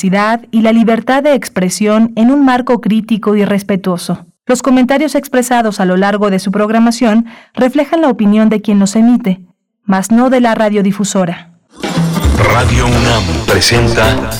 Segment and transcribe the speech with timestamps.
[0.00, 4.26] diversidad y la libertad de expresión en un marco crítico y respetuoso.
[4.46, 8.96] Los comentarios expresados a lo largo de su programación reflejan la opinión de quien los
[8.96, 9.40] emite,
[9.84, 11.50] mas no de la radiodifusora.
[12.54, 14.30] Radio UNAM presenta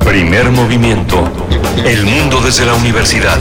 [0.00, 1.22] Primer Movimiento,
[1.84, 3.38] El Mundo desde la Universidad.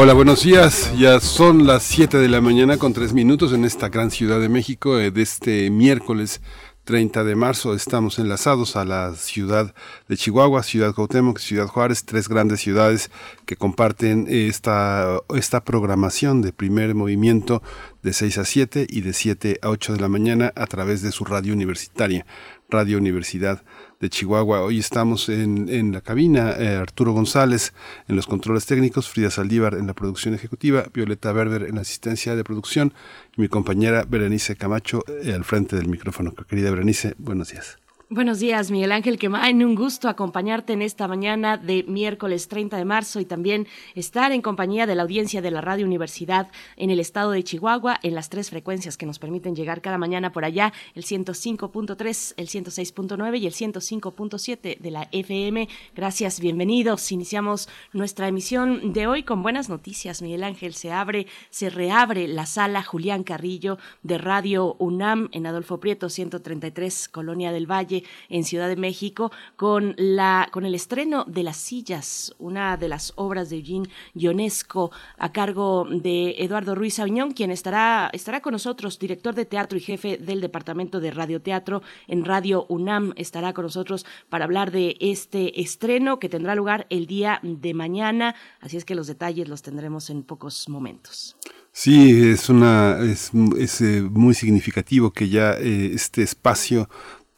[0.00, 0.92] Hola, buenos días.
[0.96, 4.48] Ya son las 7 de la mañana con 3 minutos en esta gran ciudad de
[4.48, 6.40] México eh, de este miércoles
[6.88, 7.74] 30 de marzo.
[7.74, 9.74] Estamos enlazados a la ciudad
[10.08, 13.10] de Chihuahua, Ciudad Cuauhtémoc, Ciudad Juárez, tres grandes ciudades
[13.44, 17.62] que comparten esta, esta programación de primer movimiento
[18.02, 21.12] de 6 a 7 y de 7 a 8 de la mañana a través de
[21.12, 22.24] su radio universitaria,
[22.70, 23.62] Radio Universidad
[24.00, 24.62] de Chihuahua.
[24.62, 27.72] Hoy estamos en, en la cabina, eh, Arturo González
[28.06, 32.36] en los controles técnicos, Frida Saldívar en la producción ejecutiva, Violeta Berber en la asistencia
[32.36, 32.94] de producción
[33.36, 36.34] y mi compañera Berenice Camacho eh, al frente del micrófono.
[36.48, 37.78] Querida Berenice, buenos días.
[38.10, 39.62] Buenos días, Miguel Ángel Quemain.
[39.62, 44.40] Un gusto acompañarte en esta mañana de miércoles 30 de marzo y también estar en
[44.40, 48.30] compañía de la audiencia de la Radio Universidad en el estado de Chihuahua en las
[48.30, 53.46] tres frecuencias que nos permiten llegar cada mañana por allá, el 105.3, el 106.9 y
[53.46, 55.68] el 105.7 de la FM.
[55.94, 57.12] Gracias, bienvenidos.
[57.12, 60.72] Iniciamos nuestra emisión de hoy con buenas noticias, Miguel Ángel.
[60.72, 67.10] Se abre, se reabre la sala Julián Carrillo de Radio UNAM en Adolfo Prieto 133,
[67.10, 67.97] Colonia del Valle
[68.28, 73.12] en Ciudad de México con la con el estreno de Las sillas, una de las
[73.16, 78.98] obras de Eugene Ionesco a cargo de Eduardo Ruiz Aviñón, quien estará estará con nosotros,
[78.98, 84.06] director de teatro y jefe del departamento de radioteatro en Radio UNAM, estará con nosotros
[84.28, 88.94] para hablar de este estreno que tendrá lugar el día de mañana, así es que
[88.94, 91.36] los detalles los tendremos en pocos momentos.
[91.72, 96.88] Sí, es una es, es eh, muy significativo que ya eh, este espacio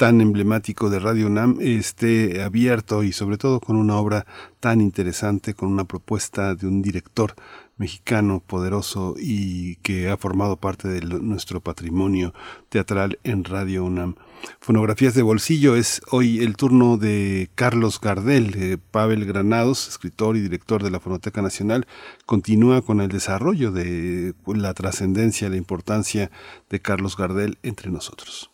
[0.00, 4.24] tan emblemático de Radio UNAM esté abierto y sobre todo con una obra
[4.58, 7.34] tan interesante, con una propuesta de un director
[7.76, 12.32] mexicano poderoso y que ha formado parte de nuestro patrimonio
[12.70, 14.14] teatral en Radio UNAM.
[14.58, 18.80] Fonografías de bolsillo es hoy el turno de Carlos Gardel.
[18.90, 21.86] Pavel Granados, escritor y director de la Fonoteca Nacional,
[22.24, 26.30] continúa con el desarrollo de la trascendencia, la importancia
[26.70, 28.50] de Carlos Gardel entre nosotros.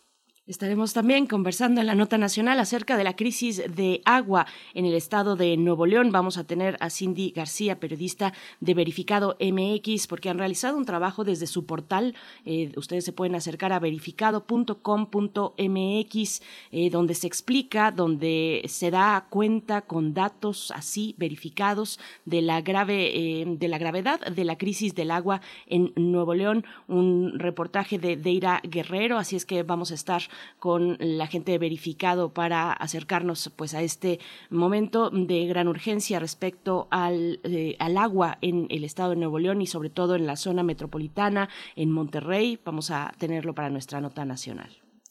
[0.47, 4.93] Estaremos también conversando en la nota nacional acerca de la crisis de agua en el
[4.93, 6.13] estado de Nuevo León.
[6.13, 8.31] Vamos a tener a Cindy García, periodista
[8.61, 12.15] de Verificado MX, porque han realizado un trabajo desde su portal.
[12.45, 16.41] Eh, ustedes se pueden acercar a verificado.com.mx,
[16.71, 23.41] eh, donde se explica, donde se da cuenta con datos así verificados de la grave,
[23.41, 26.63] eh, de la gravedad de la crisis del agua en Nuevo León.
[26.87, 30.21] Un reportaje de Deira Guerrero, así es que vamos a estar
[30.59, 36.87] con la gente de verificado para acercarnos pues a este momento de gran urgencia respecto
[36.91, 40.35] al, eh, al agua en el estado de Nuevo León y sobre todo en la
[40.35, 42.59] zona metropolitana, en Monterrey.
[42.63, 44.69] Vamos a tenerlo para nuestra nota nacional.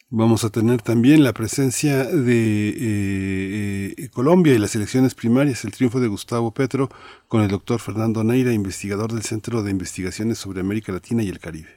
[0.08, 5.72] Vamos a tener también la presencia de eh, eh, Colombia y las elecciones primarias, el
[5.72, 6.88] triunfo de Gustavo Petro
[7.26, 11.40] con el doctor Fernando Neira, investigador del Centro de Investigaciones sobre América Latina y el
[11.40, 11.75] Caribe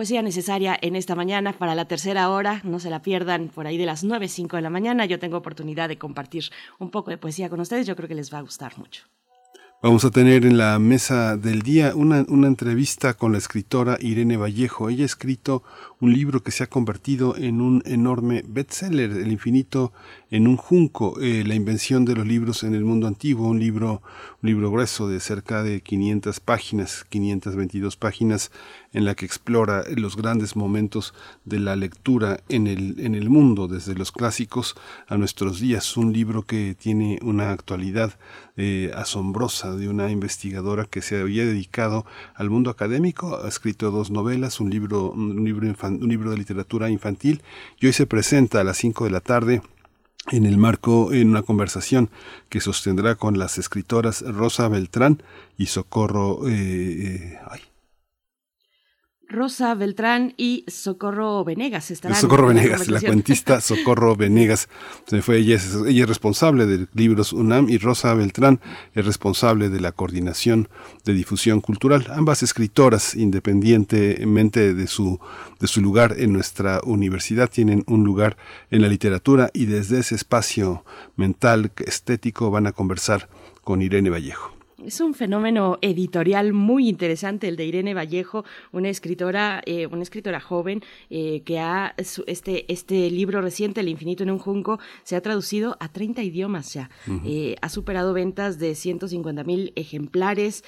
[0.00, 2.62] poesía necesaria en esta mañana para la tercera hora.
[2.64, 5.04] No se la pierdan por ahí de las 9, 5 de la mañana.
[5.04, 6.44] Yo tengo oportunidad de compartir
[6.78, 7.86] un poco de poesía con ustedes.
[7.86, 9.02] Yo creo que les va a gustar mucho.
[9.82, 14.36] Vamos a tener en la mesa del día una, una, entrevista con la escritora Irene
[14.36, 14.90] Vallejo.
[14.90, 15.62] Ella ha escrito
[16.00, 19.94] un libro que se ha convertido en un enorme bestseller, El infinito
[20.30, 24.02] en un junco, eh, la invención de los libros en el mundo antiguo, un libro,
[24.42, 28.50] un libro grueso de cerca de 500 páginas, 522 páginas,
[28.92, 31.14] en la que explora los grandes momentos
[31.44, 34.74] de la lectura en el, en el mundo, desde los clásicos
[35.06, 35.96] a nuestros días.
[35.96, 38.18] Un libro que tiene una actualidad
[38.56, 44.10] eh, asombrosa de una investigadora que se había dedicado al mundo académico, ha escrito dos
[44.10, 47.42] novelas, un libro, un libro un libro de literatura infantil
[47.78, 49.62] y hoy se presenta a las 5 de la tarde
[50.30, 52.10] en el marco, en una conversación
[52.48, 55.22] que sostendrá con las escritoras Rosa Beltrán
[55.56, 57.60] y Socorro, eh, eh, ay,
[59.30, 62.20] Rosa Beltrán y Socorro Venegas estarán.
[62.20, 64.68] Socorro Venegas, la, cuentista Socorro Venegas.
[65.06, 68.60] Se fue, ella, es, ella es responsable de libros UNAM y Rosa Beltrán
[68.92, 70.68] es responsable de la coordinación
[71.04, 72.08] de difusión cultural.
[72.10, 75.20] Ambas escritoras, independientemente de su,
[75.60, 78.36] de su lugar en nuestra universidad, tienen un lugar
[78.72, 80.84] en la literatura y desde ese espacio
[81.14, 83.28] mental, estético, van a conversar
[83.62, 84.59] con Irene Vallejo.
[84.84, 90.40] Es un fenómeno editorial muy interesante el de Irene Vallejo, una escritora, eh, una escritora
[90.40, 95.20] joven eh, que ha este este libro reciente, El infinito en un junco, se ha
[95.20, 96.88] traducido a 30 idiomas ya.
[97.26, 100.64] Eh, ha superado ventas de 150 mil ejemplares.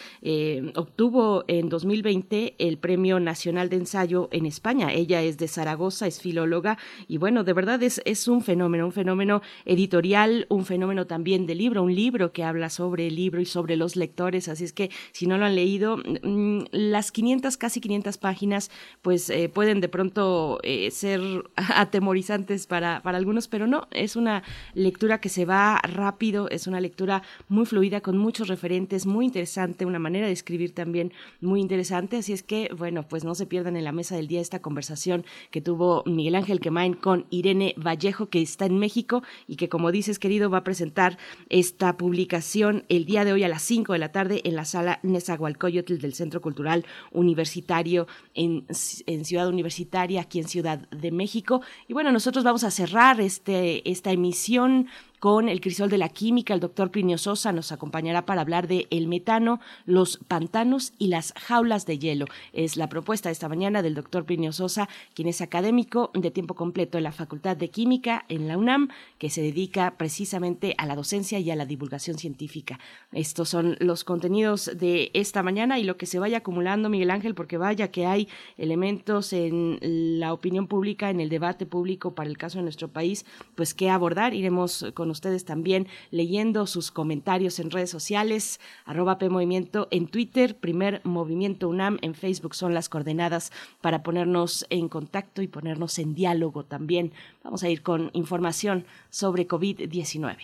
[0.75, 4.93] obtuvo en 2020 el Premio Nacional de Ensayo en España.
[4.93, 6.77] Ella es de Zaragoza, es filóloga
[7.09, 11.55] y bueno, de verdad es es un fenómeno, un fenómeno editorial, un fenómeno también de
[11.55, 14.91] libro, un libro que habla sobre el libro y sobre los lectores, así es que
[15.13, 18.71] si no lo han leído, mm, las 500, casi 500 páginas,
[19.01, 21.21] pues eh, pueden de pronto eh, ser
[21.57, 24.43] atemorizantes para, para algunos, pero no, es una
[24.75, 29.87] lectura que se va rápido, es una lectura muy fluida, con muchos referentes, muy interesante,
[29.87, 33.77] una manera de escribir también muy interesante, así es que, bueno, pues no se pierdan
[33.77, 38.29] en la mesa del día esta conversación que tuvo Miguel Ángel Quemain con Irene Vallejo,
[38.29, 43.05] que está en México y que, como dices, querido, va a presentar esta publicación el
[43.05, 46.41] día de hoy a las 5 de la tarde en la sala Nezahualcóyotl del Centro
[46.41, 48.67] Cultural Universitario en,
[49.07, 51.63] en, Ciudad Universitaria, aquí en Ciudad de México.
[51.89, 54.89] Y bueno, nosotros vamos a cerrar este, esta emisión
[55.23, 56.53] con el crisol de la química.
[56.53, 61.33] El doctor Plinio Sosa nos acompañará para hablar de el metano, los pantanos y las
[61.35, 62.27] jaulas de hielo.
[62.53, 66.55] Es la propuesta de esta mañana del doctor Plinio Sosa, quien es académico de tiempo
[66.55, 68.89] completo en la Facultad de Química en la UNAM,
[69.19, 72.81] que se dedica precisamente a la docencia y a la divulgación científica.
[73.13, 77.37] Estos son los contenidos de esta mañana y lo que se vaya acumulando, Miguel Ángel,
[77.37, 78.27] porque vaya que hay
[78.59, 79.79] elementos en
[80.19, 83.25] la opinión pública, en el debate público para el caso de nuestro país,
[83.55, 84.35] pues que abordar.
[84.35, 91.01] Iremos con ustedes también leyendo sus comentarios en redes sociales, arroba PMovimiento en Twitter, Primer
[91.05, 96.65] Movimiento UNAM en Facebook son las coordenadas para ponernos en contacto y ponernos en diálogo
[96.65, 97.13] también.
[97.45, 100.37] Vamos a ir con información sobre COVID-19.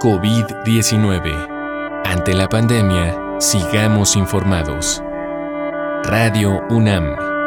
[0.00, 2.02] COVID-19.
[2.04, 5.02] Ante la pandemia, sigamos informados.
[6.04, 7.39] Radio UNAM.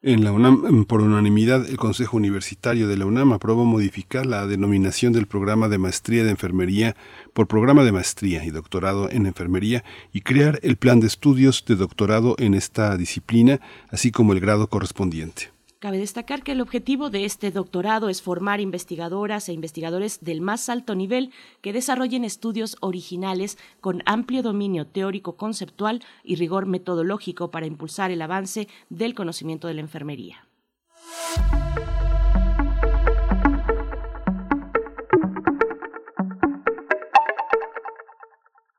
[0.06, 5.14] En la UNAM, por unanimidad, el Consejo Universitario de la UNAM aprobó modificar la denominación
[5.14, 6.98] del programa de maestría de enfermería
[7.32, 11.78] por programa de maestría y doctorado en enfermería y crear el plan de estudios de
[11.78, 13.62] doctorado en esta disciplina,
[13.92, 15.54] así como el grado correspondiente.
[15.84, 20.70] Cabe destacar que el objetivo de este doctorado es formar investigadoras e investigadores del más
[20.70, 27.66] alto nivel que desarrollen estudios originales con amplio dominio teórico conceptual y rigor metodológico para
[27.66, 30.48] impulsar el avance del conocimiento de la enfermería.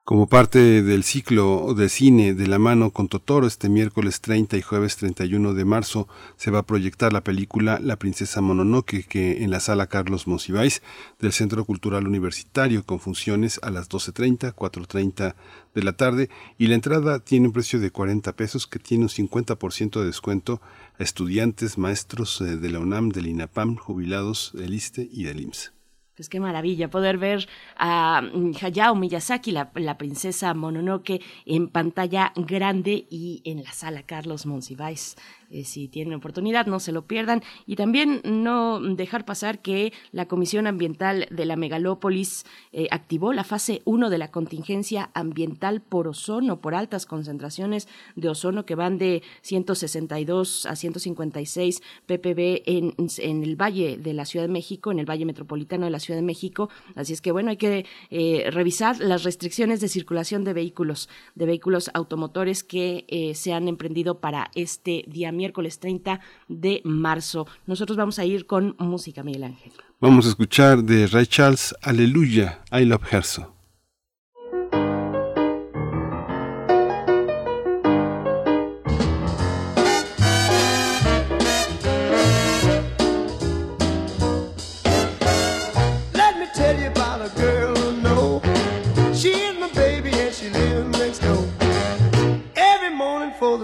[0.06, 4.60] Como parte del ciclo de cine de la mano con Totoro, este miércoles 30 y
[4.60, 9.50] jueves 31 de marzo se va a proyectar la película La princesa Mononoke que en
[9.50, 10.82] la sala Carlos Monsiváis
[11.20, 15.36] del Centro Cultural Universitario con funciones a las 12.30, 4.30
[15.74, 19.08] de la tarde y la entrada tiene un precio de 40 pesos que tiene un
[19.08, 20.60] 50% de descuento
[20.98, 25.73] a estudiantes, maestros eh, de la UNAM, del INAPAM, jubilados del ISTE y del IMSS.
[26.16, 33.06] Pues qué maravilla poder ver a mm, Hayao Miyazaki, la, princesa Mononoke, en pantalla grande
[33.10, 35.16] y en la sala Carlos Monsiváis.
[35.50, 37.42] Eh, si tienen oportunidad, no se lo pierdan.
[37.66, 43.44] Y también no dejar pasar que la Comisión Ambiental de la Megalópolis eh, activó la
[43.44, 48.98] fase 1 de la contingencia ambiental por ozono, por altas concentraciones de ozono que van
[48.98, 54.98] de 162 a 156 ppb en, en el Valle de la Ciudad de México, en
[54.98, 56.70] el Valle Metropolitano de la Ciudad de México.
[56.94, 61.46] Así es que, bueno, hay que eh, revisar las restricciones de circulación de vehículos, de
[61.46, 67.46] vehículos automotores que se han emprendido para este día miércoles 30 de marzo.
[67.66, 69.72] Nosotros vamos a ir con música, Miguel Ángel.
[70.00, 73.54] Vamos a escuchar de Ray Charles, Aleluya, I Love Her So.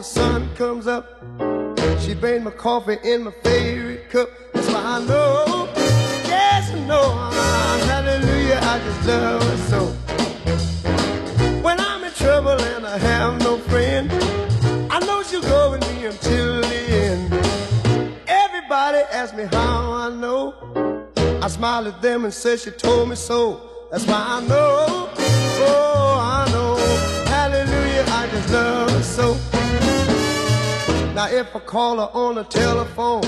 [0.00, 1.50] the sun comes up.
[2.10, 4.30] She made my coffee in my favorite cup.
[4.52, 5.68] That's why I know,
[6.26, 7.12] yes, I know,
[7.86, 9.86] hallelujah, I just love her so.
[11.62, 14.10] When I'm in trouble and I have no friend,
[14.90, 17.32] I know she'll go with me until the end.
[18.26, 21.06] Everybody asks me how I know.
[21.40, 23.86] I smile at them and say she told me so.
[23.92, 26.74] That's why I know, oh, I know,
[27.30, 29.36] hallelujah, I just love her so.
[31.20, 33.22] Now if I call her on the telephone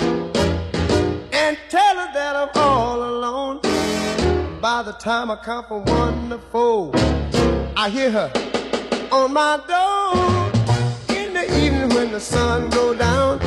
[1.31, 3.61] and tell her that I'm all alone,
[4.63, 6.91] by the time I count from one to four,
[7.77, 8.33] I hear her
[9.13, 13.41] on my door in the evening when the sun go down,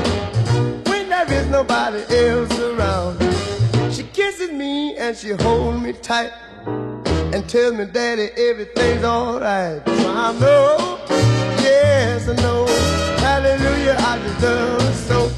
[0.83, 3.17] when there is nobody else around.
[3.91, 6.31] She kisses me and she holds me tight
[7.33, 9.81] and tells me, Daddy, everything's alright.
[9.87, 11.04] So I know,
[11.65, 12.65] yes, I know
[13.25, 15.31] hallelujah, I deserve so.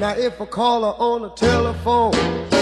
[0.00, 2.61] Now if I call her on the telephone and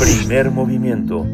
[0.00, 1.24] Primer movimiento.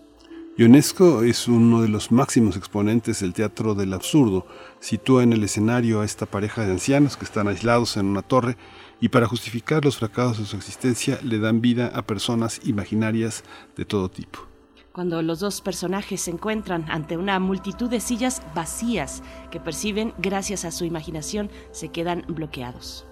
[0.58, 4.46] Ionesco es uno de los máximos exponentes del teatro del absurdo.
[4.82, 8.58] Sitúa en el escenario a esta pareja de ancianos que están aislados en una torre
[9.00, 13.46] y para justificar los fracasos de su existencia le dan vida a personas imaginarias
[13.78, 14.53] de todo tipo.
[14.94, 20.66] Cuando los dos personajes se encuentran ante una multitud de sillas vacías que perciben gracias
[20.66, 23.08] a su imaginación, se quedan bloqueados.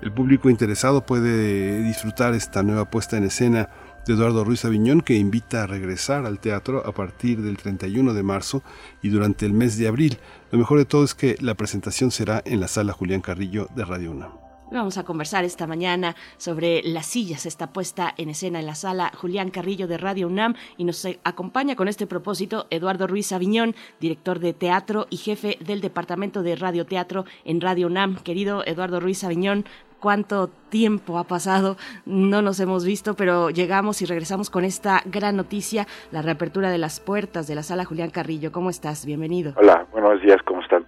[0.00, 3.68] El público interesado puede disfrutar esta nueva puesta en escena
[4.06, 8.22] de Eduardo Ruiz Aviñón que invita a regresar al teatro a partir del 31 de
[8.22, 8.62] marzo
[9.02, 10.16] y durante el mes de abril.
[10.50, 13.84] Lo mejor de todo es que la presentación será en la sala Julián Carrillo de
[13.84, 14.45] Radio UNAM.
[14.72, 19.12] Vamos a conversar esta mañana sobre las sillas, esta puesta en escena en la sala
[19.16, 24.40] Julián Carrillo de Radio UNAM y nos acompaña con este propósito Eduardo Ruiz Aviñón, director
[24.40, 28.16] de teatro y jefe del Departamento de Radio Teatro en Radio UNAM.
[28.16, 29.66] Querido Eduardo Ruiz Aviñón,
[30.00, 35.36] cuánto tiempo ha pasado, no nos hemos visto, pero llegamos y regresamos con esta gran
[35.36, 38.52] noticia, la reapertura de las puertas de la sala Julián Carrillo.
[38.52, 39.06] ¿Cómo estás?
[39.06, 39.52] Bienvenido.
[39.56, 40.84] Hola, buenos días, ¿cómo están?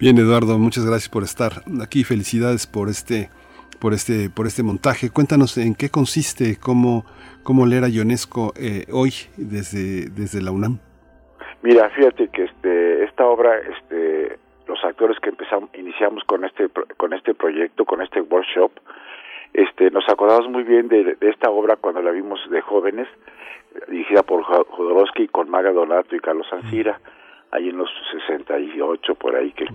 [0.00, 2.02] Bien, Eduardo, muchas gracias por estar aquí.
[2.02, 3.30] Felicidades por este,
[3.80, 5.08] por este, por este montaje.
[5.08, 7.04] Cuéntanos en qué consiste, cómo,
[7.44, 10.80] cómo leer a Ionesco eh, hoy desde, desde la UNAM.
[11.62, 14.36] Mira, fíjate que este, esta obra, este,
[14.66, 18.72] los actores que empezamos, iniciamos con este, con este proyecto, con este workshop,
[19.52, 23.06] este, nos acordamos muy bien de, esta obra cuando la vimos de jóvenes,
[23.88, 26.98] dirigida por Jodorowsky con Maga Donato y Carlos Ancira
[27.54, 27.90] ahí en los
[28.26, 29.66] 68 por ahí que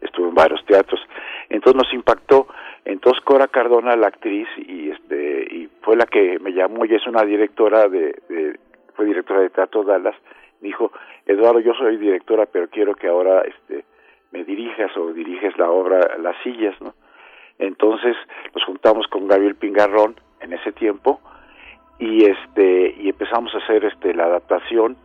[0.00, 1.00] estuvo en varios teatros.
[1.48, 2.46] Entonces nos impactó.
[2.84, 7.06] Entonces Cora Cardona, la actriz, y este y fue la que me llamó y es
[7.06, 8.58] una directora de,
[8.94, 10.16] fue directora de Teatro Dallas.
[10.60, 10.92] Dijo,
[11.26, 13.84] Eduardo, yo soy directora, pero quiero que ahora este
[14.30, 16.94] me dirijas o diriges la obra Las sillas, ¿no?
[17.58, 18.16] Entonces
[18.54, 21.20] nos juntamos con Gabriel Pingarrón en ese tiempo
[21.98, 24.96] y este y empezamos a hacer este la adaptación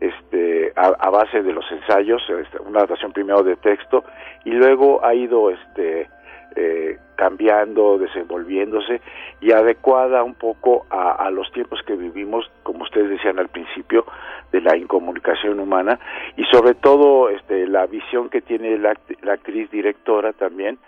[0.00, 4.04] este, a, base de los ensayos, este, una adaptación primero de texto
[4.44, 6.08] y luego ha ido este,
[6.54, 9.00] eh, cambiando, desenvolviéndose
[9.40, 14.06] y adecuada un poco a, los tiempos que vivimos, como ustedes decían al principio,
[14.52, 15.98] de la incomunicación humana
[16.36, 18.94] y sobre todo este, la visión que tiene la,
[19.30, 20.78] actriz directora también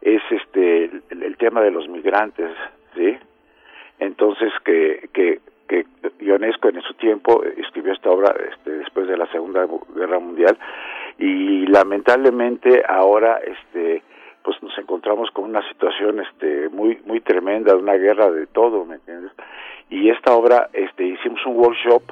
[0.00, 2.50] es este el, tema de los migrantes,
[2.94, 3.16] ¿sí?
[3.98, 5.40] Entonces que, que
[5.72, 5.86] que
[6.20, 10.58] Ionesco en su tiempo escribió esta obra este, después de la Segunda Guerra Mundial
[11.18, 14.02] y lamentablemente ahora este
[14.44, 18.96] pues nos encontramos con una situación este muy muy tremenda, una guerra de todo, ¿me
[18.96, 19.32] entiendes?
[19.88, 22.02] Y esta obra este hicimos un workshop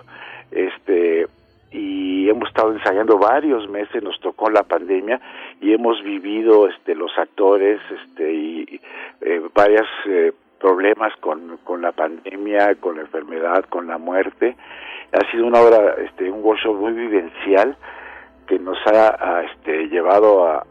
[0.53, 1.27] este
[1.73, 5.21] y hemos estado ensayando varios meses, nos tocó la pandemia
[5.61, 8.81] y hemos vivido este los actores este y
[9.21, 14.57] eh, varias eh, problemas con, con la pandemia, con la enfermedad, con la muerte.
[15.13, 17.77] Ha sido una obra, este, un workshop muy vivencial
[18.47, 20.65] que nos ha, este, llevado a,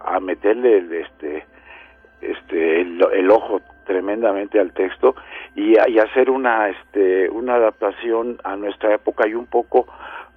[0.00, 1.44] a, meterle el, este,
[2.20, 5.14] este, el, ojo tremendamente al texto
[5.54, 9.86] y, y hacer una, este, una adaptación a nuestra época y un poco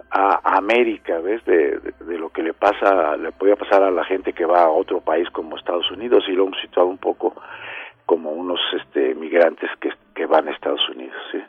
[0.09, 1.43] a América, ¿ves?
[1.45, 4.69] De, de, lo que le pasa, le podía pasar a la gente que va a
[4.69, 7.33] otro país como Estados Unidos y lo hemos situado un poco
[8.07, 11.15] como unos este, migrantes que, que van a Estados Unidos.
[11.31, 11.39] ¿sí?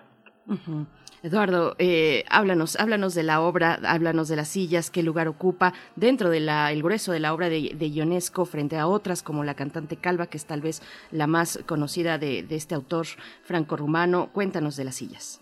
[1.23, 6.31] Eduardo, eh, háblanos, háblanos de la obra, háblanos de las sillas, qué lugar ocupa dentro
[6.31, 9.97] del el grueso de la obra de, de, Ionesco frente a otras como la cantante
[9.97, 13.07] Calva, que es tal vez la más conocida de, de este autor
[13.45, 14.31] franco-rumano.
[14.33, 15.41] Cuéntanos de las sillas.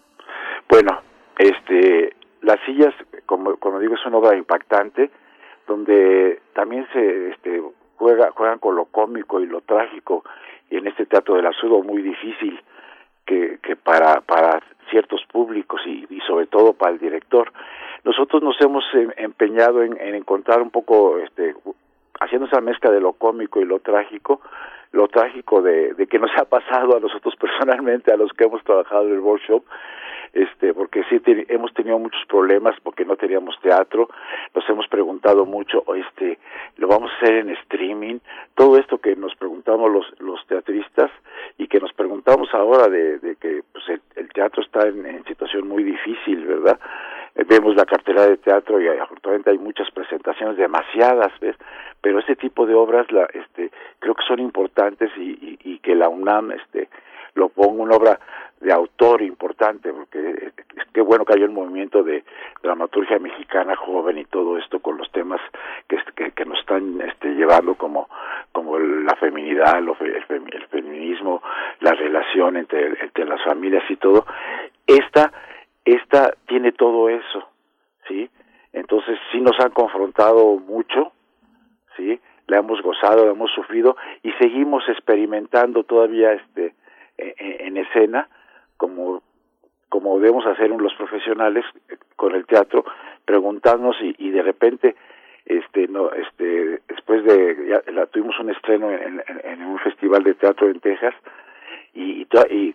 [0.68, 1.00] Bueno,
[1.38, 5.11] este, las sillas, como, como digo, es una obra impactante,
[5.66, 7.62] donde también se este,
[7.96, 10.24] juega, juegan con lo cómico y lo trágico
[10.70, 12.61] y en este teatro del absurdo muy difícil
[13.24, 17.52] que, que para, para ciertos públicos y, y, sobre todo para el director.
[18.05, 21.55] Nosotros nos hemos em, empeñado en, en, encontrar un poco, este,
[22.20, 24.40] haciendo esa mezcla de lo cómico y lo trágico,
[24.96, 29.06] lo trágico de, que nos ha pasado a nosotros personalmente, a los que hemos trabajado
[29.06, 29.62] en el workshop,
[30.32, 34.09] este porque sí hemos tenido muchos problemas porque no teníamos teatro
[34.54, 36.38] nos hemos preguntado mucho este
[36.76, 38.18] lo vamos a hacer en streaming
[38.54, 41.11] todo esto que nos preguntamos los los teatristas
[41.56, 43.85] y que nos preguntamos ahora de, de que pues
[44.16, 46.78] el, teatro está en, situación muy difícil verdad
[47.35, 51.56] eh, vemos la cartera de teatro y afortunadamente hay muchas presentaciones demasiadas ves
[52.02, 54.86] pero este tipo de obras la este creo que son importantes
[55.16, 56.88] y, y, y que la UNAM este
[57.35, 58.18] lo ponga una obra
[58.61, 60.53] de autor importante, porque
[60.92, 62.25] qué bueno que haya un movimiento de
[62.62, 65.40] dramaturgia mexicana joven y todo esto con los temas
[65.87, 68.09] que, que, nos están este, llevando como,
[68.53, 71.42] como la feminidad, el, feminismo,
[71.81, 74.25] la relación entre, entre las familias y todo.
[74.87, 75.31] Esta,
[75.85, 77.49] esta tiene todo eso,
[78.09, 78.31] ¿sí?
[78.72, 81.12] Entonces sí nos han confrontado mucho,
[81.96, 82.18] ¿sí?
[82.46, 86.74] La hemos gozado, la hemos sufrido y seguimos experimentando todavía este
[87.18, 88.28] en escena
[88.76, 89.22] como
[89.88, 92.85] como debemos hacer los profesionales eh, con el teatro
[93.24, 94.96] preguntarnos y, de repente
[95.44, 100.80] este no este después de la, tuvimos un estreno en, un festival de teatro en
[100.80, 101.14] Texas
[101.94, 102.26] y,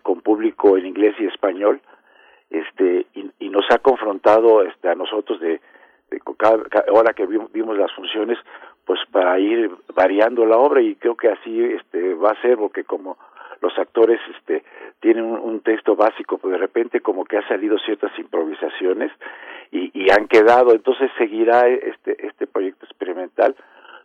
[0.01, 1.81] con público en inglés y español
[2.49, 5.61] este y, y nos ha confrontado este a nosotros de,
[6.09, 8.37] de cada, cada, que vimos, vimos las funciones
[8.85, 12.83] pues para ir variando la obra y creo que así este va a ser porque
[12.83, 13.17] como
[13.61, 14.63] los actores este
[14.99, 19.11] tienen un, texto básico, pero de repente como que ha salido ciertas improvisaciones
[19.71, 23.55] y, y han quedado, entonces seguirá este este proyecto experimental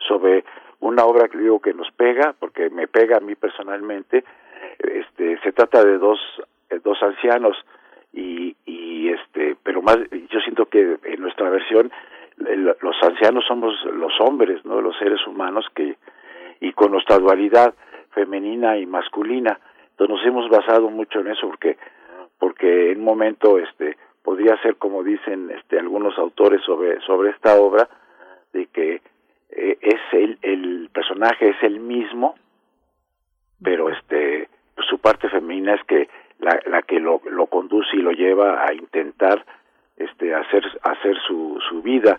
[0.07, 0.45] sobre
[0.81, 4.25] una obra que digo que nos pega, porque me pega a mí personalmente.
[4.79, 6.19] Este, se trata de dos,
[6.71, 7.57] eh, dos ancianos
[8.13, 9.99] y, y este, pero más,
[10.31, 11.91] yo siento que en nuestra versión
[12.37, 14.81] los ancianos somos los hombres, ¿no?
[14.81, 15.97] Los seres humanos que,
[16.61, 17.75] y con nuestra dualidad
[18.11, 19.59] femenina y masculina.
[19.91, 21.77] Entonces nos hemos basado mucho en eso porque,
[22.39, 27.57] porque en un momento, este, podría ser como dicen, este, algunos autores sobre, sobre esta
[27.57, 27.89] obra,
[28.53, 29.01] de que
[29.51, 32.35] eh, es el, el personaje es el mismo,
[33.63, 34.49] pero este
[34.89, 38.75] su parte femenina es que la, la que lo, lo conduce y lo lleva a
[38.75, 39.45] intentar
[39.97, 42.19] este hacer hacer su, su vida.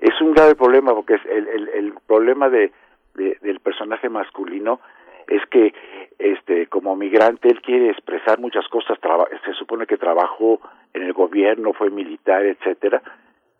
[0.00, 2.72] Es un grave problema porque es el, el, el problema de,
[3.14, 4.80] de, del personaje masculino
[5.28, 5.74] es que
[6.18, 8.98] este como migrante él quiere expresar muchas cosas
[9.44, 10.60] se supone que trabajó
[10.94, 13.02] en el gobierno fue militar etcétera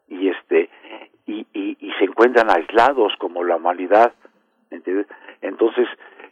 [0.09, 0.71] y este
[1.27, 4.13] y, y, y se encuentran aislados como la humanidad
[5.43, 5.87] entonces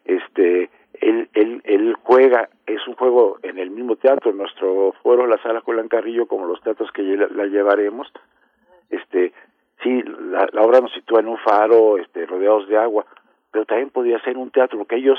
[0.05, 0.71] este
[1.01, 5.61] él, él, él juega, es un juego en el mismo teatro, nuestro foro, la sala
[5.61, 8.11] Julián Carrillo, como los teatros que la, llevaremos,
[8.91, 9.33] este,
[9.83, 13.07] sí, la, la, obra nos sitúa en un faro, este, rodeados de agua,
[13.51, 15.19] pero también podría ser un teatro, porque ellos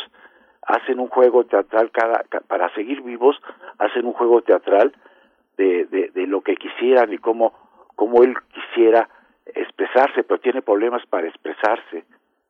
[0.61, 3.37] hacen un juego teatral cada, para seguir vivos,
[3.77, 4.93] hacen un juego teatral
[5.57, 7.53] de, de, de lo que quisieran y cómo,
[7.95, 9.09] cómo él quisiera
[9.45, 12.03] expresarse, pero tiene problemas para expresarse,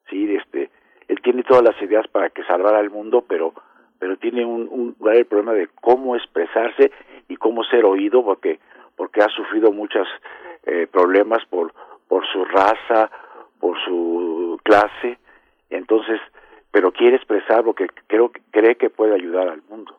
[0.10, 0.70] sí, este,
[1.08, 3.54] él tiene todas las ideas para que salvara al mundo, pero
[4.00, 6.92] pero tiene un, un grave problema de cómo expresarse
[7.28, 8.60] y cómo ser oído, porque
[8.96, 10.08] porque ha sufrido muchos
[10.64, 11.74] eh, problemas por
[12.08, 13.10] por su raza,
[13.60, 15.18] por su clase,
[15.70, 16.20] entonces,
[16.72, 19.98] pero quiere expresar porque creo cree que puede ayudar al mundo.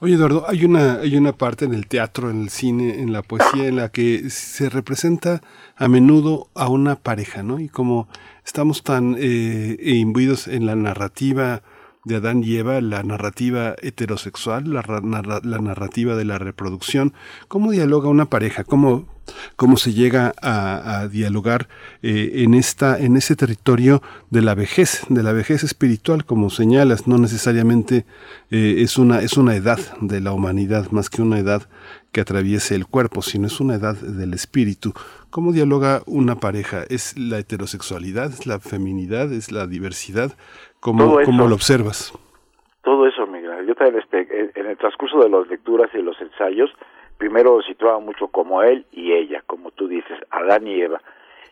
[0.00, 3.22] Oye, Eduardo, hay una, hay una parte en el teatro, en el cine, en la
[3.22, 5.40] poesía, en la que se representa
[5.76, 7.60] a menudo a una pareja, ¿no?
[7.60, 8.08] Y como
[8.44, 11.62] estamos tan eh, imbuidos en la narrativa
[12.04, 14.82] de Adán y Eva, la narrativa heterosexual, la,
[15.60, 17.14] narrativa de la reproducción,
[17.48, 18.64] ¿cómo dialoga una pareja?
[18.64, 19.06] ¿Cómo,
[19.56, 21.68] cómo se llega a, dialogar
[22.02, 27.06] eh, en, esta, en ese territorio de la vejez, de la vejez espiritual, como señalas,
[27.06, 28.04] no necesariamente
[28.50, 31.68] eh, es, una, es una edad de la humanidad, más que una edad
[32.12, 34.94] que atraviese el cuerpo, sino es una edad del espíritu.
[35.30, 36.84] ¿Cómo dialoga una pareja?
[36.88, 38.32] ¿Es la heterosexualidad?
[38.32, 39.32] ¿Es la feminidad?
[39.32, 40.36] ¿Es la diversidad?
[40.84, 42.12] ¿Cómo, ¿cómo lo observas?
[42.82, 43.66] Todo eso, Miguel.
[43.66, 46.70] Yo también, este, en el transcurso de las lecturas y los ensayos,
[47.16, 51.00] primero situaba mucho como él y ella, como tú dices, Adán y Eva.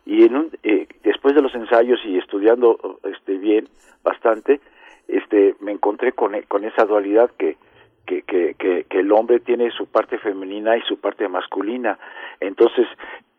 [0.04, 3.70] Y en un, eh, después de los ensayos y estudiando este bien
[4.02, 4.60] bastante,
[5.08, 7.56] este me encontré con, con esa dualidad que,
[8.04, 11.98] que, que, que, que, el hombre tiene su parte femenina y su parte masculina.
[12.38, 12.86] Entonces,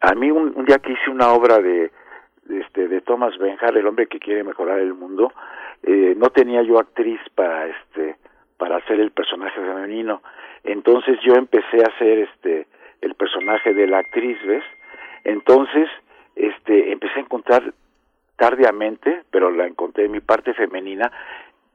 [0.01, 1.91] a mí un, un día que hice una obra de,
[2.49, 5.31] este, de Thomas Benjar, el hombre que quiere mejorar el mundo,
[5.83, 8.15] eh, no tenía yo actriz para este
[8.57, 10.21] para hacer el personaje femenino.
[10.63, 12.67] Entonces yo empecé a hacer este
[13.01, 14.63] el personaje de la actriz ves
[15.25, 15.89] entonces
[16.35, 17.73] este empecé a encontrar
[18.37, 21.11] tardíamente pero la encontré en mi parte femenina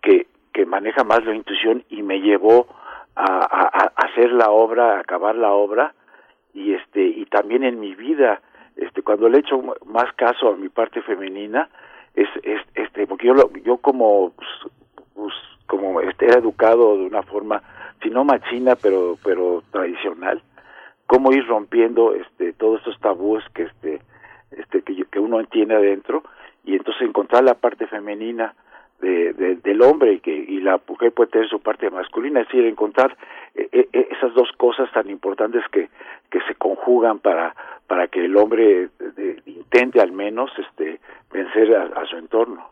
[0.01, 2.67] que que maneja más la intuición y me llevó
[3.15, 5.95] a, a, a hacer la obra a acabar la obra
[6.55, 8.41] y este y también en mi vida
[8.79, 11.69] este cuando le echo más caso a mi parte femenina
[12.15, 14.49] es, es este porque yo lo, yo como pues,
[15.15, 15.35] pues
[15.67, 17.63] como este, era educado de una forma
[18.03, 20.43] si no machina pero pero tradicional
[21.07, 24.01] cómo ir rompiendo este todos estos tabúes que este
[24.53, 26.23] este que, que uno entiende adentro
[26.65, 28.55] y entonces encontrar la parte femenina
[29.01, 32.49] de, de, del hombre y que y la mujer puede tener su parte masculina es
[32.49, 33.17] decir encontrar
[33.55, 35.89] eh, eh, esas dos cosas tan importantes que
[36.31, 37.55] que se conjugan para
[37.87, 38.89] para que el hombre
[39.47, 41.01] intente al menos este
[41.33, 42.71] vencer a su entorno.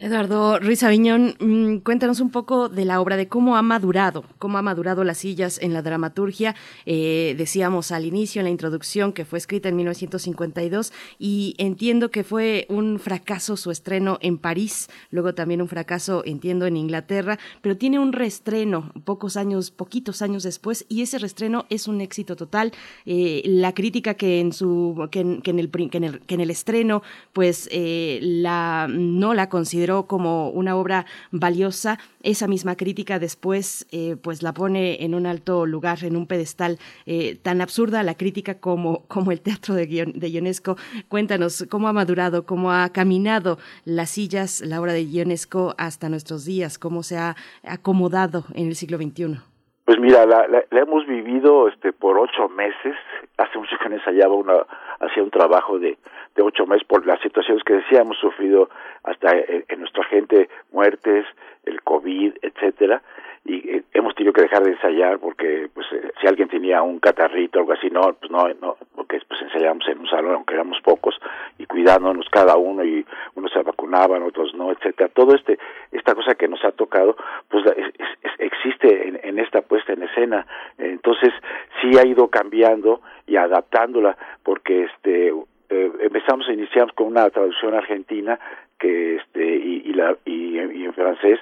[0.00, 4.58] Eduardo Ruiz Aviñón, mm, cuéntanos un poco de la obra, de cómo ha madurado, cómo
[4.58, 6.56] ha madurado las sillas en la dramaturgia.
[6.84, 12.24] Eh, decíamos al inicio, en la introducción, que fue escrita en 1952 y entiendo que
[12.24, 17.76] fue un fracaso su estreno en París, luego también un fracaso, entiendo, en Inglaterra, pero
[17.76, 22.72] tiene un reestreno pocos años, poquitos años después y ese reestreno es un éxito total.
[23.06, 26.50] Eh, la crítica que en su, que en, el, que en, el, que en el
[26.50, 33.86] estreno, pues eh, la no la considera como una obra valiosa, esa misma crítica después
[33.92, 38.14] eh, pues la pone en un alto lugar, en un pedestal eh, tan absurda la
[38.14, 40.76] crítica como, como el teatro de, de Ionesco.
[41.08, 46.44] Cuéntanos cómo ha madurado, cómo ha caminado las sillas, la obra de Ionesco hasta nuestros
[46.44, 49.38] días, cómo se ha acomodado en el siglo XXI.
[49.84, 52.96] Pues mira, la, hemos vivido este por ocho meses.
[53.36, 54.64] Hace mucho que ensayaba una,
[55.00, 55.98] hacía un trabajo de,
[56.34, 58.68] de ocho meses por la situación que decía, hemos sufrido
[59.02, 61.26] hasta en, en nuestra gente muertes,
[61.64, 63.02] el COVID, etcétera,
[63.44, 66.98] y eh, hemos tenido que dejar de ensayar porque pues eh, si alguien tenía un
[66.98, 70.54] catarrito o algo así no pues no no porque pues ensayábamos en un salón aunque
[70.54, 71.14] éramos pocos
[71.58, 75.10] y cuidándonos cada uno y unos se vacunaban otros no etcétera.
[75.10, 75.58] Todo este
[75.92, 77.16] esta cosa que nos ha tocado
[77.48, 77.64] pues
[78.38, 80.46] existe en, en esta puesta en escena.
[80.78, 81.32] Entonces
[81.82, 85.32] sí ha ido cambiando y adaptándola porque este
[85.68, 88.38] eh, empezamos iniciamos con una traducción argentina
[88.78, 91.40] que este y, y la y, en francés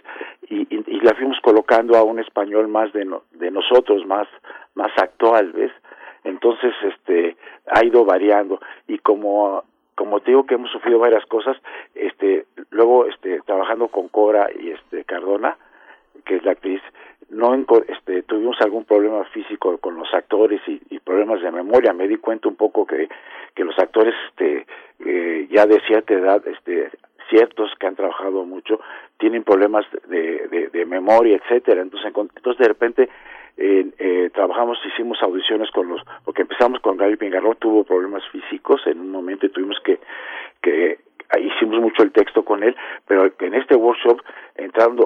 [0.48, 4.28] y, y, la fuimos colocando a un español más de no, de nosotros más
[4.74, 5.72] más actual ves
[6.24, 11.56] entonces este ha ido variando y como como digo que hemos sufrido varias cosas
[11.94, 15.56] este luego este trabajando con Cora y este Cardona
[16.24, 16.80] que es la actriz
[17.32, 17.54] no
[17.88, 21.92] este, tuvimos algún problema físico con los actores y, y, problemas de memoria.
[21.92, 23.08] Me di cuenta un poco que
[23.54, 24.66] que los actores este
[25.04, 26.90] eh, ya de cierta edad este
[27.30, 28.80] ciertos que han trabajado mucho
[29.18, 31.80] tienen problemas de, de, de memoria etcétera.
[31.80, 33.08] Entonces entonces de repente
[33.56, 38.86] eh, eh, trabajamos hicimos audiciones con los porque empezamos con Gaby Pingarro tuvo problemas físicos
[38.86, 40.00] en un momento y tuvimos que
[40.60, 40.98] que
[41.38, 44.20] hicimos mucho el texto con él, pero en este workshop
[44.56, 44.98] entraron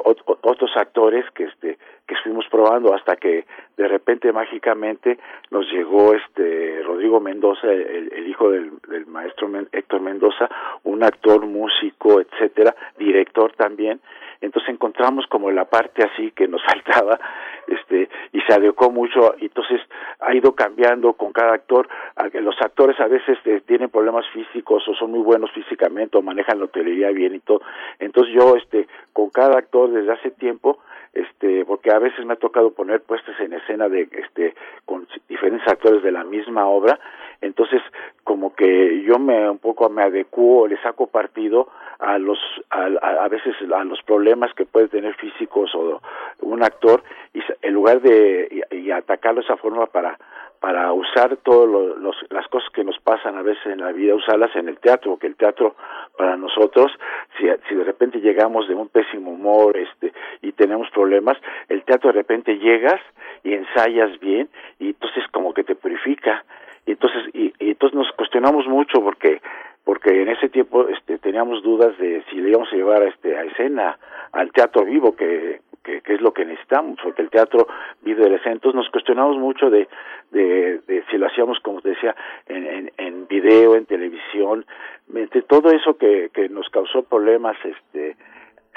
[0.43, 3.45] otros actores que este que fuimos probando hasta que
[3.77, 5.19] de repente mágicamente
[5.51, 10.49] nos llegó este Rodrigo Mendoza, el, hijo del, del maestro Héctor Mendoza,
[10.85, 14.01] un actor, músico, etcétera, director también,
[14.41, 17.19] entonces encontramos como la parte así que nos faltaba
[17.67, 19.35] este y se adecuó mucho.
[19.41, 19.81] Entonces
[20.21, 21.89] ha ido cambiando con cada actor.
[22.35, 26.59] Los actores a veces eh, tienen problemas físicos o son muy buenos físicamente o manejan
[26.59, 27.63] la hotelería bien y todo.
[27.99, 30.79] Entonces yo este con cada actor desde hace tiempo
[31.13, 34.55] este porque a veces me ha tocado poner puestas en escena de este
[34.85, 36.99] con diferentes actores de la misma obra
[37.41, 37.81] entonces
[38.23, 42.39] como que yo me un poco me adecuo le saco partido a los
[42.71, 42.87] a,
[43.25, 46.01] a veces a los problemas que puede tener físicos o
[46.41, 50.19] un actor y en lugar de y, atacarlo de esa forma para
[50.61, 54.57] para usar todas los, las cosas que nos pasan a veces en la vida, usarlas
[54.57, 55.77] en el teatro, porque el teatro
[56.17, 56.91] para nosotros,
[57.39, 61.37] si, si de repente llegamos de un pésimo humor este y tenemos problemas,
[61.69, 63.01] el teatro de repente llegas
[63.45, 66.45] y ensayas bien y entonces como que te purifica.
[66.87, 69.41] Y entonces, y entonces nos cuestionamos mucho porque
[69.87, 73.37] porque en ese tiempo este, teníamos dudas de si le íbamos a llevar a, este,
[73.37, 73.97] a escena,
[74.33, 77.69] al teatro vivo, que, que, que, es lo que necesitamos, porque el teatro
[78.03, 78.37] vive de la.
[78.51, 79.87] Entonces nos cuestionamos mucho de,
[80.33, 82.17] de, de si lo hacíamos, como te decía,
[82.49, 84.67] en, en, en video, en televisión,
[85.15, 88.17] entre todo eso que, que nos causó problemas este,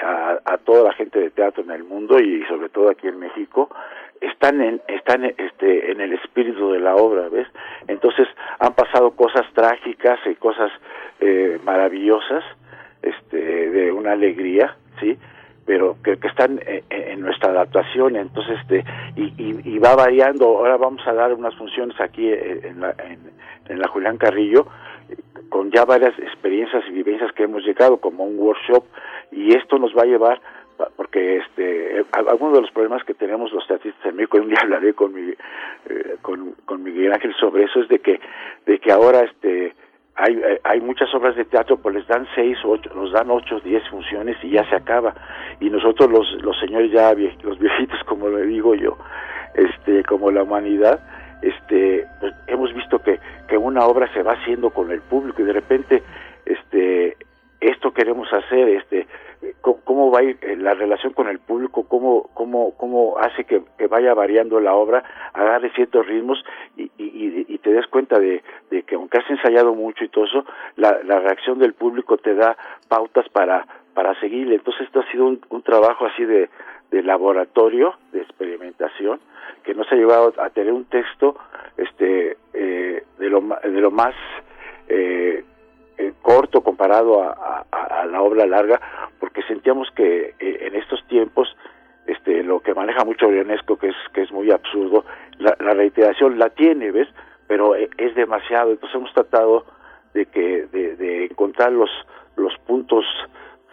[0.02, 3.18] a, a toda la gente de teatro en el mundo y sobre todo aquí en
[3.18, 3.70] México,
[4.20, 7.48] están en están este en el espíritu de la obra ves
[7.88, 10.70] entonces han pasado cosas trágicas y cosas
[11.20, 12.44] eh, maravillosas
[13.02, 15.18] este de una alegría sí
[15.66, 18.16] pero que, están en, en, nuestra adaptación.
[18.16, 18.84] Entonces este
[19.14, 20.46] y, y, y, va variando.
[20.46, 23.20] Ahora vamos a dar unas funciones aquí en la en,
[23.68, 24.66] en la Julián Carrillo
[25.48, 28.84] con ya varias experiencias y vivencias que hemos llegado como un workshop
[29.32, 30.40] y esto nos va a llevar
[30.96, 34.94] porque este algunos de los problemas que tenemos los teatristas en México un día hablaré
[34.94, 38.20] con mi eh, con, con Miguel Ángel sobre eso es de que
[38.66, 39.74] de que ahora este
[40.16, 43.86] hay hay muchas obras de teatro pues les dan seis ocho nos dan ocho diez
[43.88, 45.14] funciones y ya se acaba.
[45.60, 48.96] Y nosotros los los señores ya los viejitos como le digo yo
[49.54, 51.00] este como la humanidad
[51.42, 55.46] este pues hemos visto que que una obra se va haciendo con el público y
[55.46, 56.02] de repente
[56.44, 57.16] este
[57.60, 59.06] esto queremos hacer este
[59.60, 63.62] cómo va a ir eh, la relación con el público, cómo, cómo, cómo hace que,
[63.78, 66.42] que vaya variando la obra, agarre ciertos ritmos
[66.76, 70.44] y, y, te des cuenta de, de, que aunque has ensayado mucho y todo eso,
[70.76, 72.56] la, la reacción del público te da
[72.88, 74.54] pautas para, para seguirle.
[74.54, 76.48] Entonces esto ha sido un, un trabajo así de,
[76.90, 79.20] de laboratorio, de experimentación,
[79.62, 81.36] que nos ha llevado a tener un texto
[81.76, 84.14] este, eh, de, lo, de lo más
[84.88, 85.44] eh,
[86.00, 87.66] eh, corto comparado a,
[88.06, 88.80] la obra larga,
[89.18, 91.54] porque sentíamos que eh, en estos tiempos
[92.06, 95.04] este lo que maneja mucho Brionesco, que es que es muy absurdo,
[95.38, 97.08] la, la reiteración la tiene, ¿ves?
[97.46, 98.70] Pero eh, es demasiado.
[98.70, 99.66] Entonces hemos tratado
[100.14, 101.90] de que de encontrar los
[102.36, 103.04] los puntos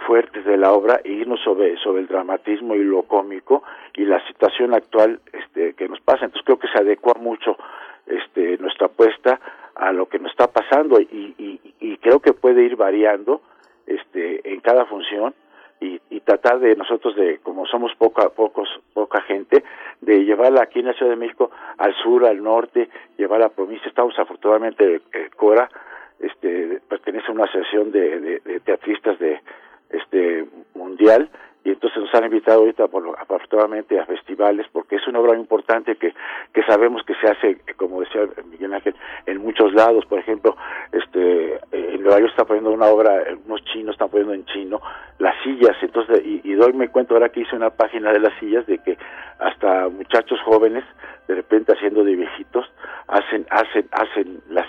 [0.06, 3.64] fuertes de la obra e irnos sobre sobre el dramatismo y lo cómico
[3.96, 7.58] y la situación actual este que nos pasa entonces creo que se adecua mucho
[8.06, 9.40] este nuestra apuesta
[9.80, 13.42] a lo que nos está pasando y, y, y creo que puede ir variando
[13.86, 15.34] este en cada función
[15.80, 19.64] y, y, tratar de nosotros de como somos poca pocos poca gente
[20.02, 23.50] de llevarla aquí en la Ciudad de México al sur al norte llevar a la
[23.50, 23.88] provincia.
[23.88, 25.70] Estamos afortunadamente eh, Cora
[26.20, 29.40] este, pertenece a una asociación de, de teatristas de
[29.92, 31.30] este mundial
[31.64, 35.96] y entonces nos han invitado ahorita por, afortunadamente a festivales porque es una obra importante
[35.96, 36.14] que,
[36.54, 40.06] que sabemos que se hace como decía Miguel Ángel en muchos lados.
[40.06, 40.56] Por ejemplo
[40.92, 44.82] este en Nueva York está poniendo una obra unos chinos están poniendo en chino
[45.20, 45.76] las sillas.
[45.82, 48.78] Entonces y, y doy me cuento ahora que hice una página de las sillas de
[48.80, 48.98] que
[49.40, 50.84] hasta muchachos jóvenes
[51.28, 52.66] de repente haciendo de viejitos
[53.08, 54.66] hacen hacen hacen la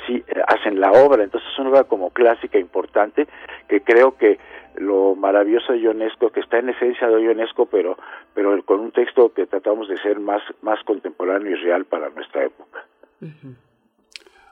[0.48, 1.22] hacen la obra.
[1.22, 3.28] Entonces es una obra como clásica importante
[3.68, 4.38] que creo que
[4.80, 7.96] lo maravilloso de Ionesco, que está en esencia de Ionesco, pero,
[8.34, 12.44] pero con un texto que tratamos de ser más, más contemporáneo y real para nuestra
[12.44, 12.84] época.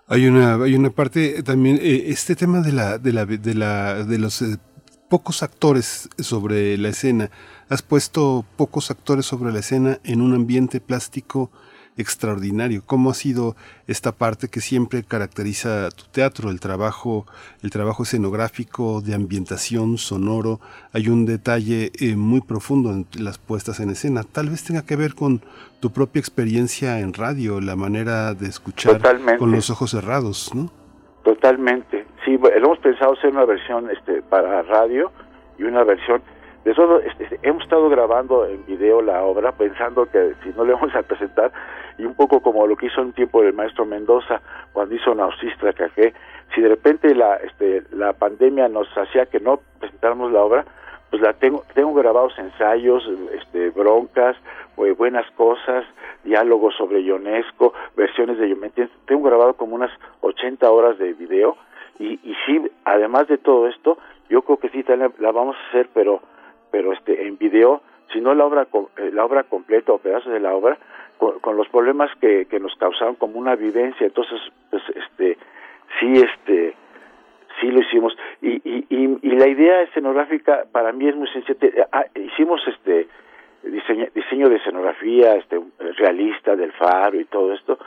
[0.09, 4.05] Hay una, hay una parte también, eh, este tema de la, de la, de la,
[4.05, 4.57] de los eh,
[5.09, 7.31] pocos actores sobre la escena.
[7.69, 11.51] Has puesto pocos actores sobre la escena en un ambiente plástico
[11.96, 12.82] extraordinario.
[12.85, 13.56] ¿Cómo ha sido
[13.87, 17.26] esta parte que siempre caracteriza tu teatro, el trabajo,
[17.62, 20.61] el trabajo escenográfico, de ambientación, sonoro?
[20.92, 24.22] Hay un detalle eh, muy profundo en las puestas en escena.
[24.22, 25.40] Tal vez tenga que ver con
[25.80, 29.00] tu propia experiencia en radio, la manera de escuchar
[29.38, 30.70] con los ojos cerrados, ¿no?
[31.22, 32.06] Totalmente.
[32.24, 35.11] Sí, hemos pensado hacer una versión este, para radio
[35.59, 36.22] y una versión
[36.66, 40.72] de todo, este, hemos estado grabando en video la obra pensando que si no le
[40.72, 41.52] vamos a presentar
[41.96, 44.40] y un poco como lo que hizo un tiempo el maestro Mendoza
[44.72, 46.12] cuando hizo Nausistra Cajé,
[46.52, 50.64] si de repente la este la pandemia nos hacía que no presentáramos la obra,
[51.09, 54.37] pues la tengo tengo grabados ensayos, este broncas,
[54.74, 55.85] pues, buenas cosas,
[56.24, 58.90] diálogos sobre Ionesco, versiones de entiendes?
[59.07, 61.57] tengo grabado como unas 80 horas de video
[62.00, 63.98] y y sí, además de todo esto,
[64.29, 66.22] yo creo que sí la vamos a hacer, pero
[66.70, 68.66] pero este en video, si no la obra
[68.98, 70.79] eh, la obra completa o pedazos de la obra,
[71.18, 74.38] con, los problemas que, que nos causaron como una vivencia entonces
[74.70, 75.38] pues este
[75.98, 76.74] sí este
[77.61, 78.16] sí lo hicimos.
[78.42, 81.88] Y, y, la idea escenográfica para mí es muy sencilla.
[81.92, 83.07] Ah, hicimos este
[83.62, 85.61] diseño, diseño de escenografía este
[85.98, 87.79] realista del faro y todo esto.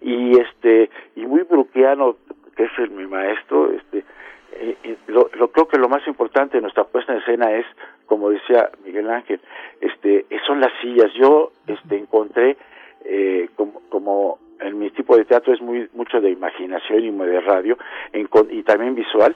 [0.00, 2.16] Y este y muy bruquiano
[2.56, 4.04] que es mi maestro este
[5.08, 7.66] lo, creo que lo más importante de nuestra puesta en escena es
[8.06, 9.40] como decía Miguel Ángel
[9.80, 11.12] este son las sillas.
[11.14, 12.56] Yo este encontré
[13.04, 17.40] eh, como, como en mi tipo de teatro es muy mucho de imaginación y de
[17.40, 17.76] radio
[18.50, 19.34] y también visual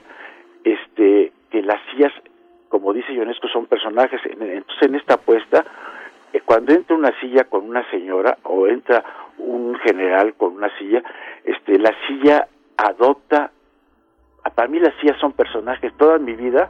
[0.63, 2.13] este que las sillas
[2.69, 4.21] como dice Ionesco son personajes.
[4.25, 5.65] Entonces en esta apuesta
[6.33, 9.03] eh, cuando entra una silla con una señora o entra
[9.37, 11.03] un general con una silla
[11.43, 13.51] este la silla adopta
[14.55, 16.69] para mí las sillas son personajes toda mi vida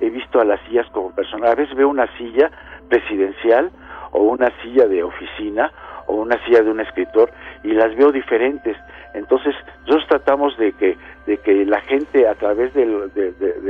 [0.00, 2.50] he visto a las sillas como personajes a veces veo una silla
[2.88, 3.70] presidencial
[4.12, 5.72] o una silla de oficina
[6.06, 7.30] o una silla de un escritor
[7.62, 8.76] y las veo diferentes.
[9.14, 9.54] Entonces,
[9.86, 10.96] nosotros tratamos de que,
[11.26, 12.84] de que la gente a través de,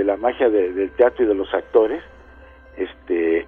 [0.05, 2.03] la magia del teatro y de los actores,
[2.77, 3.47] este,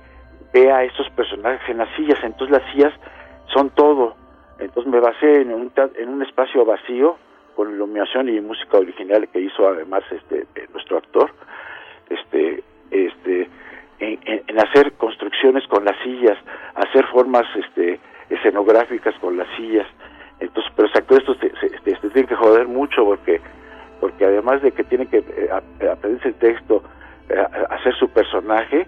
[0.52, 2.18] vea a estos personajes en las sillas.
[2.22, 2.92] Entonces las sillas
[3.52, 4.14] son todo.
[4.58, 7.16] Entonces me basé en un, en un espacio vacío
[7.56, 11.30] con iluminación y música original que hizo además este eh, nuestro actor,
[12.10, 13.48] este, este,
[13.98, 16.38] en, en, hacer construcciones con las sillas,
[16.74, 19.86] hacer formas, este, escenográficas con las sillas.
[20.38, 23.40] Entonces, pero los actores estos se, tienen que joder mucho porque
[24.00, 25.48] porque además de que tienen que eh,
[25.90, 26.82] aprenderse el texto,
[27.30, 28.86] eh, hacer su personaje,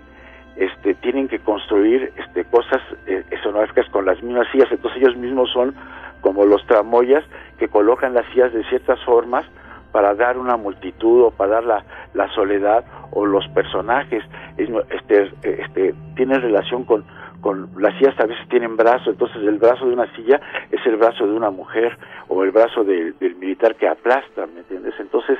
[0.56, 4.68] este, tienen que construir este, cosas eh, escenográficas con las mismas sillas.
[4.70, 5.74] Entonces ellos mismos son
[6.20, 7.24] como los tramoyas
[7.58, 9.44] que colocan las sillas de ciertas formas
[9.92, 14.22] para dar una multitud o para dar la, la soledad o los personajes
[14.58, 17.04] este, este, tienen relación con,
[17.40, 20.96] con las sillas a veces tienen brazo, entonces el brazo de una silla es el
[20.96, 21.96] brazo de una mujer
[22.28, 24.94] o el brazo del militar que aplasta, ¿me entiendes?
[24.98, 25.38] Entonces,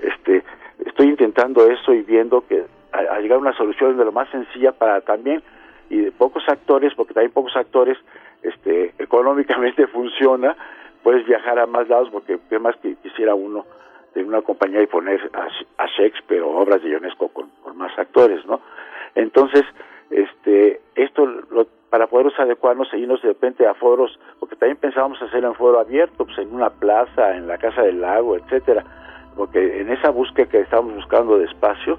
[0.00, 0.44] este,
[0.84, 4.72] estoy intentando eso y viendo que a, llegar a una solución de lo más sencilla
[4.72, 5.42] para también
[5.90, 7.96] y de pocos actores, porque también pocos actores,
[8.42, 10.56] este, económicamente funciona,
[11.02, 13.64] puedes viajar a más lados porque qué más que quisiera uno
[14.14, 18.60] de una compañía y poner a, Shakespeare o obras de Ionesco con, más actores, ¿no?
[19.14, 19.64] Entonces,
[20.10, 25.20] este esto lo, para poderlos adecuarnos e irnos de repente a foros porque también pensábamos
[25.22, 28.84] hacerlo en foro abierto pues en una plaza en la casa del lago etcétera
[29.36, 31.98] porque en esa búsqueda que estábamos buscando de espacio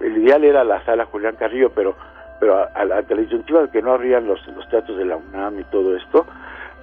[0.00, 1.94] el ideal era la sala Julián Carrillo pero
[2.40, 5.64] pero ante la disyuntiva de que no habrían los los teatros de la UNAM y
[5.64, 6.26] todo esto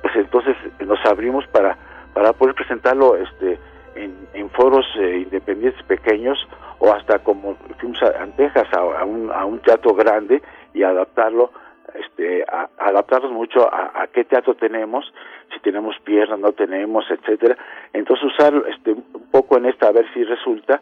[0.02, 1.78] pues entonces nos abrimos para
[2.14, 3.60] para poder presentarlo este
[3.96, 6.38] en, foros eh, independientes pequeños
[6.80, 10.42] o hasta como fuimos a, Texas a, un, a un teatro grande
[10.74, 11.52] y adaptarlo
[11.94, 12.46] este,
[12.78, 15.14] adaptarnos mucho a, qué teatro tenemos,
[15.54, 17.58] si tenemos piernas, no tenemos, etcétera.
[17.94, 20.82] Entonces usar este, un poco en esta a ver si resulta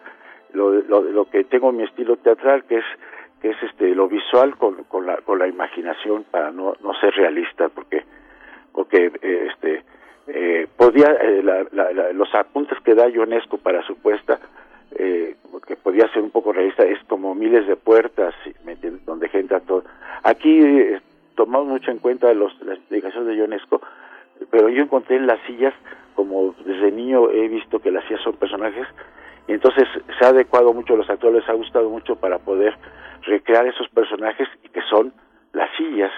[0.54, 2.86] lo, lo, lo que tengo en mi estilo teatral, que es
[3.44, 7.70] es este lo visual con, con la con la imaginación para no, no ser realista
[7.70, 8.04] porque
[8.72, 9.84] porque eh, este
[10.28, 11.44] eh, podía eh,
[12.14, 14.40] los apuntes que da Ionesco para su puesta
[14.96, 15.36] eh,
[15.68, 18.34] que podía ser un poco realista es como miles de puertas
[19.06, 19.84] donde gente todo.
[20.24, 21.02] Aquí eh,
[21.36, 23.82] tomamos mucho en cuenta los, las indicaciones de Ionesco
[24.50, 25.74] pero yo encontré en las sillas
[26.16, 28.88] como desde niño he visto que las sillas son personajes
[29.48, 29.88] y entonces
[30.18, 32.78] se ha adecuado mucho a los actores les ha gustado mucho para poder
[33.24, 35.14] recrear esos personajes y que son
[35.54, 36.12] las sillas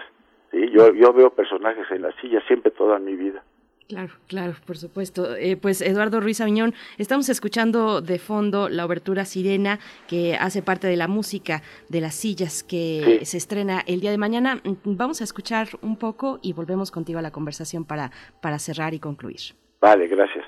[0.52, 0.70] ¿sí?
[0.72, 3.44] yo yo veo personajes en las sillas siempre toda mi vida
[3.88, 5.36] Claro, claro, por supuesto.
[5.36, 10.88] Eh, pues Eduardo Ruiz Aviñón, estamos escuchando de fondo la obertura Sirena, que hace parte
[10.88, 14.60] de la música de las sillas que se estrena el día de mañana.
[14.86, 18.10] Vamos a escuchar un poco y volvemos contigo a la conversación para,
[18.42, 19.54] para cerrar y concluir.
[19.82, 20.46] Vale, gracias.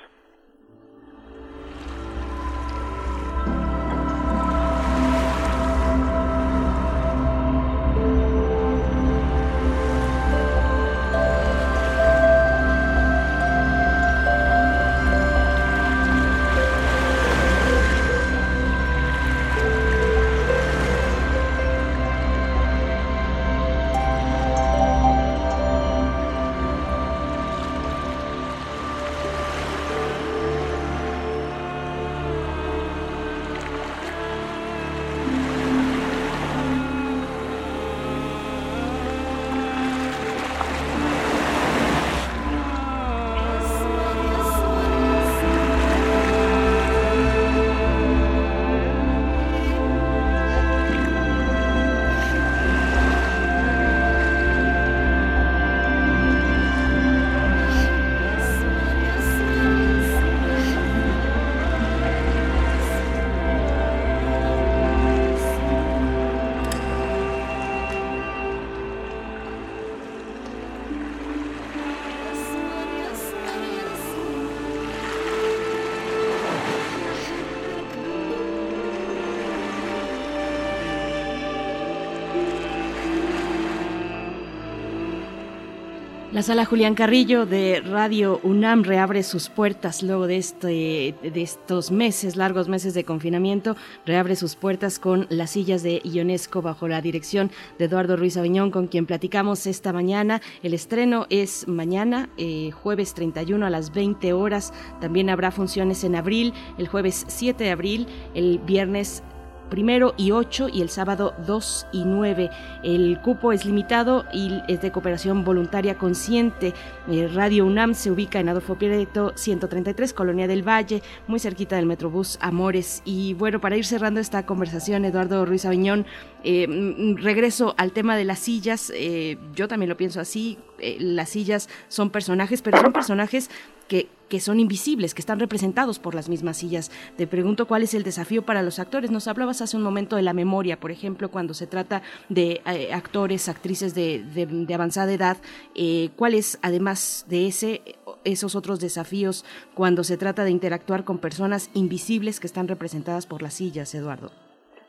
[86.38, 91.90] La sala Julián Carrillo de Radio UNAM reabre sus puertas luego de, este, de estos
[91.90, 93.74] meses, largos meses de confinamiento.
[94.06, 98.70] Reabre sus puertas con las sillas de Ionesco bajo la dirección de Eduardo Ruiz Aviñón,
[98.70, 100.40] con quien platicamos esta mañana.
[100.62, 104.72] El estreno es mañana, eh, jueves 31 a las 20 horas.
[105.00, 109.24] También habrá funciones en abril, el jueves 7 de abril, el viernes
[109.68, 112.50] primero y 8 y el sábado 2 y 9.
[112.82, 116.74] El cupo es limitado y es de cooperación voluntaria consciente.
[117.10, 121.86] Eh, Radio UNAM se ubica en Adolfo Prieto 133, Colonia del Valle, muy cerquita del
[121.86, 123.02] Metrobús Amores.
[123.04, 126.06] Y bueno, para ir cerrando esta conversación, Eduardo Ruiz Aviñón,
[126.44, 128.92] eh, mm, regreso al tema de las sillas.
[128.94, 130.58] Eh, yo también lo pienso así.
[131.00, 133.50] las sillas son personajes, pero son personajes
[133.88, 136.90] que, que son invisibles, que están representados por las mismas sillas.
[137.16, 139.10] Te pregunto cuál es el desafío para los actores.
[139.10, 142.92] Nos hablabas hace un momento de la memoria, por ejemplo, cuando se trata de eh,
[142.92, 145.36] actores, actrices de, de, avanzada edad.
[145.74, 147.82] Eh, ¿Cuáles, además de ese,
[148.24, 153.42] esos otros desafíos cuando se trata de interactuar con personas invisibles que están representadas por
[153.42, 154.30] las sillas, Eduardo?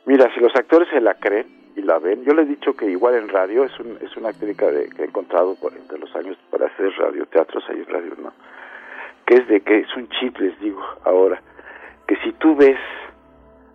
[0.06, 2.90] Mira, si los actores se la creen y la ven, yo le he dicho que
[2.90, 6.14] igual en radio es, un, es una técnica de, que he encontrado por, entre los
[6.16, 8.32] años para hacer radioteatros ahí en radio, ¿no?
[9.30, 11.40] Es de que es un chip, les digo ahora,
[12.06, 12.78] que si tú ves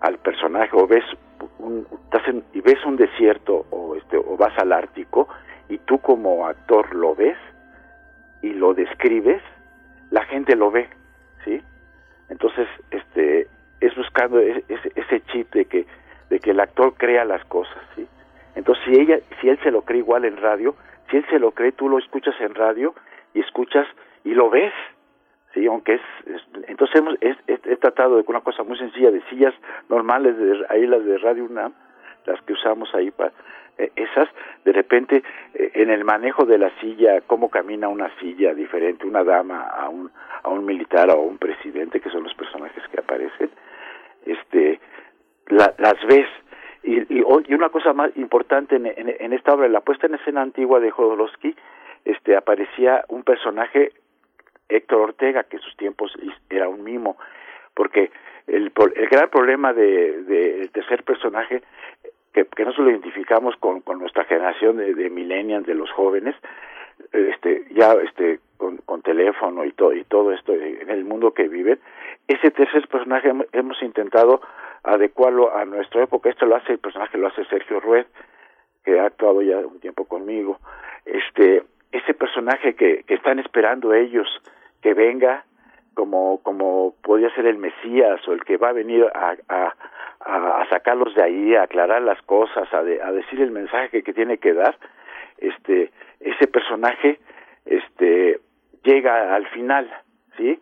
[0.02, 1.06] al personaje o ves
[1.60, 1.88] un,
[2.54, 5.28] y ves un desierto o este o vas al Ártico
[5.70, 7.38] y tú como actor lo ves
[8.42, 9.42] y lo describes,
[10.12, 10.90] la gente lo ve,
[11.46, 11.62] ¿sí?
[12.30, 13.48] Entonces, este
[13.80, 15.86] es buscando ese, ese chip de que
[16.30, 18.06] de que el actor crea las cosas, ¿sí?
[18.56, 20.76] Entonces, si ella si él se lo cree igual en radio,
[21.10, 22.94] si él se lo cree, tú lo escuchas en radio
[23.34, 23.88] y escuchas
[24.26, 24.74] y lo ves,
[25.56, 26.02] sí aunque es,
[26.68, 29.56] entonces hemos he, tratado de una cosa muy sencilla de sillas
[29.90, 31.74] normales de ahí las de Radio UNAM
[32.28, 33.32] las que usamos ahí para
[33.80, 34.30] eh, esas
[34.64, 35.24] de repente
[35.56, 39.90] eh, en el manejo de la silla cómo camina una silla diferente una dama a
[39.90, 40.12] un
[40.44, 43.50] a un militar o a un presidente que son los personajes que aparecen
[44.28, 44.80] este
[45.48, 46.28] las ves.
[46.84, 50.42] Y, y, una cosa más importante en, en, en, esta obra, la puesta en escena
[50.42, 51.56] antigua de Jodorowsky,
[52.06, 53.94] este, aparecía un personaje
[54.70, 56.14] Héctor Ortega, que en sus tiempos
[56.50, 57.18] era un mimo,
[57.74, 58.12] porque
[58.48, 61.64] el, el gran problema de, de, tercer personaje
[62.34, 66.36] que, que no solo identificamos con, nuestra generación de, de millennials, de los jóvenes,
[67.12, 71.48] este, ya este, con, con teléfono y todo, y todo esto en el mundo que
[71.48, 71.80] viven,
[72.28, 74.42] ese tercer personaje hemos intentado
[74.84, 76.30] adecuarlo a nuestra época.
[76.30, 78.06] Esto lo hace el personaje, lo hace Sergio Rued,
[78.84, 80.60] que ha actuado ya un tiempo conmigo.
[81.06, 81.64] Este,
[81.96, 84.28] ese personaje que, están esperando ellos
[84.82, 85.46] que venga
[85.94, 89.36] como como podría ser el Mesías o el que va a venir a,
[90.70, 94.54] sacarlos de ahí, a aclarar las cosas, a, a decir el mensaje que, tiene que
[94.54, 94.76] dar,
[95.38, 97.20] este ese personaje
[97.66, 98.40] este
[98.84, 99.90] llega al final,
[100.38, 100.60] ¿sí?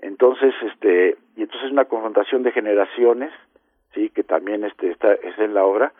[0.00, 3.32] Entonces, este y entonces es una confrontación de generaciones,
[3.94, 5.92] sí, que también este está es en la obra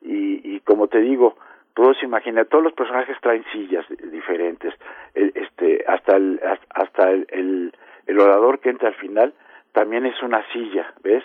[0.00, 1.36] y, y como te digo,
[1.74, 4.74] todos imagina todos los personajes traen sillas diferentes,
[5.14, 6.40] este hasta el
[6.70, 7.72] hasta el
[8.06, 9.32] el orador que entra al final
[9.72, 11.24] también es una silla, ¿ves?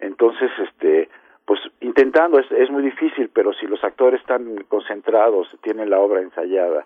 [0.00, 1.08] Entonces, este,
[1.44, 6.20] pues intentando, es, es muy difícil, pero si los actores están concentrados, tienen la obra
[6.20, 6.84] ensayada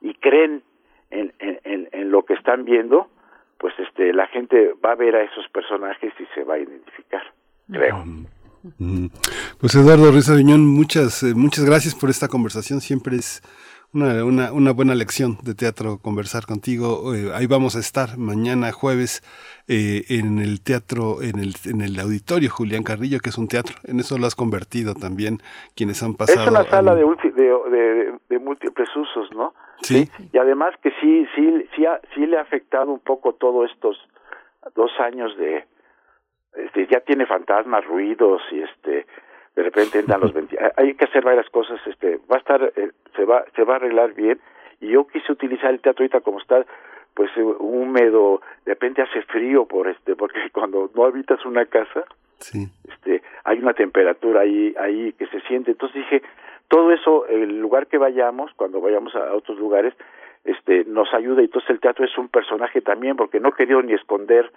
[0.00, 0.62] y creen
[1.10, 3.08] en, en, en lo que están viendo,
[3.58, 7.22] pues este, la gente va a ver a esos personajes y se va a identificar,
[7.70, 8.04] creo.
[9.60, 12.80] Pues Eduardo Ruiz Aviñón, muchas, eh, muchas gracias por esta conversación.
[12.80, 13.42] Siempre es
[13.92, 17.14] una, una, una, buena lección de teatro conversar contigo.
[17.14, 19.22] Eh, ahí vamos a estar mañana jueves
[19.68, 23.76] eh, en el teatro, en el, en el auditorio Julián Carrillo, que es un teatro.
[23.84, 25.38] En eso lo has convertido también
[25.76, 26.42] quienes han pasado.
[26.42, 29.54] Es una sala de, de, de, múltiples usos, ¿no?
[29.82, 30.08] Sí.
[30.32, 31.84] Y además que sí, sí, sí,
[32.14, 33.98] sí le ha afectado un poco todos estos
[34.74, 35.66] dos años de,
[36.56, 39.06] este, ya tiene fantasmas, ruidos y este,
[39.56, 40.32] de repente entran los
[40.76, 43.76] hay que hacer varias cosas este va a estar eh, se va se va a
[43.76, 44.40] arreglar bien.
[44.80, 46.64] Y yo quise utilizar el teatro ahorita como está
[47.14, 52.04] pues eh, húmedo de repente hace frío por este porque cuando no habitas una casa
[52.38, 52.68] sí.
[52.88, 55.72] este hay una temperatura ahí ahí que se siente.
[55.72, 56.22] Entonces dije
[56.68, 59.94] todo eso el lugar que vayamos cuando vayamos a otros lugares
[60.44, 61.42] este nos ayuda.
[61.42, 64.50] Y entonces el teatro es un personaje también porque no quería ni esconder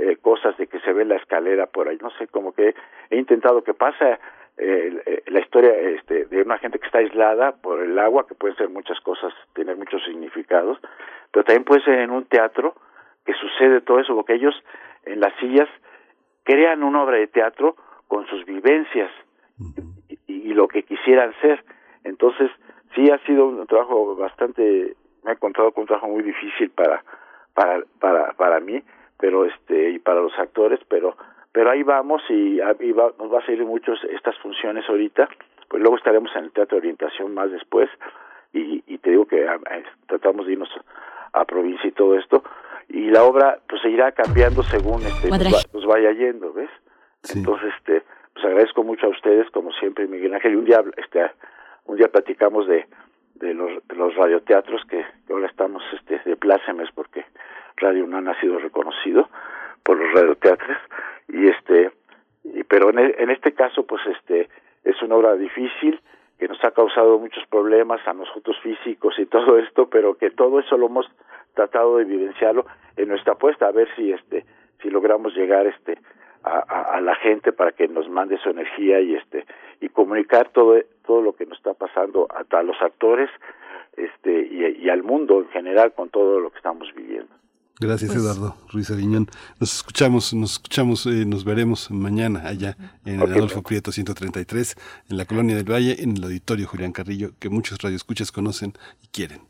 [0.00, 2.74] eh, cosas de que se ve la escalera por ahí, no sé, como que
[3.10, 4.18] he intentado que pase
[4.56, 8.56] eh, la historia este, de una gente que está aislada por el agua, que pueden
[8.56, 10.78] ser muchas cosas, tener muchos significados,
[11.30, 12.74] pero también puede ser en un teatro
[13.26, 14.54] que sucede todo eso, porque ellos
[15.04, 15.68] en las sillas
[16.44, 17.76] crean una obra de teatro
[18.08, 19.10] con sus vivencias
[20.26, 21.62] y, y lo que quisieran ser.
[22.04, 22.50] Entonces,
[22.94, 27.04] sí ha sido un trabajo bastante, me he encontrado con un trabajo muy difícil para,
[27.54, 28.82] para, para, para mí,
[29.20, 31.16] pero este y para los actores pero
[31.52, 35.28] pero ahí vamos y, y va, nos va a seguir muchos estas funciones ahorita.
[35.68, 37.88] Pues luego estaremos en el teatro de orientación más después
[38.52, 39.46] y, y te digo que
[40.06, 40.70] tratamos de irnos
[41.32, 42.44] a provincia y todo esto.
[42.88, 46.70] Y la obra pues se irá cambiando según este nos, vaya yendo ves
[47.34, 48.02] entonces este
[48.32, 50.52] pues agradezco mucho a ustedes como siempre Miguel Ángel.
[50.52, 51.30] Y un día este
[51.86, 52.86] un día platicamos de
[53.34, 57.24] de los, de los radioteatros que, que ahora estamos este de plácemes porque
[57.76, 59.28] Radio UNAM ha sido reconocido
[59.82, 60.76] por los radioteatros
[61.28, 61.90] y este
[62.44, 64.48] y, pero en, e, en este caso pues este
[64.84, 66.00] es una obra difícil
[66.38, 70.60] que nos ha causado muchos problemas a nosotros físicos y todo esto pero que todo
[70.60, 71.06] eso lo hemos
[71.54, 72.66] tratado de evidenciarlo
[72.96, 74.44] en nuestra apuesta a ver si este
[74.80, 75.98] si logramos llegar este
[76.42, 79.44] a, la gente para que nos mande su energía y este
[79.80, 83.28] y comunicar todo todo lo que nos está pasando a, los actores
[83.96, 87.34] este y al mundo en general con todo lo que estamos viviendo
[87.80, 89.26] Gracias, pues, Eduardo Ruiz Aviñón.
[89.58, 92.76] Nos escuchamos, nos escuchamos, eh, nos veremos mañana allá
[93.06, 93.34] en okay.
[93.34, 94.76] Adolfo Prieto 133,
[95.08, 99.08] en la Colonia del Valle, en el Auditorio Julián Carrillo, que muchos radioescuchas conocen y
[99.08, 99.40] quieren.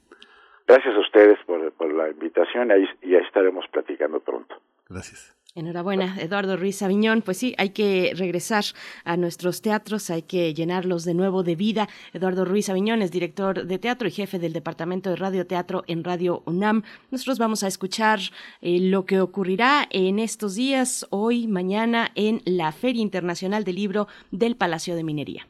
[0.68, 4.54] Gracias a ustedes por, por la invitación ahí, y ahí estaremos platicando pronto.
[4.88, 5.36] Gracias.
[5.56, 7.22] Enhorabuena, Eduardo Ruiz Aviñón.
[7.22, 8.64] Pues sí, hay que regresar
[9.04, 11.88] a nuestros teatros, hay que llenarlos de nuevo de vida.
[12.12, 16.04] Eduardo Ruiz Aviñón es director de teatro y jefe del Departamento de Radio Teatro en
[16.04, 16.84] Radio UNAM.
[17.10, 18.20] Nosotros vamos a escuchar
[18.60, 24.06] eh, lo que ocurrirá en estos días, hoy, mañana, en la Feria Internacional del Libro
[24.30, 25.48] del Palacio de Minería.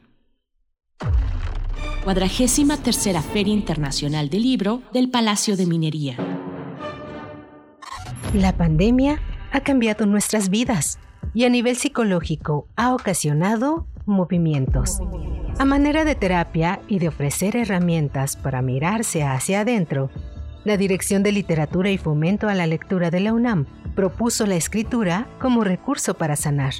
[2.03, 6.17] Cuadragésima tercera Feria Internacional del Libro del Palacio de Minería.
[8.33, 9.21] La pandemia
[9.51, 10.99] ha cambiado nuestras vidas
[11.33, 14.99] y a nivel psicológico ha ocasionado movimientos.
[15.59, 20.09] A manera de terapia y de ofrecer herramientas para mirarse hacia adentro,
[20.63, 25.27] la Dirección de Literatura y Fomento a la Lectura de la UNAM propuso la escritura
[25.39, 26.73] como recurso para sanar.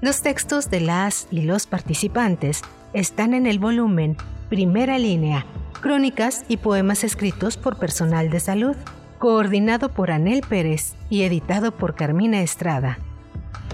[0.00, 2.62] Los textos de las y los participantes
[2.92, 4.16] están en el volumen
[4.48, 5.46] Primera Línea,
[5.80, 8.76] Crónicas y Poemas escritos por personal de salud
[9.24, 12.98] coordinado por Anel Pérez y editado por Carmina Estrada.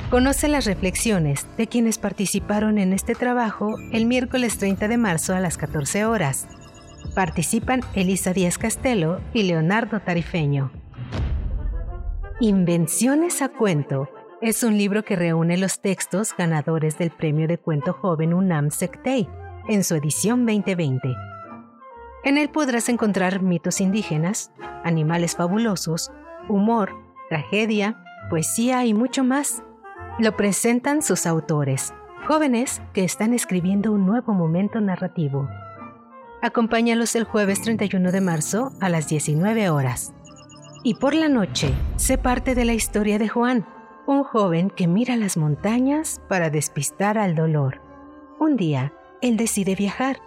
[0.09, 5.41] Conoce las reflexiones de quienes participaron en este trabajo el miércoles 30 de marzo a
[5.41, 6.47] las 14 horas.
[7.17, 10.71] Participan Elisa Díaz Castelo y Leonardo Tarifeño.
[12.39, 14.09] Invenciones a cuento
[14.41, 19.29] es un libro que reúne los textos ganadores del Premio de Cuento Joven UNAM Sectei
[19.69, 21.30] en su edición 2020.
[22.23, 24.53] En él podrás encontrar mitos indígenas,
[24.85, 26.11] animales fabulosos,
[26.49, 26.95] humor,
[27.29, 29.63] tragedia, poesía y mucho más.
[30.19, 31.95] Lo presentan sus autores,
[32.27, 35.49] jóvenes que están escribiendo un nuevo momento narrativo.
[36.43, 40.13] Acompáñalos el jueves 31 de marzo a las 19 horas.
[40.83, 43.67] Y por la noche, sé parte de la historia de Juan,
[44.07, 47.81] un joven que mira las montañas para despistar al dolor.
[48.39, 50.21] Un día, él decide viajar.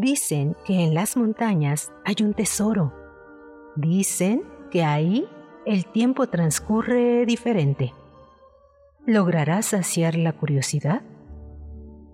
[0.00, 2.94] Dicen que en las montañas hay un tesoro.
[3.76, 5.28] Dicen que ahí
[5.66, 7.92] el tiempo transcurre diferente.
[9.04, 11.02] ¿Lograrás saciar la curiosidad?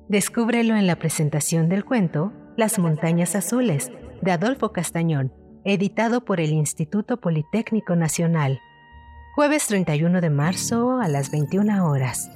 [0.08, 5.32] Descúbrelo en la presentación del cuento Las Montañas Azules de Adolfo Castañón,
[5.64, 8.58] editado por el Instituto Politécnico Nacional.
[9.36, 12.32] Jueves 31 de marzo a las 21 horas.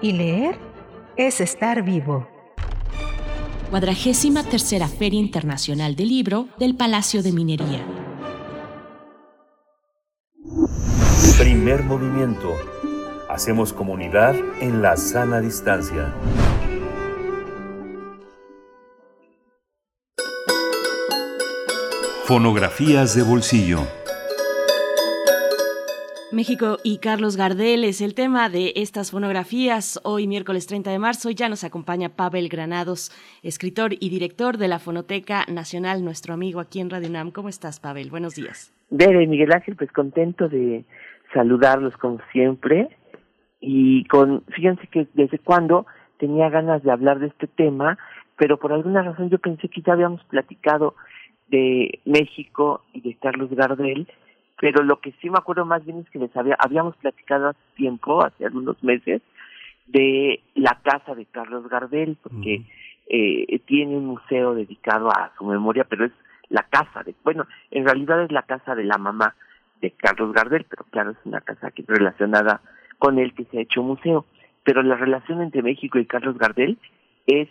[0.02, 0.58] y leer
[1.16, 2.26] es estar vivo.
[3.70, 7.86] Cuadragésima tercera Feria Internacional del Libro del Palacio de Minería.
[11.38, 12.56] Primer movimiento
[13.32, 16.12] Hacemos comunidad en la sana distancia.
[22.26, 23.78] Fonografías de bolsillo.
[26.30, 29.98] México y Carlos Gardel es el tema de estas fonografías.
[30.04, 33.12] Hoy, miércoles 30 de marzo, ya nos acompaña Pavel Granados,
[33.42, 37.30] escritor y director de la Fonoteca Nacional, nuestro amigo aquí en Radio UNAM.
[37.30, 38.10] ¿Cómo estás, Pavel?
[38.10, 38.74] Buenos días.
[38.90, 40.84] Bere, Miguel Ángel, pues contento de
[41.32, 42.90] saludarlos como siempre
[43.62, 45.86] y con, fíjense que desde cuando
[46.18, 47.96] tenía ganas de hablar de este tema,
[48.36, 50.96] pero por alguna razón yo pensé que ya habíamos platicado
[51.48, 54.08] de México y de Carlos Gardel,
[54.60, 57.60] pero lo que sí me acuerdo más bien es que les había, habíamos platicado hace
[57.76, 59.22] tiempo, hace algunos meses,
[59.86, 62.62] de la casa de Carlos Gardel, porque
[63.08, 66.12] eh, tiene un museo dedicado a su memoria, pero es
[66.48, 69.36] la casa de, bueno, en realidad es la casa de la mamá
[69.80, 72.60] de Carlos Gardel, pero claro, es una casa que relacionada
[73.02, 74.24] con el que se ha hecho museo.
[74.62, 76.78] Pero la relación entre México y Carlos Gardel
[77.26, 77.48] es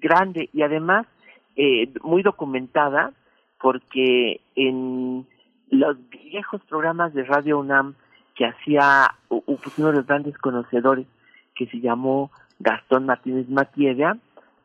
[0.00, 1.06] grande y además
[1.54, 3.12] eh, muy documentada
[3.60, 5.24] porque en
[5.70, 7.94] los viejos programas de Radio UNAM
[8.34, 11.06] que hacía pues, uno de los grandes conocedores
[11.54, 14.18] que se llamó Gastón Martínez Matievia,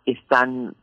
[0.07, 0.73] están,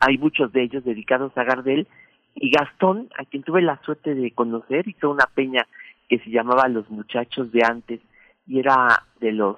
[0.00, 1.86] hay muchos de ellos dedicados a Gardel,
[2.34, 5.66] y Gastón, a quien tuve la suerte de conocer, hizo una peña
[6.08, 8.00] que se llamaba Los Muchachos de Antes,
[8.46, 9.56] y era de los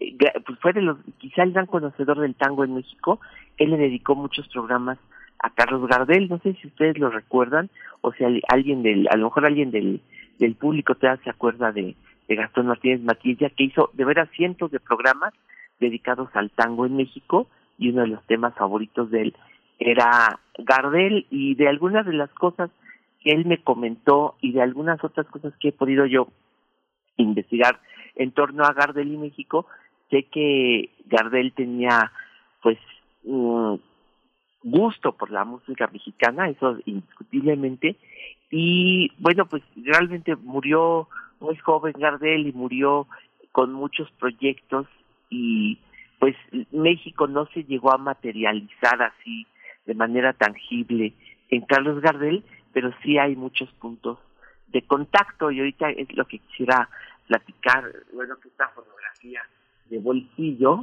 [0.00, 0.16] eh,
[0.46, 3.20] pues fue de los quizá el gran conocedor del tango en México.
[3.56, 4.98] Él le dedicó muchos programas
[5.38, 6.28] a Carlos Gardel.
[6.28, 10.00] No sé si ustedes lo recuerdan o si alguien del a lo mejor alguien del
[10.38, 11.94] del público todavía se acuerda de,
[12.28, 15.34] de Gastón Martínez Matilla que hizo de veras cientos de programas
[15.80, 17.46] dedicados al tango en México
[17.78, 19.36] y uno de los temas favoritos de él
[19.78, 21.26] era Gardel.
[21.30, 22.70] Y de algunas de las cosas
[23.20, 26.28] que él me comentó y de algunas otras cosas que he podido yo
[27.16, 27.80] investigar
[28.16, 29.66] en torno a Gardel y México,
[30.10, 32.12] sé que Gardel tenía
[32.62, 32.78] pues
[34.62, 37.96] gusto por la música mexicana, eso indiscutiblemente,
[38.50, 41.08] y bueno, pues realmente murió
[41.38, 43.06] muy joven Gardel y murió
[43.52, 44.86] con muchos proyectos
[45.30, 45.78] y
[46.18, 46.36] pues
[46.70, 49.46] México no se llegó a materializar así
[49.86, 51.14] de manera tangible
[51.48, 54.18] en Carlos Gardel, pero sí hay muchos puntos
[54.72, 56.88] de contacto y ahorita es lo que quisiera
[57.26, 59.40] platicar, bueno, que esta fotografía
[59.88, 60.82] de bolsillo,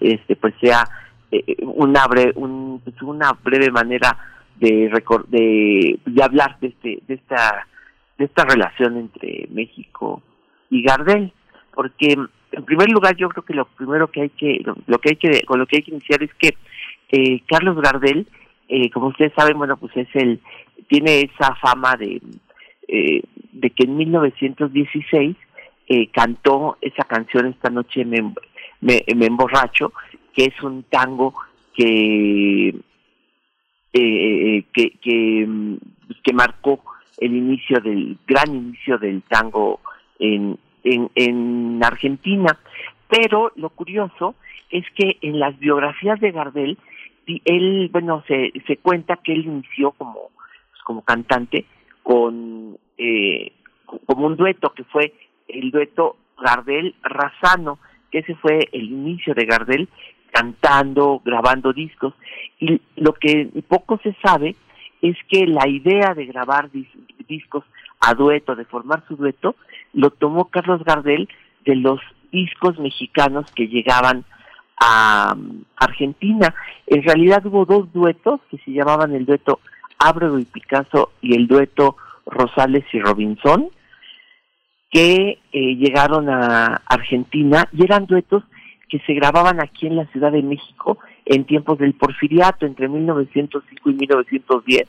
[0.00, 0.84] este, pues sea
[1.30, 4.16] eh, una breve, un, pues una breve manera
[4.56, 4.90] de,
[5.28, 7.66] de, de hablar de este, de esta,
[8.16, 10.22] de esta relación entre México
[10.70, 11.32] y Gardel,
[11.72, 12.16] porque
[12.52, 15.42] en primer lugar yo creo que lo primero que hay que, lo, que hay que,
[15.44, 16.56] con lo que hay que iniciar es que
[17.10, 18.26] eh, Carlos Gardel,
[18.68, 20.40] eh, como ustedes saben, bueno, pues es el,
[20.88, 22.20] tiene esa fama de,
[22.88, 23.22] eh,
[23.52, 25.36] de que en 1916
[25.88, 28.32] eh, cantó esa canción esta noche me,
[28.80, 29.92] me, emborracho,
[30.34, 31.34] que es un tango
[31.74, 32.74] que,
[33.92, 35.48] eh, que, que,
[36.22, 36.80] que marcó
[37.18, 39.80] el inicio del gran inicio del tango
[40.18, 42.58] en, en, en Argentina.
[43.08, 44.34] Pero lo curioso
[44.70, 46.78] es que en las biografías de Gardel,
[47.44, 50.30] él, bueno, se, se cuenta que él inició como,
[50.70, 51.66] pues, como cantante
[52.08, 53.52] con, eh,
[54.06, 55.12] como un dueto que fue
[55.46, 57.78] el dueto Gardel-Razano,
[58.10, 59.88] que ese fue el inicio de Gardel
[60.32, 62.14] cantando, grabando discos.
[62.60, 64.56] Y lo que poco se sabe
[65.02, 66.70] es que la idea de grabar
[67.28, 67.64] discos
[68.00, 69.54] a dueto, de formar su dueto,
[69.92, 71.28] lo tomó Carlos Gardel
[71.66, 72.00] de los
[72.32, 74.24] discos mexicanos que llegaban
[74.80, 76.54] a um, Argentina.
[76.86, 79.60] En realidad hubo dos duetos que se llamaban el dueto
[79.98, 81.96] Ábrego y Picasso y el dueto
[82.26, 83.68] Rosales y Robinson,
[84.90, 88.44] que eh, llegaron a Argentina y eran duetos
[88.88, 93.90] que se grababan aquí en la Ciudad de México en tiempos del porfiriato, entre 1905
[93.90, 94.88] y 1910,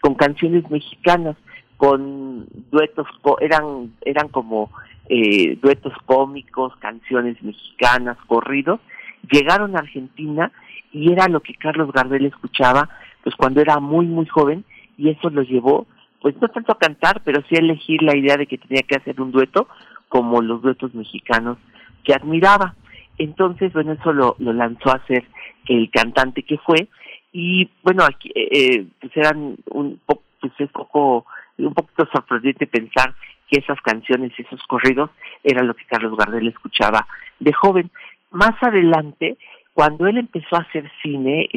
[0.00, 1.36] con canciones mexicanas,
[1.76, 3.08] con duetos,
[3.40, 4.70] eran, eran como
[5.08, 8.80] eh, duetos cómicos, canciones mexicanas, corridos,
[9.28, 10.52] llegaron a Argentina
[10.92, 12.88] y era lo que Carlos Gardel escuchaba
[13.22, 14.64] pues cuando era muy muy joven
[14.96, 15.86] y eso lo llevó
[16.20, 18.96] pues no tanto a cantar pero sí a elegir la idea de que tenía que
[18.96, 19.68] hacer un dueto
[20.08, 21.58] como los duetos mexicanos
[22.04, 22.74] que admiraba
[23.18, 25.24] entonces bueno eso lo, lo lanzó a ser
[25.66, 26.88] el cantante que fue
[27.32, 31.26] y bueno aquí eh, eh pues eran un poco pues es poco
[31.58, 33.14] un poquito sorprendente pensar
[33.50, 35.10] que esas canciones, esos corridos,
[35.42, 37.06] eran lo que Carlos Gardel escuchaba
[37.38, 37.90] de joven.
[38.30, 39.36] Más adelante,
[39.80, 41.48] cuando él empezó a hacer cine,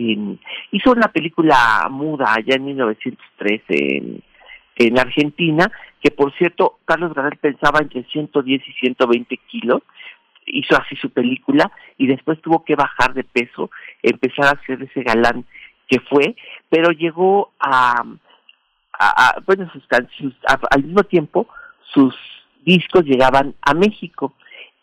[0.72, 4.24] hizo una película muda allá en 1913 en,
[4.78, 5.70] en Argentina,
[6.02, 9.82] que por cierto, Carlos Gardel pensaba entre 110 y 120 kilos,
[10.46, 13.70] hizo así su película y después tuvo que bajar de peso,
[14.02, 15.44] empezar a hacer ese galán
[15.90, 16.38] que fue,
[16.70, 18.06] pero llegó a,
[19.00, 20.38] a, bueno, sus canciones,
[20.72, 21.46] al mismo tiempo
[21.94, 22.16] sus
[22.64, 24.34] discos llegaban a México.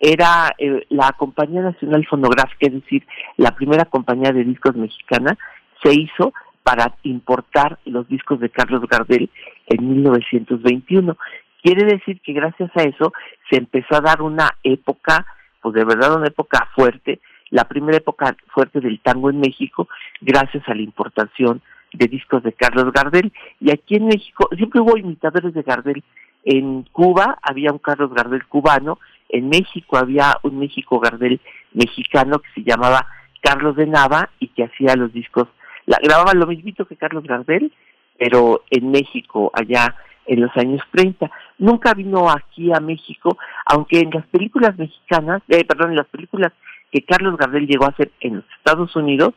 [0.01, 5.37] Era eh, la Compañía Nacional Fonográfica, es decir, la primera compañía de discos mexicana,
[5.83, 6.33] se hizo
[6.63, 9.31] para importar los discos de Carlos Gardel
[9.67, 11.17] en 1921.
[11.63, 13.13] Quiere decir que gracias a eso
[13.51, 15.27] se empezó a dar una época,
[15.61, 17.21] pues de verdad una época fuerte,
[17.51, 19.89] la primera época fuerte del tango en México,
[20.21, 21.61] gracias a la importación
[21.93, 23.33] de discos de Carlos Gardel.
[23.61, 26.03] Y aquí en México siempre hubo imitadores de Gardel
[26.45, 28.99] en Cuba había un Carlos Gardel cubano,
[29.33, 31.41] en México había un México Gardel
[31.73, 33.07] mexicano que se llamaba
[33.41, 35.49] Carlos de Nava y que hacía los discos,
[35.87, 37.73] la, grababa lo mismito que Carlos Gardel,
[38.19, 41.31] pero en México, allá en los años 30.
[41.59, 46.53] Nunca vino aquí a México, aunque en las películas mexicanas, eh, perdón, en las películas
[46.93, 49.35] que Carlos Gardel llegó a hacer en los Estados Unidos,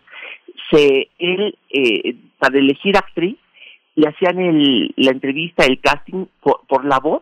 [0.70, 3.38] se él eh, para elegir actriz
[3.96, 7.22] le hacían el, la entrevista, el casting por, la voz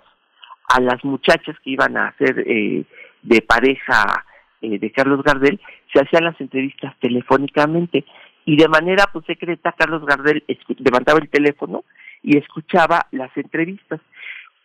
[0.73, 2.83] a las muchachas que iban a hacer eh,
[3.21, 4.25] de pareja
[4.61, 5.59] eh, de Carlos Gardel,
[5.93, 8.05] se hacían las entrevistas telefónicamente
[8.45, 10.43] y de manera pues secreta Carlos Gardel
[10.77, 11.83] levantaba el teléfono
[12.23, 13.99] y escuchaba las entrevistas.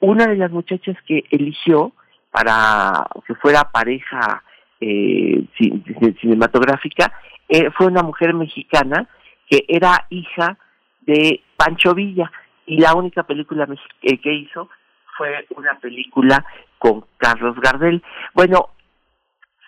[0.00, 1.92] Una de las muchachas que eligió
[2.30, 4.42] para que fuera pareja
[4.80, 5.44] eh,
[6.20, 7.12] cinematográfica
[7.48, 9.08] eh, fue una mujer mexicana
[9.48, 10.58] que era hija
[11.02, 12.30] de Pancho Villa
[12.66, 13.66] y la única película
[14.02, 14.68] eh, que hizo
[15.16, 16.44] fue una película
[16.78, 18.02] con Carlos Gardel.
[18.34, 18.70] Bueno,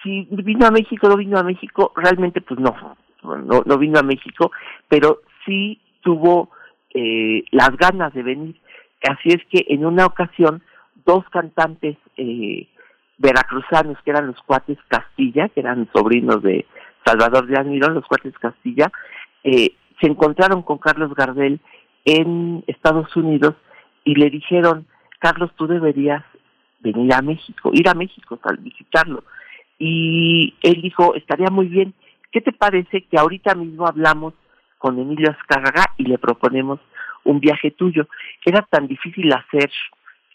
[0.02, 4.02] si vino a México, no vino a México, realmente pues no, no, no vino a
[4.02, 4.52] México,
[4.88, 6.50] pero sí tuvo
[6.94, 8.60] eh, las ganas de venir.
[9.08, 10.62] Así es que en una ocasión,
[11.04, 12.68] dos cantantes eh,
[13.18, 16.66] veracruzanos, que eran los cuates Castilla, que eran sobrinos de
[17.04, 18.90] Salvador de Almirón, los cuates Castilla,
[19.44, 21.60] eh, se encontraron con Carlos Gardel
[22.04, 23.54] en Estados Unidos
[24.04, 24.86] y le dijeron,
[25.18, 26.24] Carlos, tú deberías
[26.80, 29.24] venir a México, ir a México para visitarlo.
[29.78, 31.94] Y él dijo, estaría muy bien,
[32.32, 34.34] ¿qué te parece que ahorita mismo hablamos
[34.78, 36.80] con Emilio Azcárraga y le proponemos
[37.24, 38.08] un viaje tuyo?
[38.44, 39.70] Era tan difícil hacer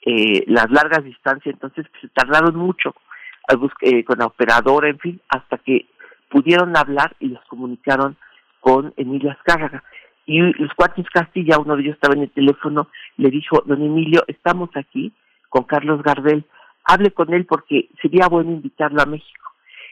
[0.05, 2.93] eh, las largas distancias, entonces se tardaron mucho
[3.81, 5.87] eh, con la operadora, en fin, hasta que
[6.29, 8.17] pudieron hablar y les comunicaron
[8.59, 9.83] con Emilio Azcárraga.
[10.25, 14.23] Y los cuates Castilla, uno de ellos estaba en el teléfono, le dijo, don Emilio,
[14.27, 15.13] estamos aquí
[15.49, 16.45] con Carlos Gardel,
[16.85, 19.51] hable con él porque sería bueno invitarlo a México.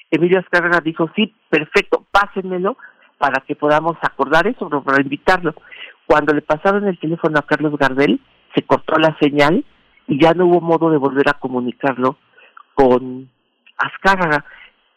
[0.09, 2.77] Emilio Azcárraga dijo, sí, perfecto, pásenmelo
[3.17, 5.53] para que podamos acordar eso, para invitarlo.
[6.05, 8.19] Cuando le pasaron el teléfono a Carlos Gardel,
[8.55, 9.63] se cortó la señal
[10.07, 12.17] y ya no hubo modo de volver a comunicarlo
[12.73, 13.29] con
[13.77, 14.43] Azcárraga.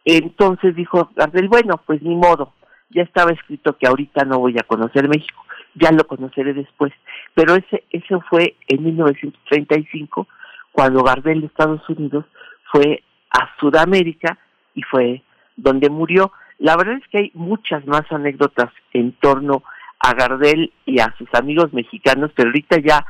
[0.04, 2.52] Entonces dijo Gardel, bueno, pues ni modo,
[2.90, 6.92] ya estaba escrito que ahorita no voy a conocer México, ya lo conoceré después.
[7.34, 10.28] Pero ese, eso fue en 1935,
[10.72, 12.24] cuando Gardel de Estados Unidos
[12.70, 14.38] fue a Sudamérica
[14.74, 15.22] y fue
[15.56, 16.32] donde murió.
[16.58, 19.62] La verdad es que hay muchas más anécdotas en torno
[19.98, 23.04] a Gardel y a sus amigos mexicanos, pero ahorita ya,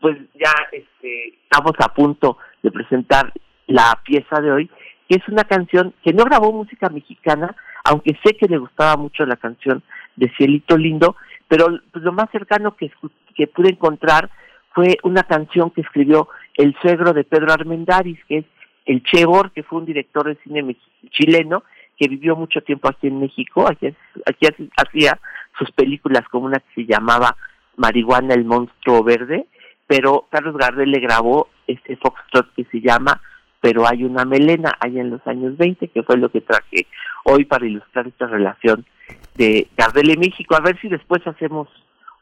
[0.00, 3.32] pues ya este, estamos a punto de presentar
[3.66, 4.70] la pieza de hoy,
[5.08, 7.54] que es una canción que no grabó música mexicana,
[7.88, 9.82] aunque sé que le gustaba mucho la canción
[10.16, 11.16] de Cielito Lindo,
[11.48, 12.90] pero pues, lo más cercano que,
[13.34, 14.30] que pude encontrar
[14.74, 18.44] fue una canción que escribió el suegro de Pedro Armendáriz, que es
[18.84, 20.76] el Chebor, que fue un director de cine
[21.10, 21.62] chileno,
[21.96, 23.94] que vivió mucho tiempo aquí en México, aquí,
[24.26, 25.18] aquí hacía
[25.58, 27.36] sus películas como una que se llamaba
[27.76, 29.46] Marihuana el monstruo verde,
[29.86, 33.20] pero Carlos Gardel le grabó este foxtrot que se llama
[33.60, 36.86] Pero hay una melena, allá en los años 20, que fue lo que traje
[37.24, 38.84] hoy para ilustrar esta relación
[39.36, 40.54] de Gardel en México.
[40.56, 41.68] A ver si después hacemos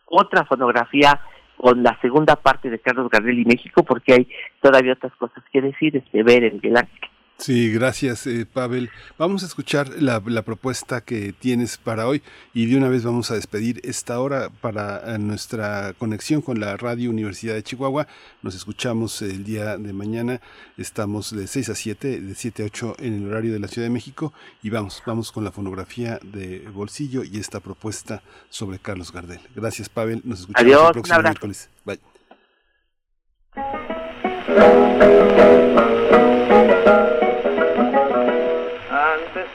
[0.07, 1.21] otra fonografía
[1.57, 4.29] con la segunda parte de Carlos Gardel y México, porque hay
[4.61, 7.11] todavía otras cosas que decir, este, ver en el Ángel.
[7.39, 8.91] Sí, gracias, eh, Pavel.
[9.19, 12.23] Vamos a escuchar la, propuesta que tienes para hoy
[12.55, 16.79] y de una vez vamos a despedir esta hora para eh, nuestra conexión con la
[16.79, 18.07] Radio Universidad de Chihuahua.
[18.43, 20.41] Nos escuchamos el día de mañana.
[20.79, 23.87] Estamos de 6 a 7, de 7 a 8 en el horario de la Ciudad
[23.87, 24.33] de México
[24.63, 29.41] y vamos, vamos con la fonografía de Bolsillo y esta propuesta sobre Carlos Gardel.
[29.55, 30.23] Gracias, Pavel.
[30.25, 31.69] Nos escuchamos el próximo miércoles.
[31.85, 32.01] Bye.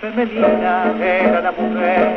[0.02, 2.10] Femenina era la mujer,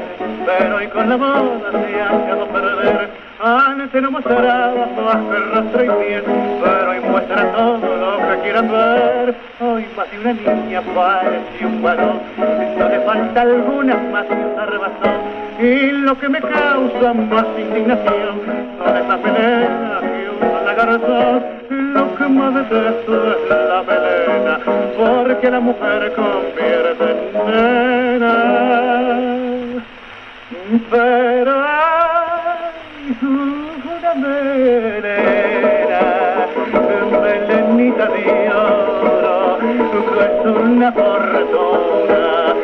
[0.46, 3.10] pero hoy con la moda se ha dejado perder.
[3.42, 5.18] Antes no mostraba todas
[5.52, 6.24] rostro y piel,
[6.62, 9.34] pero hoy muestra todo lo que quieran ver.
[9.60, 12.20] Hoy más de una niña parece un varón,
[12.78, 15.44] no le falta alguna más que usar razón.
[15.60, 18.40] Y lo que me causa más indignación
[18.78, 21.44] son esas peleas que usa la garzón.
[21.68, 23.82] Lo que más detesto es la
[25.04, 28.34] melena, porque la mujer convierte en nena.
[30.92, 31.42] Hay
[33.84, 36.02] una melena,
[37.22, 42.54] melenita de oro, que es una fortuna,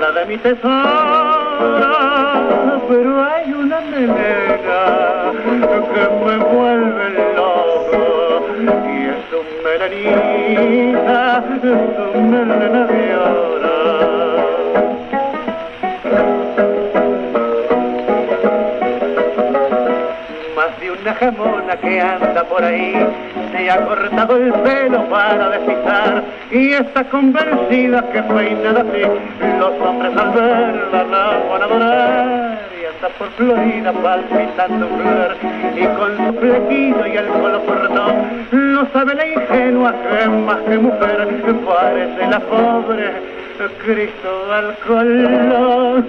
[0.00, 1.24] la de mi tesoro
[2.88, 5.32] pero hay una melena
[5.94, 7.33] que me vuelve loco y
[9.74, 11.64] es
[12.14, 13.14] un melena de.
[20.54, 22.94] Más de una jamona que anda por ahí
[23.52, 26.22] se ha cortado el pelo para despistar
[26.52, 29.02] y está convencida que fue nada así.
[29.58, 32.53] Los hombres al verla la van a adorar
[33.10, 35.36] por Florida palpitando flor
[35.76, 38.14] y con su flequillo y el colo corto
[38.52, 41.28] no sabe la ingenua que más que mujer
[41.66, 43.34] parece la pobre
[43.84, 46.04] Cristo al color,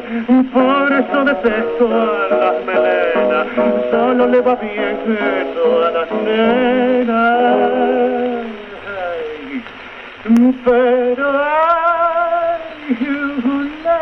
[0.52, 3.48] por eso detesto a las melenas,
[3.92, 4.98] solo le va bien
[5.86, 7.66] a las nenas.
[10.66, 12.98] pero hay
[13.46, 13.98] una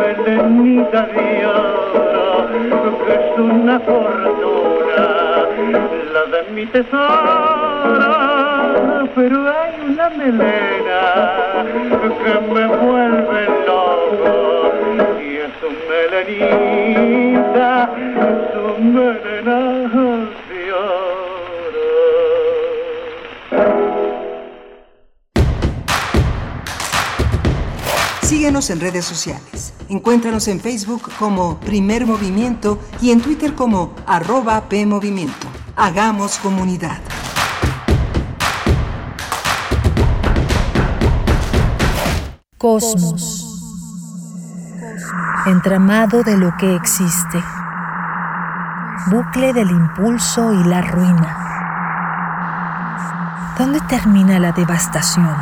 [0.00, 2.48] melenita de oro,
[3.06, 5.06] que es una fortuna,
[6.12, 7.00] la de mi tesoro.
[9.14, 11.02] Pero hay una melena
[12.22, 14.72] que me vuelve loco.
[15.20, 19.58] Y es un melenita, es un melena
[28.30, 29.74] Síguenos en redes sociales.
[29.88, 35.48] Encuéntranos en Facebook como Primer Movimiento y en Twitter como arroba PMovimiento.
[35.74, 37.00] Hagamos comunidad.
[42.56, 43.48] Cosmos.
[45.46, 47.42] Entramado de lo que existe.
[49.06, 51.36] Bucle del impulso y la ruina.
[53.58, 55.34] ¿Dónde termina la devastación?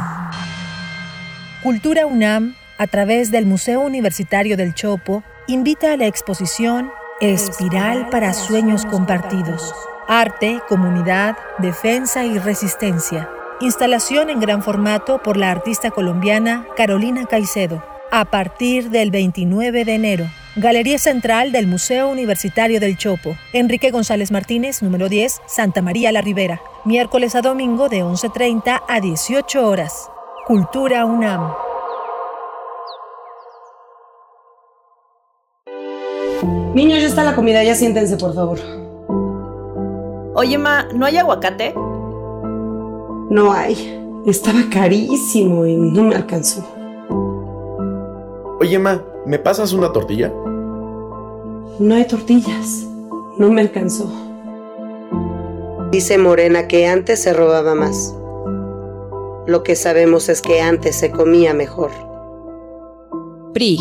[1.62, 8.32] Cultura UNAM, a través del Museo Universitario del Chopo, invita a la exposición Espiral para
[8.32, 9.74] Sueños Compartidos.
[10.06, 13.28] Arte, comunidad, defensa y resistencia
[13.60, 17.82] Instalación en gran formato por la artista colombiana Carolina Caicedo.
[18.12, 20.26] A partir del 29 de enero.
[20.54, 23.36] Galería Central del Museo Universitario del Chopo.
[23.52, 26.60] Enrique González Martínez, número 10, Santa María la Ribera.
[26.84, 30.08] Miércoles a domingo de 11.30 a 18 horas.
[30.46, 31.52] Cultura UNAM.
[36.78, 38.60] Niños, ya está la comida, ya siéntense, por favor.
[40.36, 41.74] Oye, Ma, ¿no hay aguacate?
[41.74, 44.00] No hay.
[44.24, 46.64] Estaba carísimo y no me alcanzó.
[48.60, 50.32] Oye, Ma, ¿me pasas una tortilla?
[51.80, 52.86] No hay tortillas.
[53.38, 54.08] No me alcanzó.
[55.90, 58.14] Dice Morena que antes se robaba más.
[59.48, 61.90] Lo que sabemos es que antes se comía mejor.
[63.52, 63.80] PRI.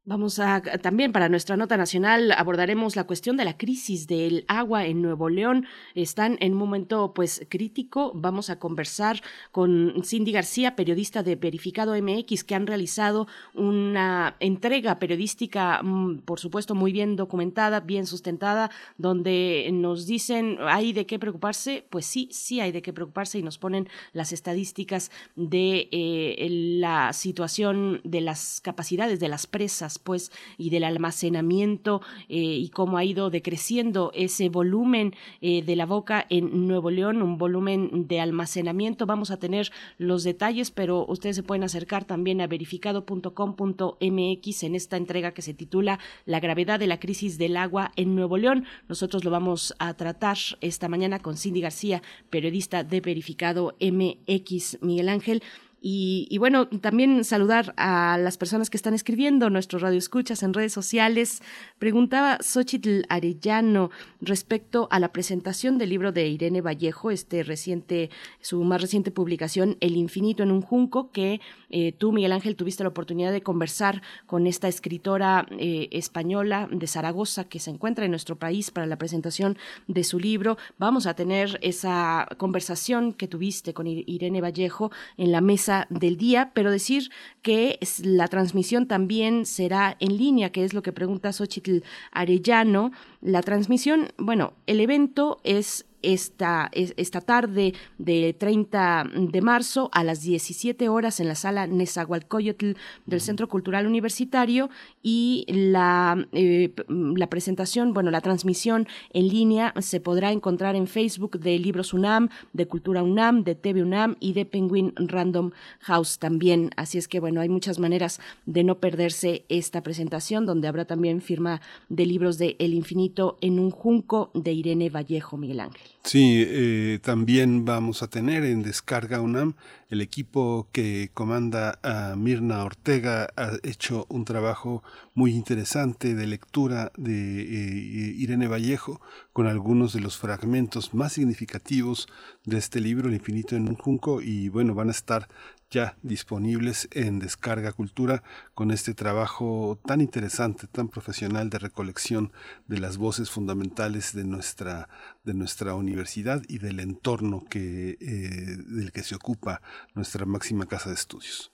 [0.08, 4.86] Vamos a también para nuestra nota nacional abordaremos la cuestión de la crisis del agua
[4.86, 5.66] en Nuevo León.
[5.95, 8.12] Están en un momento pues crítico.
[8.14, 13.26] Vamos a conversar con Cindy García, periodista de Verificado MX, que han realizado
[13.56, 20.93] una entrega periodística, mm, por supuesto, muy bien documentada, bien sustentada, donde nos dicen hay
[20.93, 21.84] de qué preocuparse.
[21.89, 26.47] Pues sí, sí hay de qué preocuparse y nos ponen las estadísticas de eh,
[26.80, 32.98] la situación de las capacidades de las presas pues y del almacenamiento eh, y cómo
[32.98, 38.20] ha ido decreciendo ese volumen eh, de la boca en Nuevo León, un volumen de
[38.20, 39.06] almacenamiento.
[39.06, 44.98] Vamos a tener los detalles, pero ustedes se pueden acercar también a verificado.com.mx en esta
[44.98, 48.66] entrega que se titula La gravedad de la crisis del agua en Nuevo León.
[48.88, 54.80] Nosotros lo vamos a tratar esta mañana con Cindy García, periodista de Verificado MX.
[54.82, 55.43] Miguel Ángel,
[55.88, 61.43] y, bueno, también saludar a las personas que están escribiendo nuestros radioescuchas en redes sociales.
[61.77, 68.09] Preguntaba Xochitl Arellano respecto a la presentación del libro de Irene Vallejo, este reciente,
[68.41, 72.81] su más reciente publicación, El infinito en un junco, que eh, tú, Miguel Ángel, tuviste
[72.81, 78.11] la oportunidad de conversar con esta escritora eh, española de Zaragoza que se encuentra en
[78.11, 79.55] nuestro país para la presentación
[79.88, 80.57] de su libro.
[80.79, 86.51] Vamos a tener esa conversación que tuviste con Irene Vallejo en la mesa del día,
[86.53, 87.11] pero decir
[87.41, 91.80] que la transmisión también será en línea, que es lo que pregunta Xochitl
[92.11, 92.91] Arellano.
[93.21, 100.22] La transmisión, bueno, el evento es esta, esta tarde de 30 de marzo a las
[100.22, 102.74] 17 horas en la sala Nezahualcóyotl
[103.06, 104.70] del Centro Cultural Universitario
[105.01, 111.39] y la, eh, la presentación, bueno, la transmisión en línea se podrá encontrar en Facebook
[111.39, 116.72] de Libros UNAM, de Cultura UNAM, de TV UNAM y de Penguin Random House también.
[116.76, 121.22] Así es que, bueno, hay muchas maneras de no perderse esta presentación, donde habrá también
[121.22, 125.95] firma de libros de El Infinito en un Junco de Irene Vallejo Miguel Ángel.
[126.06, 129.56] Sí, eh, también vamos a tener en Descarga UNAM
[129.89, 134.84] el equipo que comanda a Mirna Ortega ha hecho un trabajo
[135.16, 139.01] muy interesante de lectura de eh, Irene Vallejo
[139.34, 142.08] con algunos de los fragmentos más significativos
[142.45, 145.28] de este libro, El infinito en un junco, y bueno, van a estar
[145.76, 148.23] ya disponibles en Descarga Cultura
[148.53, 152.32] con este trabajo tan interesante, tan profesional de recolección
[152.67, 154.88] de las voces fundamentales de nuestra,
[155.26, 159.61] de nuestra universidad y del entorno que, eh, del que se ocupa
[159.95, 161.51] nuestra máxima casa de estudios.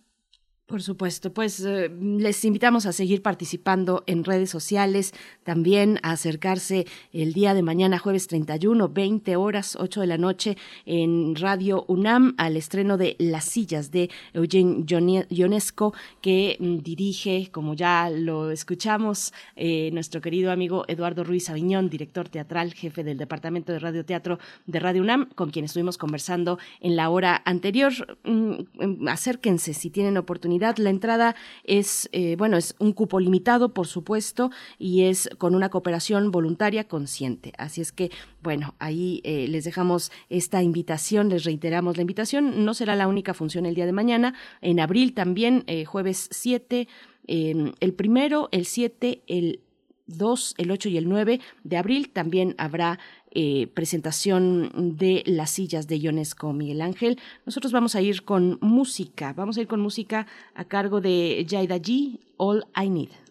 [0.72, 5.13] Por supuesto, pues eh, les invitamos a seguir participando en redes sociales,
[5.43, 10.55] también a acercarse el día de mañana, jueves 31, 20 horas, 8 de la noche,
[10.86, 14.86] en Radio UNAM, al estreno de Las sillas de Eugene
[15.28, 21.89] Ionesco, que mm, dirige, como ya lo escuchamos, eh, nuestro querido amigo Eduardo Ruiz Aviñón,
[21.89, 26.59] director teatral, jefe del Departamento de Radio Teatro de Radio UNAM, con quien estuvimos conversando
[26.80, 27.91] en la hora anterior.
[28.24, 33.74] Mm, mm, acérquense si tienen oportunidad la entrada es, eh, bueno, es un cupo limitado,
[33.74, 37.53] por supuesto, y es con una cooperación voluntaria consciente.
[37.57, 42.64] Así es que, bueno, ahí eh, les dejamos esta invitación, les reiteramos la invitación.
[42.66, 44.34] No será la única función el día de mañana.
[44.62, 46.88] En abril también, eh, jueves 7,
[47.28, 49.62] em, el primero, el 7, el
[50.07, 52.99] 2, el 8 y el 9 de abril también habrá
[53.32, 57.19] eh, presentación de las sillas de Ionesco Miguel Ángel.
[57.45, 61.77] Nosotros vamos a ir con música, vamos a ir con música a cargo de Jaida
[61.77, 63.30] G, All I Need.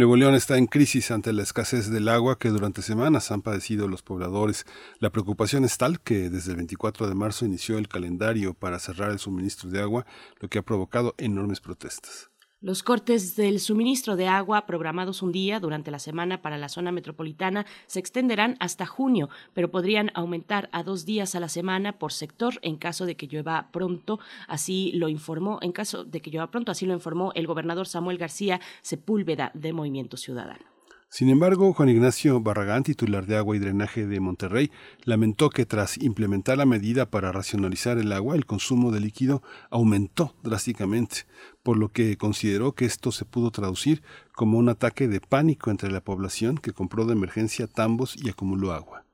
[0.00, 3.86] Nuevo León está en crisis ante la escasez del agua que durante semanas han padecido
[3.86, 4.64] los pobladores.
[4.98, 9.10] La preocupación es tal que desde el 24 de marzo inició el calendario para cerrar
[9.10, 10.06] el suministro de agua,
[10.40, 12.29] lo que ha provocado enormes protestas.
[12.62, 16.92] Los cortes del suministro de agua programados un día durante la semana para la zona
[16.92, 22.12] metropolitana se extenderán hasta junio, pero podrían aumentar a dos días a la semana por
[22.12, 24.20] sector en caso de que llueva pronto.
[24.46, 28.18] Así lo informó, en caso de que llueva pronto, así lo informó el gobernador Samuel
[28.18, 30.69] García Sepúlveda de Movimiento Ciudadano.
[31.12, 34.70] Sin embargo, Juan Ignacio Barragán, titular de Agua y Drenaje de Monterrey,
[35.02, 40.36] lamentó que tras implementar la medida para racionalizar el agua, el consumo de líquido aumentó
[40.44, 41.26] drásticamente,
[41.64, 44.04] por lo que consideró que esto se pudo traducir
[44.36, 48.72] como un ataque de pánico entre la población que compró de emergencia tambos y acumuló
[48.72, 49.04] agua.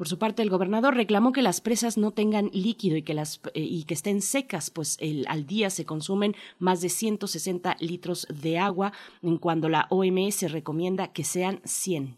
[0.00, 3.38] Por su parte, el gobernador reclamó que las presas no tengan líquido y que, las,
[3.52, 4.96] eh, y que estén secas, pues
[5.28, 8.94] al día se consumen más de 160 litros de agua,
[9.40, 12.16] cuando la OMS recomienda que sean 100.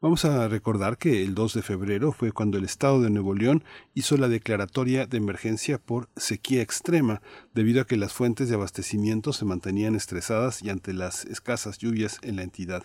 [0.00, 3.64] Vamos a recordar que el 2 de febrero fue cuando el Estado de Nuevo León
[3.92, 7.22] hizo la declaratoria de emergencia por sequía extrema,
[7.52, 12.20] debido a que las fuentes de abastecimiento se mantenían estresadas y ante las escasas lluvias
[12.22, 12.84] en la entidad.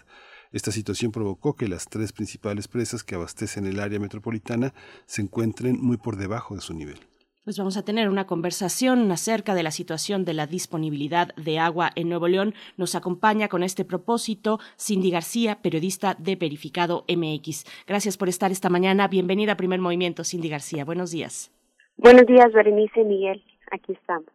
[0.55, 4.73] Esta situación provocó que las tres principales presas que abastecen el área metropolitana
[5.05, 6.97] se encuentren muy por debajo de su nivel
[7.43, 11.91] pues vamos a tener una conversación acerca de la situación de la disponibilidad de agua
[11.93, 12.55] en Nuevo León.
[12.75, 17.65] Nos acompaña con este propósito Cindy García, periodista de Verificado MX.
[17.85, 19.07] Gracias por estar esta mañana.
[19.07, 20.85] Bienvenida a Primer Movimiento, Cindy García.
[20.85, 21.51] Buenos días.
[21.97, 23.43] Buenos días, Berenice Miguel.
[23.71, 24.34] Aquí estamos.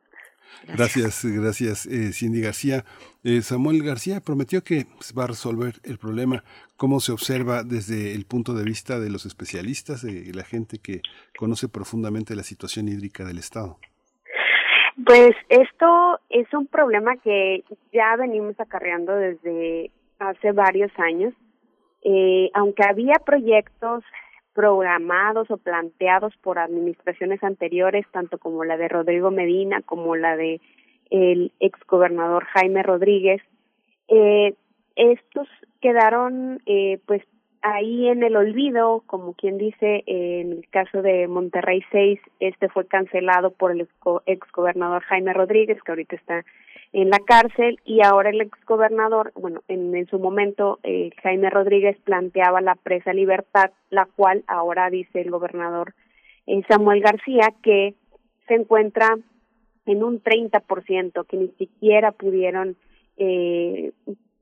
[0.69, 2.85] Gracias, gracias, eh, Cindy García.
[3.25, 4.87] Eh, Samuel García prometió que
[5.19, 6.43] va a resolver el problema.
[6.77, 11.03] ¿Cómo se observa desde el punto de vista de los especialistas, de la gente que
[11.37, 13.79] conoce profundamente la situación hídrica del Estado?
[15.05, 21.33] Pues esto es un problema que ya venimos acarreando desde hace varios años.
[22.03, 24.05] Eh, aunque había proyectos
[24.61, 30.61] programados o planteados por administraciones anteriores, tanto como la de Rodrigo Medina como la de
[31.11, 33.41] el exgobernador Jaime Rodríguez,
[34.09, 34.53] eh,
[34.97, 35.49] estos
[35.81, 37.23] quedaron eh, pues
[37.63, 42.87] ahí en el olvido, como quien dice, en el caso de Monterrey 6, este fue
[42.87, 43.89] cancelado por el
[44.27, 46.45] exgobernador Jaime Rodríguez, que ahorita está
[46.93, 51.97] en la cárcel y ahora el exgobernador, bueno, en, en su momento eh, Jaime Rodríguez
[52.05, 55.95] planteaba la presa Libertad, la cual ahora dice el gobernador
[56.47, 57.95] eh, Samuel García que
[58.49, 59.17] se encuentra
[59.87, 62.77] en un 30%, que ni siquiera pudieron
[63.17, 63.93] eh,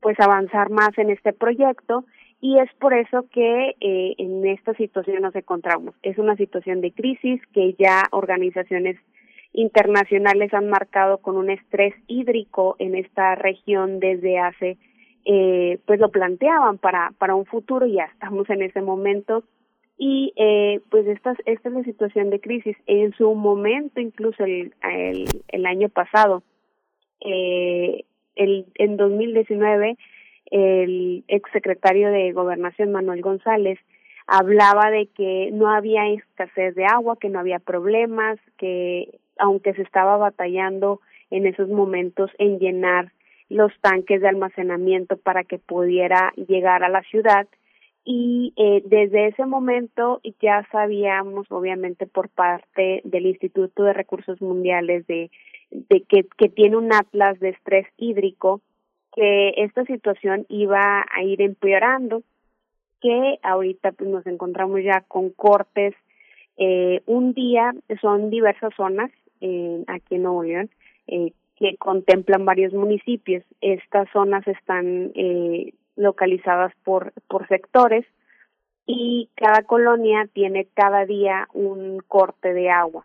[0.01, 2.05] pues avanzar más en este proyecto
[2.41, 5.95] y es por eso que eh, en esta situación nos encontramos.
[6.03, 8.97] Es una situación de crisis que ya organizaciones
[9.59, 14.79] internacionales han marcado con un estrés hídrico en esta región desde hace,
[15.25, 19.43] eh, pues lo planteaban para, para un futuro, ya estamos en ese momento
[19.99, 22.77] y eh, pues esta, esta es la situación de crisis.
[22.87, 24.73] En su momento, incluso el,
[25.49, 26.45] el, año pasado,
[27.21, 28.05] eh,
[28.37, 29.97] el, en 2019,
[30.53, 33.81] el exsecretario de Gobernación, Manuel González,
[34.29, 39.83] hablaba de que no había escasez de agua, que no había problemas, que aunque se
[39.83, 41.01] estaba batallando
[41.31, 43.13] en esos momentos en llenar
[43.49, 47.47] los tanques de almacenamiento para que pudiera llegar a la ciudad.
[48.05, 55.07] Y eh, desde ese momento ya sabíamos obviamente por parte del Instituto de Recursos Mundiales
[55.07, 55.31] de,
[55.71, 58.61] de que, tiene un atlas de estrés hídrico
[59.15, 62.23] que esta situación iba a ir empeorando
[63.01, 65.95] que ahorita pues nos encontramos ya con cortes
[66.57, 69.11] eh, un día son diversas zonas
[69.41, 70.71] eh, aquí en Nuevo León,
[71.07, 73.45] eh, que contemplan varios municipios.
[73.61, 78.07] Estas zonas están eh, localizadas por, por sectores
[78.87, 83.05] y cada colonia tiene cada día un corte de agua.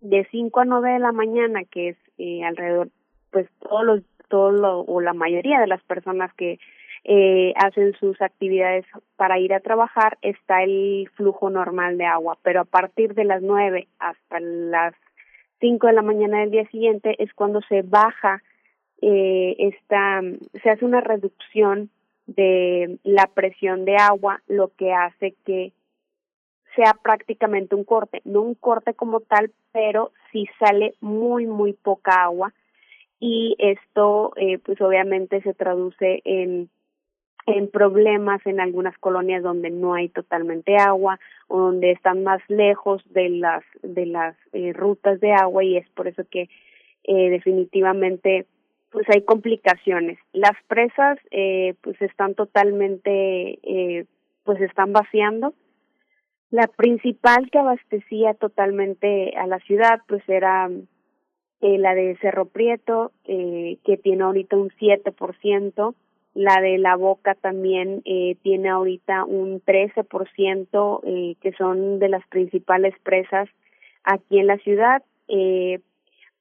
[0.00, 2.88] De 5 a 9 de la mañana, que es eh, alrededor,
[3.30, 6.58] pues todos los, todo lo, o la mayoría de las personas que
[7.04, 8.86] eh, hacen sus actividades
[9.16, 13.42] para ir a trabajar, está el flujo normal de agua, pero a partir de las
[13.42, 14.94] 9 hasta las
[15.62, 18.42] 5 de la mañana del día siguiente es cuando se baja
[19.00, 20.20] eh, esta,
[20.62, 21.88] se hace una reducción
[22.26, 25.72] de la presión de agua, lo que hace que
[26.74, 32.24] sea prácticamente un corte, no un corte como tal, pero sí sale muy, muy poca
[32.24, 32.52] agua.
[33.20, 36.70] Y esto eh, pues obviamente se traduce en
[37.46, 43.02] en problemas en algunas colonias donde no hay totalmente agua o donde están más lejos
[43.12, 46.48] de las de las eh, rutas de agua y es por eso que
[47.04, 48.46] eh, definitivamente
[48.90, 50.18] pues hay complicaciones.
[50.32, 54.04] Las presas eh, pues están totalmente eh,
[54.44, 55.54] pues están vaciando.
[56.50, 60.68] La principal que abastecía totalmente a la ciudad pues era
[61.62, 65.94] eh, la de Cerro Prieto eh, que tiene ahorita un siete por ciento
[66.34, 72.26] la de la boca también eh, tiene ahorita un 13%, eh, que son de las
[72.28, 73.48] principales presas
[74.04, 75.02] aquí en la ciudad.
[75.28, 75.80] Eh,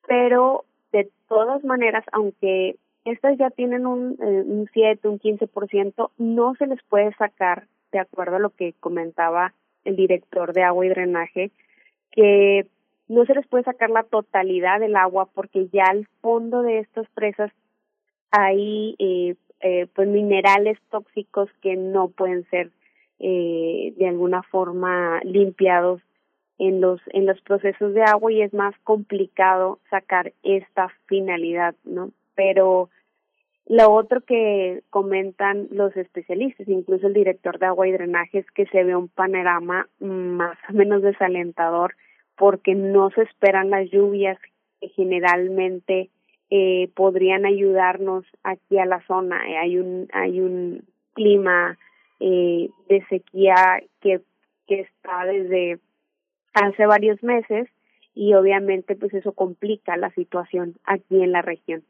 [0.08, 6.56] pero de todas maneras, aunque estas ya tienen un, eh, un 7, un 15%, no
[6.56, 9.54] se les puede sacar, de acuerdo a lo que comentaba
[9.84, 11.52] el director de agua y drenaje,
[12.12, 12.68] que
[13.08, 17.10] no se les puede sacar la totalidad del agua porque ya al fondo de estas
[17.10, 17.52] presas
[18.32, 22.72] hay eh, eh, pues minerales tóxicos que no pueden ser
[23.20, 26.02] eh, de alguna forma limpiados
[26.58, 32.12] en los en los procesos de agua y es más complicado sacar esta finalidad, ¿no?
[32.36, 32.90] Pero
[33.68, 38.66] lo otro que comentan los especialistas, incluso el director de agua y drenaje, es que
[38.68, 41.96] se ve un panorama más o menos desalentador
[42.36, 44.38] porque no se esperan las lluvias
[44.80, 46.10] que generalmente
[46.52, 49.42] eh, podrían ayudarnos aquí a la zona.
[49.62, 50.84] Hay un hay un
[51.14, 51.80] clima
[52.20, 54.22] eh, de sequía que
[54.68, 55.80] que está desde
[56.54, 57.70] hace varios meses
[58.14, 61.84] y obviamente pues eso complica la situación aquí en la región.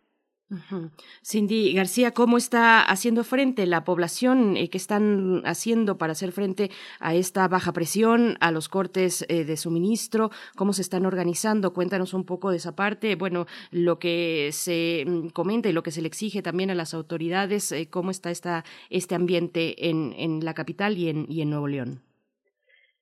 [1.24, 4.58] Cindy García, ¿cómo está haciendo frente la población?
[4.58, 6.70] Eh, ¿Qué están haciendo para hacer frente
[7.00, 10.30] a esta baja presión, a los cortes eh, de suministro?
[10.56, 11.74] ¿Cómo se están organizando?
[11.74, 13.16] Cuéntanos un poco de esa parte.
[13.16, 16.94] Bueno, lo que se mm, comenta y lo que se le exige también a las
[16.94, 20.12] autoridades, eh, ¿cómo está esta, este ambiente en,
[20.44, 22.02] la capital y en, y en Nuevo León?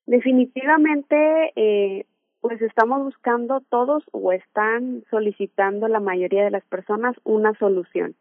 [0.05, 1.53] Definitivamente,
[2.41, 8.15] pues estamos buscando todos o están solicitando la mayoría de las personas una solución.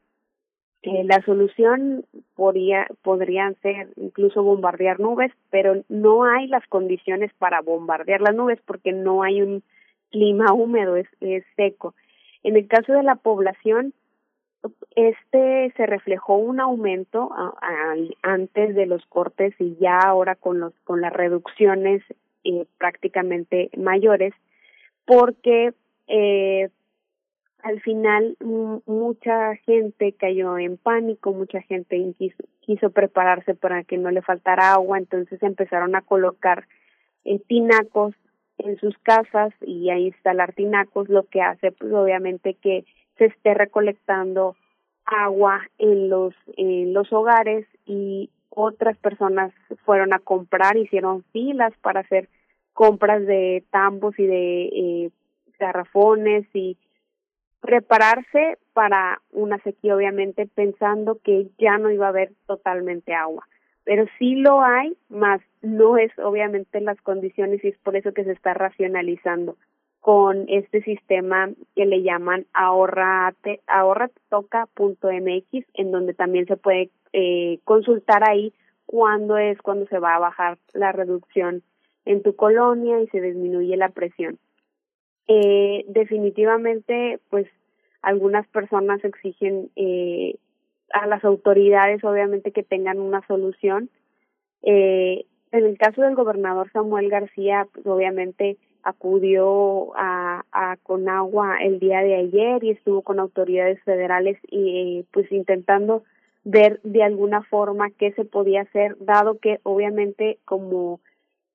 [0.82, 2.04] Eh, la solución
[2.34, 8.60] podría, podrían ser incluso bombardear nubes, pero no hay las condiciones para bombardear las nubes
[8.64, 9.62] porque no hay un
[10.10, 11.94] clima húmedo, es, es seco.
[12.42, 13.92] En el caso de la población,
[14.96, 17.30] este se reflejó un aumento
[18.22, 22.02] antes de los cortes y ya ahora con los con las reducciones
[22.44, 24.35] eh, prácticamente mayores
[25.05, 25.73] porque
[26.06, 26.69] eh,
[27.62, 28.36] al final
[28.86, 32.15] mucha gente cayó en pánico, mucha gente
[32.60, 36.69] quiso, prepararse para que no le faltara agua, entonces empezaron a colocar
[37.24, 38.15] eh, tinacos
[38.59, 42.85] en sus casas y a instalar tinacos, lo que hace pues obviamente que
[43.16, 44.56] se esté recolectando
[45.05, 49.52] agua en los en los hogares y otras personas
[49.84, 52.28] fueron a comprar, hicieron filas para hacer
[52.72, 55.10] compras de tambos y de eh,
[55.58, 56.76] garrafones y
[57.60, 63.46] prepararse para una sequía, obviamente pensando que ya no iba a haber totalmente agua.
[63.84, 68.24] Pero sí lo hay, más no es obviamente las condiciones y es por eso que
[68.24, 69.56] se está racionalizando
[70.09, 78.26] con este sistema que le llaman ahorrate, ahorratoca.mx, en donde también se puede eh, consultar
[78.26, 78.55] ahí
[78.86, 81.62] cuándo es cuando se va a bajar la reducción
[82.06, 84.39] en tu colonia y se disminuye la presión.
[85.26, 87.47] Eh, definitivamente, pues
[88.01, 90.36] algunas personas exigen eh,
[90.90, 93.90] a las autoridades, obviamente, que tengan una solución.
[94.62, 98.56] Eh, en el caso del gobernador Samuel García, pues obviamente
[98.89, 105.31] acudió a, a Conagua el día de ayer y estuvo con autoridades federales y pues
[105.32, 106.05] intentando
[106.44, 111.01] ver de alguna forma qué se podía hacer, dado que obviamente como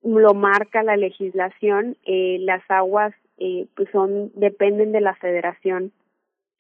[0.03, 5.91] lo marca la legislación, eh, las aguas eh, pues son dependen de la federación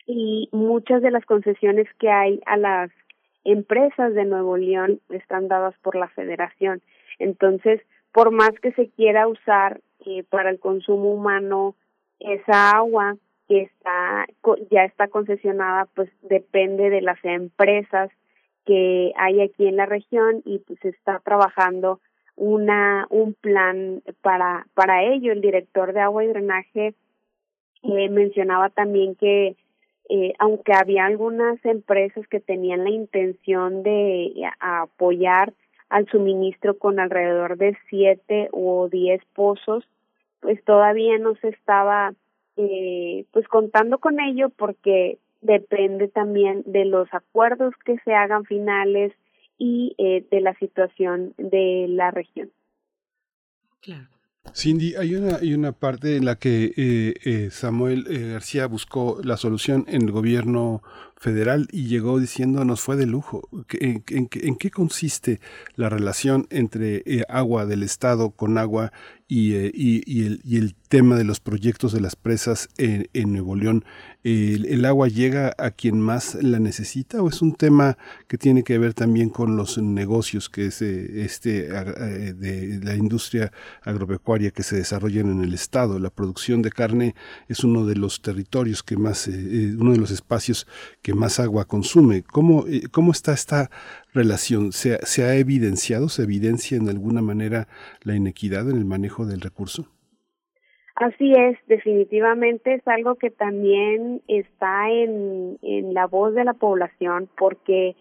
[0.05, 2.89] y muchas de las concesiones que hay a las
[3.43, 6.81] empresas de Nuevo León están dadas por la federación.
[7.19, 7.81] Entonces,
[8.11, 11.75] por más que se quiera usar eh, para el consumo humano
[12.19, 13.17] esa agua
[13.47, 14.25] que está
[14.71, 18.09] ya está concesionada pues depende de las empresas
[18.65, 21.99] que hay aquí en la región y pues está trabajando
[22.35, 25.31] una un plan para para ello.
[25.31, 26.95] El director de agua y drenaje
[27.83, 29.55] eh, mencionaba también que
[30.09, 35.53] eh, aunque había algunas empresas que tenían la intención de apoyar
[35.89, 39.87] al suministro con alrededor de siete o diez pozos,
[40.43, 42.13] pues todavía no se estaba
[42.57, 49.13] eh, pues contando con ello porque depende también de los acuerdos que se hagan finales
[49.57, 52.51] y eh, de la situación de la región.
[53.81, 54.07] Claro.
[54.51, 59.19] Cindy, hay una, hay una parte en la que eh, eh, Samuel eh, García buscó
[59.23, 60.83] la solución en el gobierno
[61.23, 63.47] federal y llegó diciendo nos fue de lujo.
[63.79, 65.39] ¿En, qué consiste
[65.75, 68.91] la relación entre eh, agua del Estado con agua
[69.29, 70.25] y, eh, y,
[70.57, 73.85] el, tema de los proyectos de las presas en, Nuevo León?
[74.23, 77.97] El, ¿El, agua llega a quien más la necesita o es un tema
[78.27, 83.51] que tiene que ver también con los negocios que es este, de la industria
[83.81, 85.99] agropecuaria que se desarrollan en el Estado?
[85.99, 87.15] La producción de carne
[87.47, 90.67] es uno de los territorios que más, eh, uno de los espacios
[91.01, 92.23] que más agua consume.
[92.23, 93.69] ¿Cómo, eh, cómo está esta
[94.13, 94.71] relación?
[94.71, 97.67] ¿Se, ¿Se ha evidenciado, se evidencia en alguna manera
[98.03, 99.87] la inequidad en el manejo del recurso?
[100.95, 107.29] Así es, definitivamente es algo que también está en, en la voz de la población
[107.35, 107.95] porque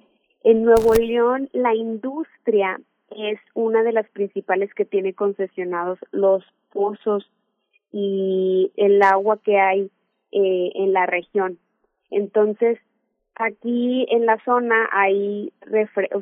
[0.44, 2.78] en Nuevo León la industria
[3.10, 7.30] es una de las principales que tiene concesionados los pozos
[7.92, 9.90] y el agua que hay
[10.32, 11.58] eh, en la región.
[12.10, 12.78] Entonces,
[13.36, 15.52] aquí en la zona hay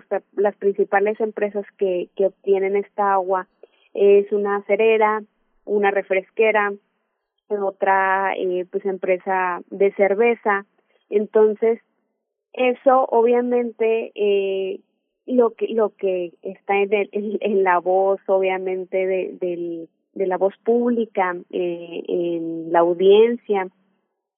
[0.09, 3.47] sea, las principales empresas que, que obtienen esta agua
[3.95, 5.23] es una cerera,
[5.65, 6.73] una refresquera,
[7.49, 10.66] otra eh, pues empresa de cerveza.
[11.09, 11.81] Entonces,
[12.53, 14.81] eso obviamente eh,
[15.27, 20.37] lo que lo que está en, el, en, la voz obviamente de, del, de la
[20.37, 23.69] voz pública eh, en la audiencia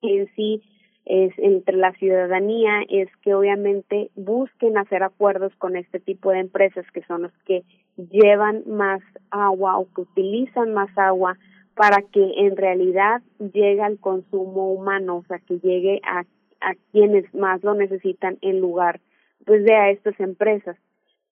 [0.03, 0.63] en sí
[1.05, 6.87] es entre la ciudadanía es que obviamente busquen hacer acuerdos con este tipo de empresas
[6.93, 7.65] que son los que
[7.97, 11.37] llevan más agua o que utilizan más agua
[11.75, 16.21] para que en realidad llegue al consumo humano, o sea, que llegue a,
[16.61, 19.01] a quienes más lo necesitan en lugar
[19.45, 20.77] pues de a estas empresas.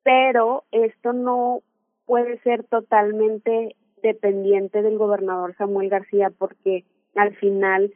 [0.03, 1.61] Pero esto no
[2.07, 6.85] puede ser totalmente dependiente del gobernador Samuel García porque
[7.15, 7.93] al final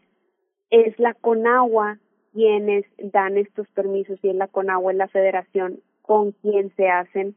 [0.70, 1.98] es la Conagua
[2.32, 7.34] quienes dan estos permisos y es la Conagua, es la federación con quien se hacen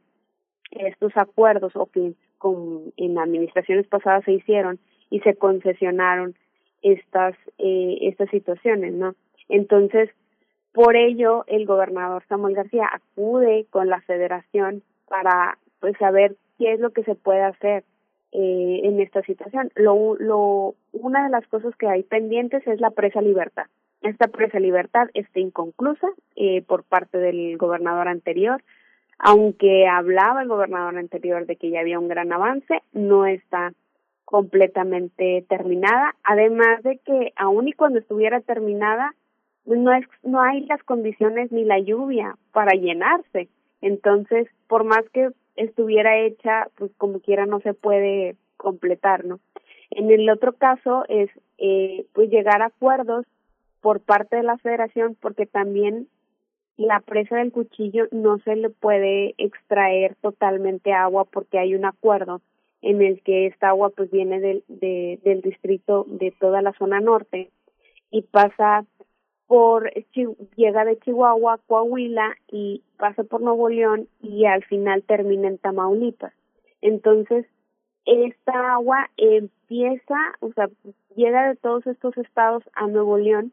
[0.70, 4.78] estos acuerdos o que con, en administraciones pasadas se hicieron
[5.10, 6.34] y se concesionaron
[6.82, 9.14] estas eh, estas situaciones, ¿no?
[9.48, 10.10] Entonces,
[10.72, 16.80] por ello el gobernador Samuel García acude con la Federación para pues saber qué es
[16.80, 17.84] lo que se puede hacer
[18.32, 19.70] eh, en esta situación.
[19.74, 23.66] Lo, lo, una de las cosas que hay pendientes es la presa libertad.
[24.02, 28.62] Esta presa libertad está inconclusa eh, por parte del gobernador anterior,
[29.18, 33.72] aunque hablaba el gobernador anterior de que ya había un gran avance, no está
[34.24, 39.14] completamente terminada, además de que aun y cuando estuviera terminada,
[39.64, 43.48] no es no hay las condiciones ni la lluvia para llenarse.
[43.80, 49.40] Entonces, por más que estuviera hecha, pues como quiera no se puede completar, ¿no?
[49.90, 53.26] En el otro caso es eh, pues llegar a acuerdos
[53.80, 56.08] por parte de la federación porque también
[56.76, 62.40] la presa del cuchillo no se le puede extraer totalmente agua porque hay un acuerdo
[62.82, 67.00] en el que esta agua pues viene del, de, del distrito de toda la zona
[67.00, 67.50] norte
[68.10, 68.84] y pasa
[69.48, 69.90] por
[70.56, 76.34] llega de Chihuahua Coahuila y pasa por Nuevo León y al final termina en Tamaulipas.
[76.82, 77.46] Entonces,
[78.04, 80.68] esta agua empieza, o sea,
[81.16, 83.52] llega de todos estos estados a Nuevo León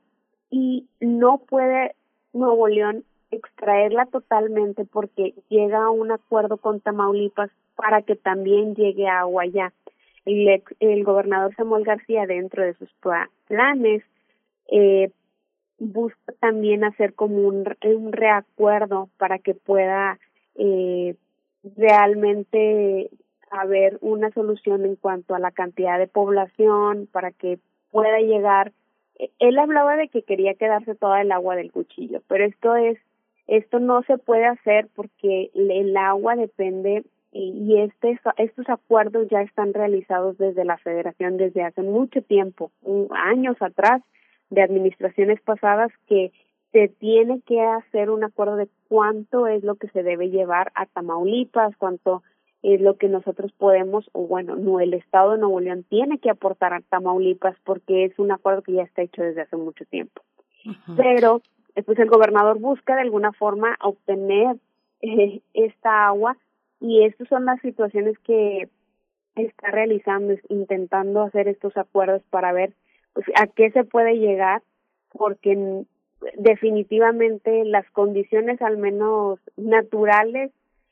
[0.51, 1.95] y no puede
[2.33, 9.07] Nuevo León extraerla totalmente porque llega a un acuerdo con Tamaulipas para que también llegue
[9.07, 9.73] agua allá.
[10.25, 12.89] El, el gobernador Samuel García, dentro de sus
[13.47, 14.03] planes,
[14.69, 15.11] eh,
[15.79, 20.19] busca también hacer como un, un reacuerdo para que pueda
[20.55, 21.15] eh,
[21.75, 23.09] realmente
[23.51, 27.59] haber una solución en cuanto a la cantidad de población, para que
[27.91, 28.71] pueda llegar.
[29.17, 32.97] E, él hablaba de que quería quedarse toda el agua del cuchillo, pero esto es
[33.47, 39.73] esto no se puede hacer porque el agua depende y este, estos acuerdos ya están
[39.73, 42.71] realizados desde la federación desde hace mucho tiempo,
[43.11, 44.01] años atrás,
[44.49, 46.31] de administraciones pasadas, que
[46.71, 50.85] se tiene que hacer un acuerdo de cuánto es lo que se debe llevar a
[50.85, 52.21] Tamaulipas, cuánto
[52.63, 56.29] es lo que nosotros podemos, o bueno, no, el Estado de Nuevo León tiene que
[56.29, 60.21] aportar a Tamaulipas porque es un acuerdo que ya está hecho desde hace mucho tiempo.
[60.97, 61.41] Pero,
[61.85, 64.57] pues el gobernador busca de alguna forma obtener
[65.01, 66.37] eh, esta agua
[66.79, 68.67] y estas son las situaciones que
[69.35, 72.73] está realizando, intentando hacer estos acuerdos para ver
[73.35, 74.61] a qué se puede llegar,
[75.11, 75.83] porque
[76.37, 80.51] definitivamente las condiciones al menos naturales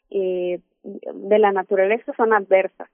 [0.09, 2.89] eh, de la naturaleza son adversas.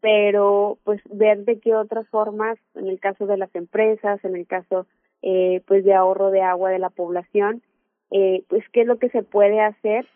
[0.00, 4.46] Pero pues ver de qué otras formas en el caso de las empresas en el
[4.46, 4.86] caso
[5.22, 7.62] eh, pues de ahorro de agua de la población
[8.10, 10.06] eh, pues qué es lo que se puede hacer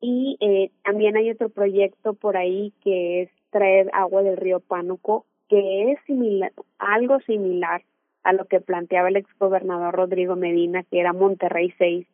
[0.00, 5.26] y eh, también hay otro proyecto por ahí que es traer agua del río Pánuco,
[5.52, 7.82] que es similar, algo similar
[8.22, 12.06] a lo que planteaba el exgobernador Rodrigo Medina, que era Monterrey 6,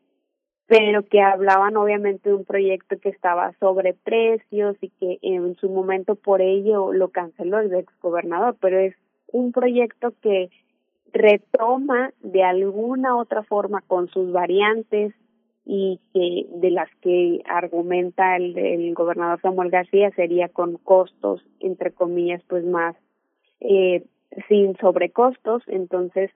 [0.66, 5.70] pero que hablaban obviamente de un proyecto que estaba sobre precios y que en su
[5.70, 8.96] momento por ello lo canceló el exgobernador, pero es
[9.30, 10.50] un proyecto que
[11.12, 15.14] retoma de alguna otra forma con sus variantes
[15.64, 21.92] y que de las que argumenta el, el gobernador Samuel García sería con costos entre
[21.92, 22.96] comillas pues más
[23.60, 24.04] eh,
[24.48, 26.30] sin sobrecostos entonces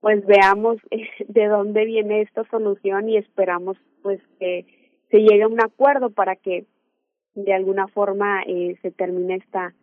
[0.00, 0.78] pues veamos
[1.28, 4.64] de dónde viene esta solución y esperamos pues que
[5.10, 6.66] se llegue a un acuerdo para que
[7.34, 9.74] de alguna forma eh, se termine esta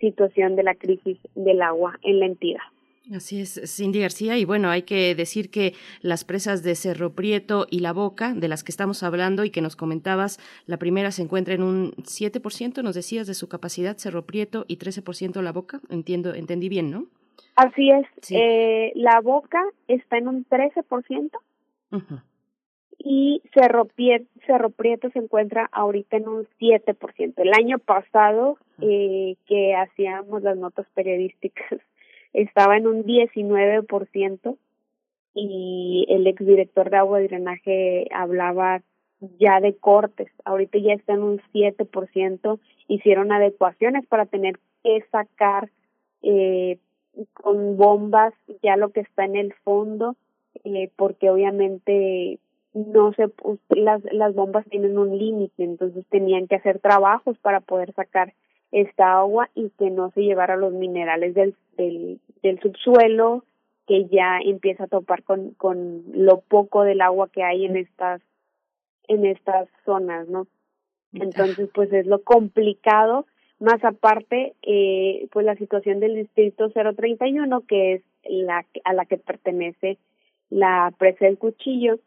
[0.00, 2.62] situación de la crisis del agua en la entidad.
[3.10, 4.38] Así es, Cindy García.
[4.38, 8.46] Y bueno, hay que decir que las presas de Cerro Prieto y La Boca, de
[8.48, 12.82] las que estamos hablando y que nos comentabas, la primera se encuentra en un 7%,
[12.82, 15.80] nos decías, de su capacidad, Cerro Prieto, y 13% La Boca.
[15.90, 17.06] Entiendo, entendí bien, ¿no?
[17.56, 18.06] Así es.
[18.30, 21.30] Eh, la Boca está en un 13%.
[22.98, 23.88] Y Cerro,
[24.46, 27.34] Cerro Prieto se encuentra ahorita en un 7%.
[27.36, 31.80] El año pasado, eh, que hacíamos las notas periodísticas
[32.32, 34.56] estaba en un 19%
[35.34, 38.82] y el exdirector de agua y drenaje hablaba
[39.38, 45.70] ya de cortes, ahorita ya está en un 7%, hicieron adecuaciones para tener que sacar
[46.22, 46.78] eh,
[47.34, 50.16] con bombas ya lo que está en el fondo,
[50.64, 52.38] eh, porque obviamente
[52.74, 53.30] no se
[53.68, 58.32] las las bombas tienen un límite, entonces tenían que hacer trabajos para poder sacar
[58.72, 63.44] esta agua y que no se llevara los minerales del, del, del subsuelo
[63.86, 68.22] que ya empieza a topar con, con lo poco del agua que hay en estas
[69.08, 70.46] en estas zonas, ¿no?
[71.12, 73.26] Entonces, pues es lo complicado,
[73.58, 79.18] más aparte, eh, pues la situación del distrito 031, que es la a la que
[79.18, 79.98] pertenece
[80.48, 81.98] la presa del cuchillo,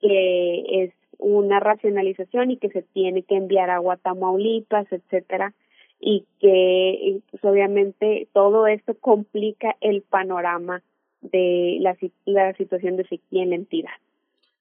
[0.00, 5.52] que es una racionalización y que se tiene que enviar agua a Tamaulipas, etcétera,
[6.00, 10.82] y que pues obviamente todo esto complica el panorama
[11.22, 13.90] de la, la situación de sequía en la entidad.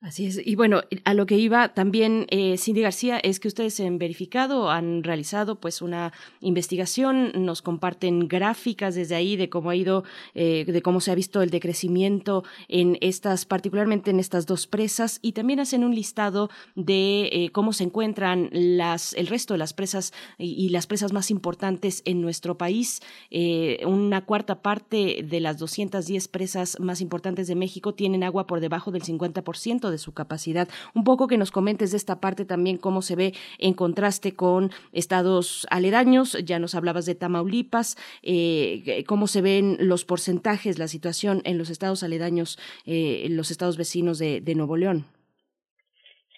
[0.06, 0.40] Así es.
[0.46, 4.70] Y bueno, a lo que iba también eh, Cindy García es que ustedes han verificado,
[4.70, 10.04] han realizado pues una investigación, nos comparten gráficas desde ahí de cómo ha ido,
[10.36, 15.18] eh, de cómo se ha visto el decrecimiento en estas, particularmente en estas dos presas,
[15.24, 19.74] y también hacen un listado de eh, cómo se encuentran las, el resto de las
[19.74, 23.02] presas y, las presas más importantes en nuestro país.
[23.32, 28.60] Eh, una cuarta parte de las 210 presas más importantes de México tienen agua por
[28.60, 30.68] debajo del 50% de su capacidad.
[30.94, 34.72] Un poco que nos comentes de esta parte también cómo se ve en contraste con
[34.92, 41.42] estados aledaños, ya nos hablabas de Tamaulipas, eh, cómo se ven los porcentajes, la situación
[41.46, 45.06] en los estados aledaños, eh, en los estados vecinos de, Nuevo León.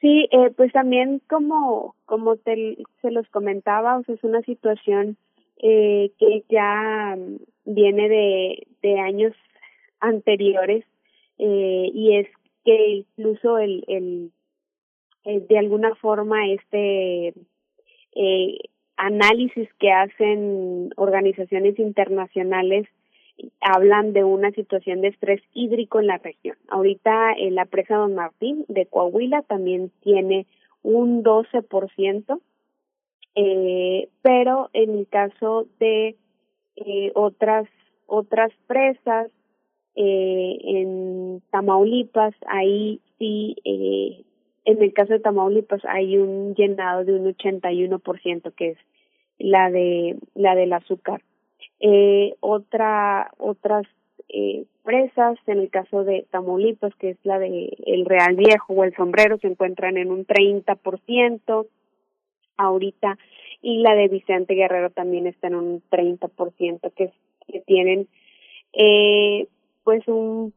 [0.01, 5.17] Sí, eh, pues también como como te, se los comentaba, es una situación
[5.61, 7.17] eh, que ya
[7.65, 9.33] viene de, de años
[9.99, 10.85] anteriores
[11.39, 12.27] eh, y es
[12.67, 12.87] que
[13.17, 17.33] incluso el, el, de alguna forma este
[18.13, 18.57] eh,
[18.97, 22.85] análisis que hacen organizaciones internacionales
[23.61, 26.57] hablan de una situación de estrés hídrico en la región.
[26.67, 30.45] Ahorita en la presa Don Martín de Coahuila también tiene
[30.83, 32.41] un 12%,
[33.35, 36.17] eh, pero en el caso de
[36.75, 37.69] eh, otras
[38.07, 39.31] otras presas
[39.97, 44.23] eh, en Tamaulipas, ahí sí, eh,
[44.65, 48.77] en el caso de Tamaulipas hay un llenado de un 81%, que es
[49.39, 51.23] la de la del azúcar.
[51.79, 53.87] Eh, otra otras
[54.29, 58.83] eh, presas, en el caso de Tamaulipas, que es la de el Real Viejo o
[58.83, 61.65] el Sombrero, se encuentran en un 30%
[62.57, 63.17] ahorita
[63.63, 67.11] y la de Vicente Guerrero también está en un 30%, que,
[67.47, 68.07] que tienen
[68.73, 69.47] eh,
[69.87, 70.53] pues un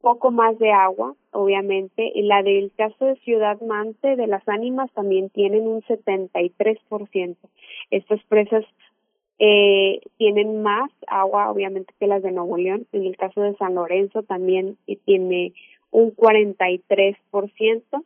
[0.00, 2.12] poco más de agua, obviamente.
[2.14, 7.36] Y la del caso de Ciudad Mante, de las ánimas, también tienen un 73%.
[7.90, 8.64] Estas presas
[9.40, 12.86] eh, tienen más agua, obviamente, que las de Nuevo León.
[12.92, 15.52] En el caso de San Lorenzo también tiene
[15.90, 18.04] un 43%.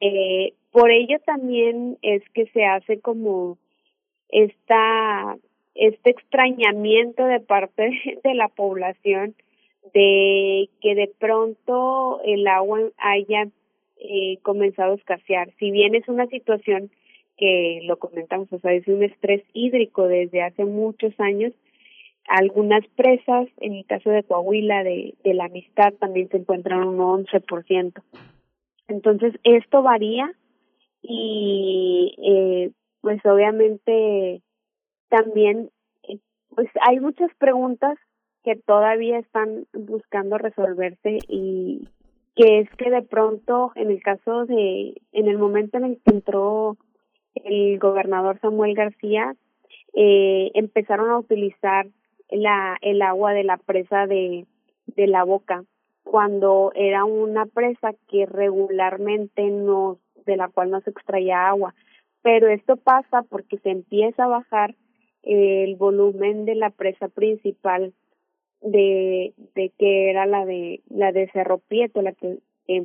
[0.00, 3.58] Eh, por ello también es que se hace como
[4.28, 5.36] esta
[5.76, 9.36] este extrañamiento de parte de la población
[9.94, 13.48] de que de pronto el agua haya
[13.96, 15.52] eh, comenzado a escasear.
[15.58, 16.90] Si bien es una situación
[17.36, 21.52] que lo comentamos, o sea, es un estrés hídrico desde hace muchos años,
[22.28, 28.02] algunas presas, en el caso de Coahuila, de, la amistad, también se encuentran un 11%.
[28.88, 30.32] Entonces, esto varía
[31.02, 34.42] y eh, pues obviamente
[35.08, 35.70] también
[36.04, 36.18] eh,
[36.54, 37.98] pues hay muchas preguntas
[38.44, 41.88] que todavía están buscando resolverse y
[42.34, 46.14] que es que de pronto en el caso de en el momento en el que
[46.14, 46.76] entró
[47.34, 49.34] el gobernador Samuel García
[49.94, 51.86] eh, empezaron a utilizar
[52.30, 54.46] la el agua de la presa de
[54.86, 55.64] de la boca
[56.02, 61.74] cuando era una presa que regularmente no de la cual no se extraía agua.
[62.22, 64.74] Pero esto pasa porque se empieza a bajar
[65.22, 67.92] el volumen de la presa principal
[68.62, 71.60] de, de que era la de la de Cerro
[71.94, 72.38] la que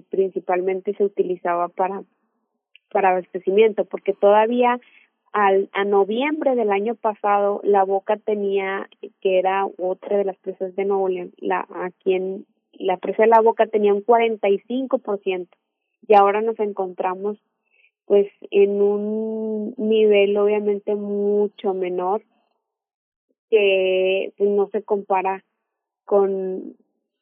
[0.09, 2.03] principalmente se utilizaba para
[2.91, 4.79] para abastecimiento, porque todavía
[5.33, 8.89] al, a noviembre del año pasado la Boca tenía,
[9.21, 13.41] que era otra de las presas de Nuevo la, aquí en la presa de la
[13.41, 15.47] Boca tenía un 45%
[16.07, 17.37] y ahora nos encontramos
[18.05, 22.23] pues en un nivel obviamente mucho menor
[23.49, 25.43] que pues, no se compara
[26.07, 26.77] con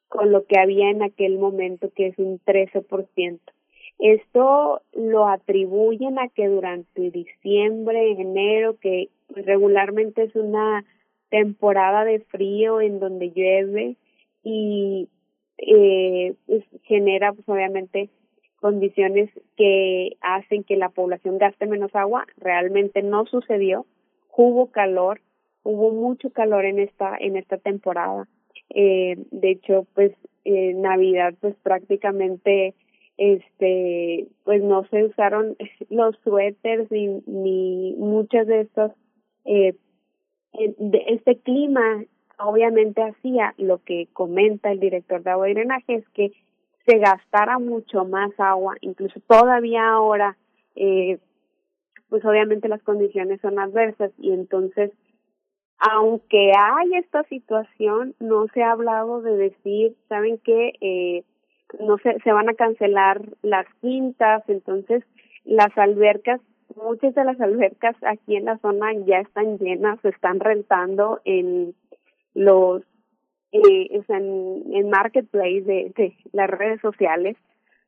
[0.08, 3.40] con lo que había en aquel momento que es un 13%.
[3.98, 10.84] Esto lo atribuyen a que durante diciembre, enero, que regularmente es una
[11.28, 13.96] temporada de frío en donde llueve
[14.44, 15.08] y
[15.58, 18.10] eh, pues genera pues obviamente
[18.60, 22.26] condiciones que hacen que la población gaste menos agua.
[22.36, 23.86] Realmente no sucedió.
[24.36, 25.20] Hubo calor
[25.62, 28.28] hubo mucho calor en esta en esta temporada
[28.70, 30.12] eh, de hecho pues
[30.44, 32.74] en navidad pues prácticamente
[33.16, 35.56] este pues no se usaron
[35.90, 38.92] los suéteres ni, ni muchas de estas
[39.44, 39.74] eh,
[40.52, 42.04] este clima
[42.38, 46.32] obviamente hacía lo que comenta el director de agua y drenaje es que
[46.86, 50.36] se gastara mucho más agua incluso todavía ahora
[50.74, 51.18] eh,
[52.08, 54.92] pues obviamente las condiciones son adversas y entonces
[55.78, 61.24] aunque hay esta situación no se ha hablado de decir saben qué eh,
[61.80, 65.04] no se, se van a cancelar las quintas, entonces
[65.44, 66.40] las albercas,
[66.74, 71.74] muchas de las albercas aquí en la zona ya están llenas, se están rentando en
[72.34, 72.82] los
[73.52, 77.36] eh, en, en marketplace de, de las redes sociales.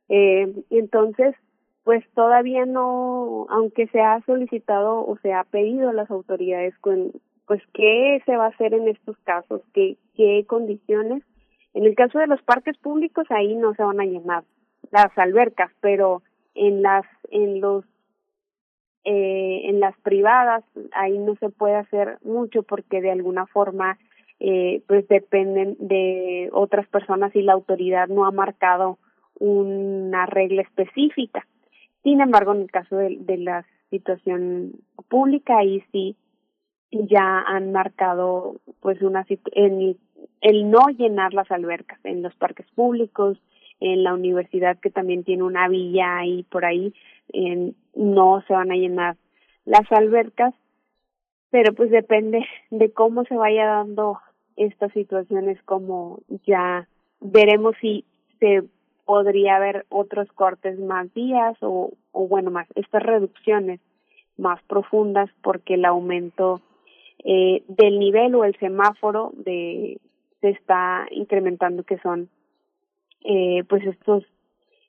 [0.07, 1.35] Eh, entonces,
[1.83, 7.11] pues todavía no, aunque se ha solicitado o se ha pedido a las autoridades con,
[7.49, 11.23] pues qué se va a hacer en estos casos, qué, qué condiciones
[11.73, 14.43] en el caso de los parques públicos ahí no se van a llenar
[14.91, 16.21] las albercas, pero
[16.53, 17.85] en las en los
[19.03, 23.97] eh, en las privadas ahí no se puede hacer mucho porque de alguna forma
[24.39, 28.99] eh, pues dependen de otras personas y la autoridad no ha marcado
[29.39, 31.47] una regla específica.
[32.03, 34.73] Sin embargo, en el caso de, de la situación
[35.07, 36.15] pública ahí sí
[36.91, 39.97] ya han marcado pues una en
[40.41, 43.37] el no llenar las albercas en los parques públicos,
[43.79, 46.93] en la universidad que también tiene una villa ahí por ahí,
[47.95, 49.17] no se van a llenar
[49.65, 50.53] las albercas,
[51.49, 54.19] pero pues depende de cómo se vaya dando
[54.55, 56.87] estas situaciones, como ya
[57.21, 58.05] veremos si
[58.39, 58.63] se
[59.05, 63.79] podría haber otros cortes más días o, o bueno, más estas reducciones
[64.37, 66.61] más profundas porque el aumento
[67.23, 69.99] eh, del nivel o el semáforo de
[70.41, 72.29] se está incrementando que son
[73.21, 74.23] eh, pues estos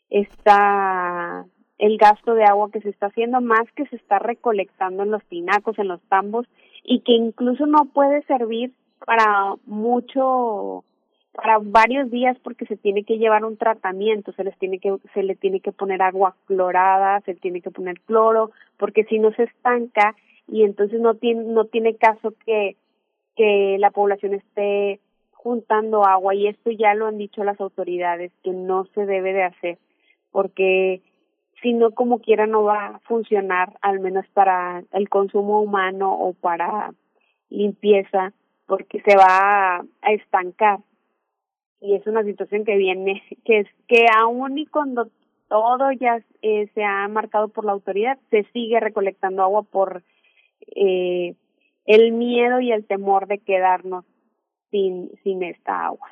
[0.09, 1.44] está
[1.78, 5.24] el gasto de agua que se está haciendo más que se está recolectando en los
[5.24, 6.47] tinacos en los tambos
[6.85, 8.73] y que incluso no puede servir
[9.05, 10.85] para mucho
[11.32, 15.23] para varios días porque se tiene que llevar un tratamiento, se les tiene que se
[15.23, 19.44] le tiene que poner agua clorada, se tiene que poner cloro, porque si no se
[19.44, 20.16] estanca
[20.51, 22.77] y entonces no tiene no tiene caso que
[23.37, 25.01] que la población esté
[25.33, 29.45] juntando agua y esto ya lo han dicho las autoridades que no se debe de
[29.45, 29.79] hacer
[30.31, 31.03] porque
[31.63, 36.33] si no como quiera no va a funcionar al menos para el consumo humano o
[36.35, 36.93] para
[37.49, 38.33] limpieza
[38.67, 40.79] porque se va a, estancar.
[41.81, 45.09] Y es una situación que viene que es que aún y cuando
[45.49, 50.05] todo ya eh, se ha marcado por la autoridad se sigue recolectando agua por
[50.74, 51.35] eh,
[51.87, 54.05] el miedo y el temor de quedarnos
[54.70, 56.09] sin, sin esta agua.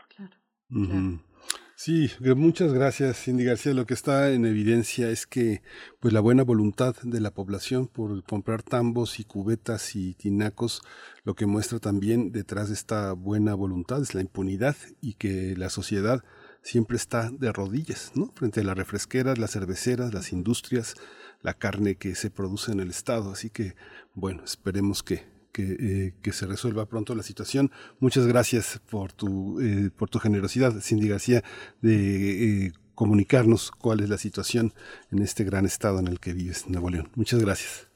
[1.80, 3.72] Sí, muchas gracias, Cindy García.
[3.72, 5.62] Lo que está en evidencia es que
[6.00, 10.82] pues la buena voluntad de la población por comprar tambos y cubetas y tinacos,
[11.22, 15.70] lo que muestra también detrás de esta buena voluntad es la impunidad y que la
[15.70, 16.24] sociedad
[16.62, 18.32] siempre está de rodillas, ¿no?
[18.34, 20.96] Frente a las refresqueras, las cerveceras, las industrias,
[21.42, 23.32] la carne que se produce en el estado.
[23.32, 23.74] Así que,
[24.14, 27.70] bueno, esperemos que eh, que, se resuelva pronto la situación.
[27.98, 31.42] Muchas gracias por tu, eh, por tu generosidad, Cindy García,
[31.82, 34.72] de eh, comunicarnos cuál es la situación
[35.10, 37.08] en este gran estado en el que vives, Nuevo León.
[37.16, 37.90] Muchas gracias.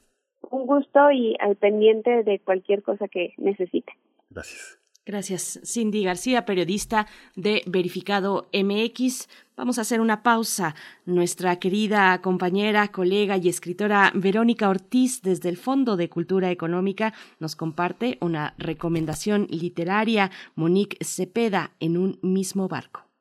[0.51, 3.93] Un gusto y al pendiente de cualquier cosa que necesite.
[4.29, 4.82] Gracias.
[5.05, 9.27] Gracias, Cindy García, periodista de Verificado MX.
[9.57, 10.75] Vamos a hacer una pausa.
[11.05, 17.57] Nuestra querida compañera, colega y escritora Verónica Ortiz, desde el Fondo de Cultura Económica, nos
[17.57, 23.12] comparte una recomendación literaria, Monique Cepeda, en un mismo barco.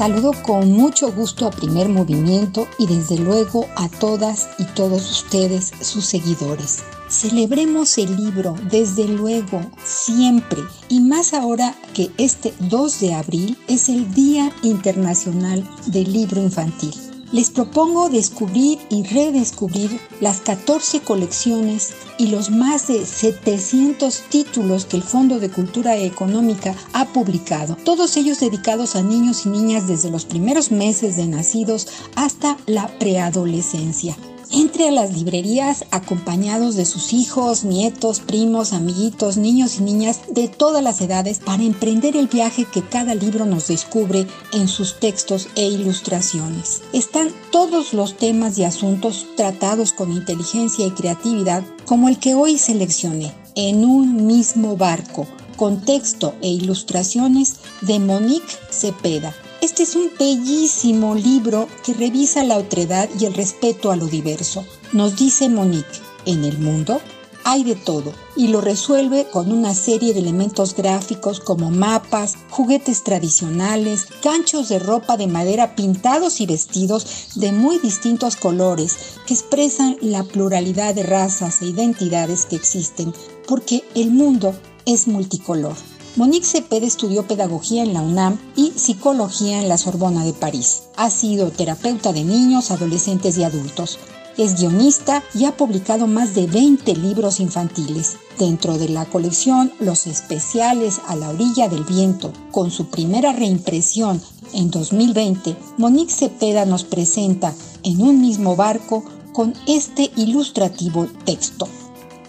[0.00, 5.72] Saludo con mucho gusto a Primer Movimiento y desde luego a todas y todos ustedes,
[5.82, 6.82] sus seguidores.
[7.10, 13.90] Celebremos el libro, desde luego, siempre, y más ahora que este 2 de abril es
[13.90, 22.28] el Día Internacional del Libro Infantil les propongo descubrir y redescubrir las 14 colecciones y
[22.28, 28.40] los más de 700 títulos que el Fondo de Cultura Económica ha publicado, todos ellos
[28.40, 34.16] dedicados a niños y niñas desde los primeros meses de nacidos hasta la preadolescencia.
[34.52, 40.48] Entre a las librerías acompañados de sus hijos, nietos, primos, amiguitos, niños y niñas de
[40.48, 45.46] todas las edades para emprender el viaje que cada libro nos descubre en sus textos
[45.54, 46.82] e ilustraciones.
[46.92, 52.58] Están todos los temas y asuntos tratados con inteligencia y creatividad como el que hoy
[52.58, 60.10] seleccioné, en un mismo barco, con texto e ilustraciones de Monique Cepeda este es un
[60.18, 64.64] bellísimo libro que revisa la otredad y el respeto a lo diverso.
[64.92, 67.00] Nos dice Monique, en el mundo
[67.44, 73.02] hay de todo y lo resuelve con una serie de elementos gráficos como mapas, juguetes
[73.02, 78.96] tradicionales, ganchos de ropa de madera pintados y vestidos de muy distintos colores
[79.26, 83.14] que expresan la pluralidad de razas e identidades que existen
[83.46, 84.54] porque el mundo
[84.86, 85.74] es multicolor.
[86.20, 90.82] Monique Cepeda estudió pedagogía en la UNAM y psicología en la Sorbona de París.
[90.98, 93.98] Ha sido terapeuta de niños, adolescentes y adultos.
[94.36, 98.18] Es guionista y ha publicado más de 20 libros infantiles.
[98.38, 104.20] Dentro de la colección Los Especiales a la Orilla del Viento, con su primera reimpresión
[104.52, 111.66] en 2020, Monique Cepeda nos presenta en un mismo barco con este ilustrativo texto.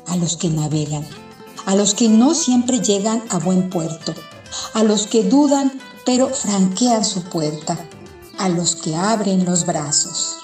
[0.08, 1.06] A los que navegan
[1.66, 4.14] a los que no siempre llegan a buen puerto,
[4.74, 5.72] a los que dudan
[6.06, 7.78] pero franquean su puerta,
[8.38, 10.38] a los que abren los brazos.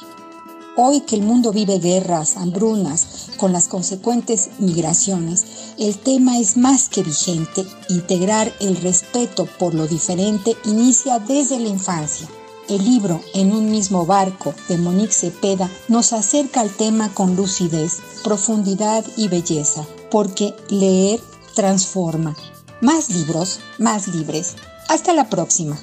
[0.76, 6.88] Hoy que el mundo vive guerras, hambrunas, con las consecuentes migraciones, el tema es más
[6.88, 7.66] que vigente.
[7.90, 12.28] Integrar el respeto por lo diferente inicia desde la infancia.
[12.70, 18.00] El libro En un mismo barco de Monique Cepeda nos acerca al tema con lucidez,
[18.26, 21.22] profundidad y belleza porque leer
[21.56, 22.36] transforma.
[22.82, 24.58] Más libros, más libres.
[24.90, 25.78] Hasta la próxima.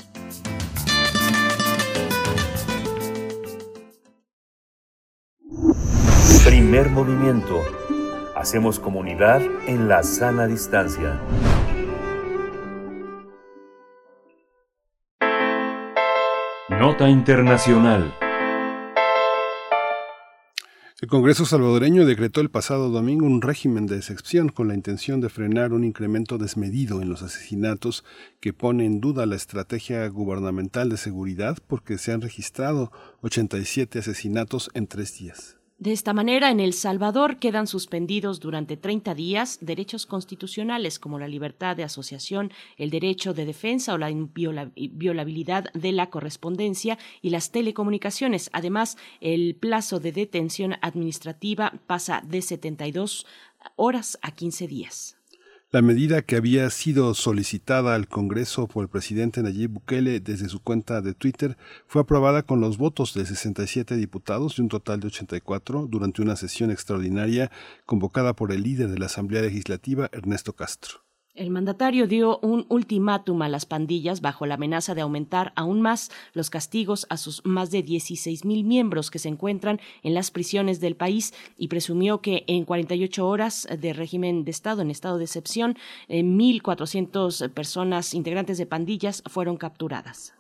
[6.45, 7.63] Primer movimiento.
[8.37, 11.19] Hacemos comunidad en la sana distancia.
[16.79, 18.13] Nota Internacional.
[21.01, 25.29] El Congreso salvadoreño decretó el pasado domingo un régimen de excepción con la intención de
[25.29, 28.05] frenar un incremento desmedido en los asesinatos
[28.41, 32.91] que pone en duda la estrategia gubernamental de seguridad porque se han registrado
[33.23, 35.57] 87 asesinatos en tres días.
[35.85, 41.29] De esta manera, en El Salvador quedan suspendidos durante 30 días derechos constitucionales como la
[41.29, 47.51] libertad de asociación, el derecho de defensa o la inviolabilidad de la correspondencia y las
[47.53, 48.49] telecomunicaciones.
[48.55, 53.27] Además, el plazo de detención administrativa pasa de 72
[53.77, 55.14] horas a 15 días.
[55.75, 60.61] La medida que había sido solicitada al Congreso por el presidente Nayib Bukele desde su
[60.61, 61.57] cuenta de Twitter
[61.89, 66.37] fue aprobada con los votos de 67 diputados de un total de 84 durante una
[66.37, 67.51] sesión extraordinaria
[67.87, 71.01] convocada por el líder de la Asamblea Legislativa, Ernesto Castro.
[71.35, 76.13] El mandatario dio un ultimátum a las pandillas bajo la amenaza de aumentar aún más
[76.33, 80.79] los castigos a sus más de 16 mil miembros que se encuentran en las prisiones
[80.79, 85.25] del país y presumió que en 48 horas de régimen de Estado, en estado de
[85.25, 85.77] excepción,
[86.09, 90.35] 1.400 eh, personas integrantes de pandillas fueron capturadas.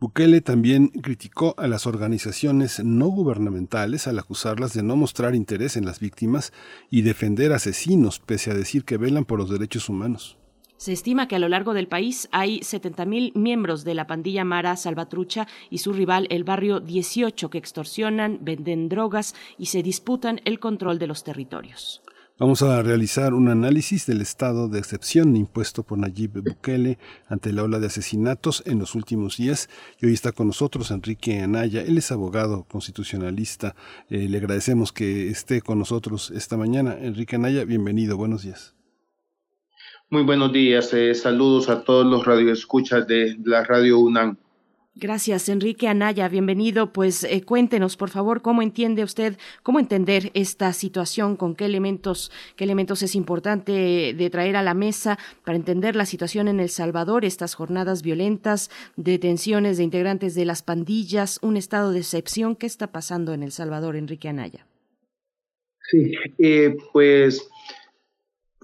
[0.00, 5.84] Bukele también criticó a las organizaciones no gubernamentales al acusarlas de no mostrar interés en
[5.84, 6.52] las víctimas
[6.88, 10.38] y defender asesinos, pese a decir que velan por los derechos humanos.
[10.76, 14.76] Se estima que a lo largo del país hay 70.000 miembros de la pandilla Mara
[14.76, 20.60] Salvatrucha y su rival el barrio 18 que extorsionan, venden drogas y se disputan el
[20.60, 22.02] control de los territorios.
[22.40, 26.96] Vamos a realizar un análisis del estado de excepción impuesto por Nayib Bukele
[27.26, 29.68] ante la ola de asesinatos en los últimos días.
[30.00, 31.82] Y hoy está con nosotros Enrique Anaya.
[31.82, 33.74] Él es abogado constitucionalista.
[34.08, 36.96] Eh, le agradecemos que esté con nosotros esta mañana.
[37.00, 38.16] Enrique Anaya, bienvenido.
[38.16, 38.76] Buenos días.
[40.08, 40.94] Muy buenos días.
[40.94, 44.38] Eh, saludos a todos los radioescuchas de la Radio UNAM.
[45.00, 46.28] Gracias, Enrique Anaya.
[46.28, 46.92] Bienvenido.
[46.92, 52.32] Pues eh, cuéntenos, por favor, cómo entiende usted, cómo entender esta situación, con qué elementos,
[52.56, 56.68] qué elementos es importante de traer a la mesa para entender la situación en El
[56.68, 62.56] Salvador, estas jornadas violentas, detenciones de integrantes de las pandillas, un estado de excepción.
[62.56, 64.66] ¿Qué está pasando en El Salvador, Enrique Anaya?
[65.92, 67.48] Sí, eh, pues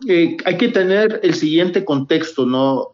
[0.09, 2.89] eh, hay que tener el siguiente contexto, ¿no?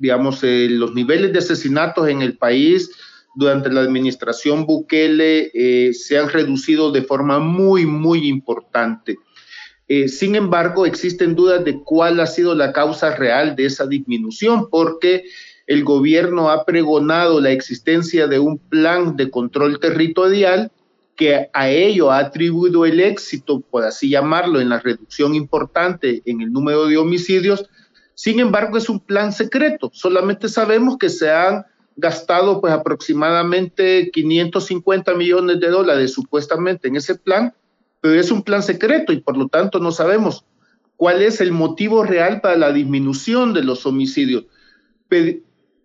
[0.00, 2.90] Digamos, eh, los niveles de asesinatos en el país
[3.34, 9.18] durante la administración Bukele eh, se han reducido de forma muy, muy importante.
[9.86, 14.68] Eh, sin embargo, existen dudas de cuál ha sido la causa real de esa disminución,
[14.70, 15.24] porque
[15.66, 20.72] el gobierno ha pregonado la existencia de un plan de control territorial
[21.14, 26.40] que a ello ha atribuido el éxito, por así llamarlo, en la reducción importante en
[26.40, 27.68] el número de homicidios,
[28.20, 29.90] sin embargo, es un plan secreto.
[29.94, 31.64] Solamente sabemos que se han
[31.96, 37.54] gastado pues aproximadamente 550 millones de dólares supuestamente en ese plan,
[38.02, 40.44] pero es un plan secreto y por lo tanto no sabemos
[40.96, 44.44] cuál es el motivo real para la disminución de los homicidios.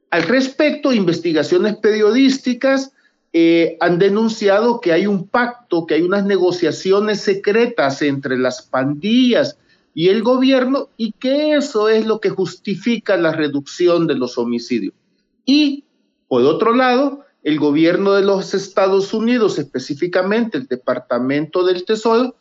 [0.10, 2.92] al respecto, investigaciones periodísticas
[3.32, 9.58] eh, han denunciado que hay un pacto, que hay unas negociaciones secretas entre las pandillas
[9.96, 14.94] y el gobierno y que eso es lo que justifica la reducción de los homicidios.
[15.46, 15.86] Y,
[16.28, 22.36] por otro lado, el gobierno de los Estados Unidos, específicamente el Departamento del Tesoro,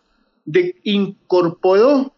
[0.44, 2.12] de, incorporó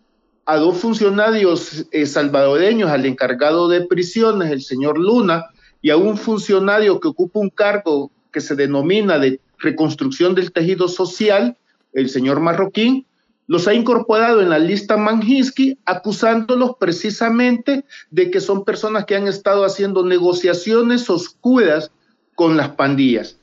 [0.46, 5.44] a dos funcionarios eh, salvadoreños, al encargado de prisiones, el señor Luna,
[5.82, 10.88] y a un funcionario que ocupa un cargo que se denomina de reconstrucción del tejido
[10.88, 11.58] social,
[11.92, 13.06] el señor Marroquín,
[13.46, 19.28] los ha incorporado en la lista Manjinsky, acusándolos precisamente de que son personas que han
[19.28, 21.92] estado haciendo negociaciones oscuras
[22.34, 23.38] con las pandillas.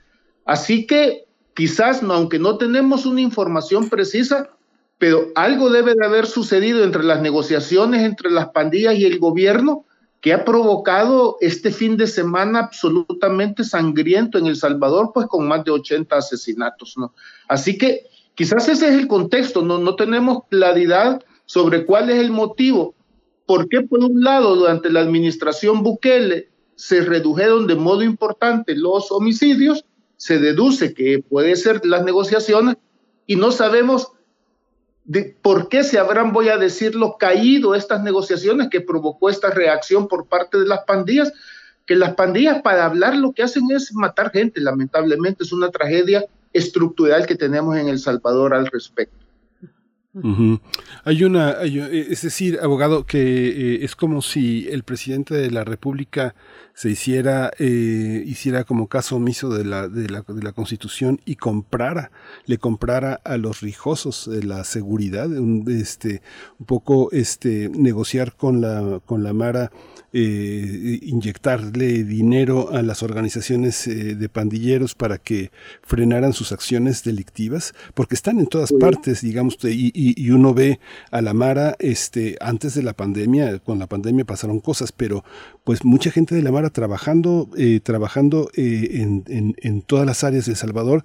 [0.45, 4.49] Así que quizás, aunque no tenemos una información precisa,
[4.97, 9.85] pero algo debe de haber sucedido entre las negociaciones entre las pandillas y el gobierno
[10.21, 15.65] que ha provocado este fin de semana absolutamente sangriento en El Salvador, pues con más
[15.65, 17.13] de 80 asesinatos, ¿no?
[17.49, 22.95] Así que Quizás ese es el contexto, no, tenemos claridad sobre cuál es el motivo.
[23.45, 29.11] ¿Por qué, por un lado, durante la administración Bukele se redujeron de modo importante los
[29.11, 29.85] homicidios?
[30.17, 32.77] Se deduce que puede ser las negociaciones
[33.27, 34.13] y no sabemos
[35.41, 40.27] por qué se habrán, voy a decirlo, caído estas negociaciones que provocó esta reacción por
[40.27, 41.33] parte de las pandillas,
[41.85, 46.25] que las pandillas para hablar lo que hacen es matar gente, lamentablemente es una tragedia
[46.53, 49.23] estructural que tenemos en El Salvador al respecto.
[51.05, 56.35] Hay una, es decir, abogado, que eh, es como si el presidente de la República
[56.75, 61.37] se hiciera, eh, hiciera como caso omiso de la, de la, de la Constitución y
[61.37, 62.11] comprara,
[62.45, 66.21] le comprara a los rijosos la seguridad, un, este,
[66.59, 69.71] un poco este, negociar con la, con la Mara
[70.15, 77.73] eh, inyectarle dinero a las organizaciones eh, de pandilleros para que frenaran sus acciones delictivas,
[77.95, 80.79] porque están en todas partes, digamos, y, y, uno ve
[81.09, 85.23] a la Mara, este, antes de la pandemia, con la pandemia pasaron cosas, pero
[85.63, 90.45] pues mucha gente de la Mara trabajando, eh, trabajando en, en, en, todas las áreas
[90.45, 91.03] de El Salvador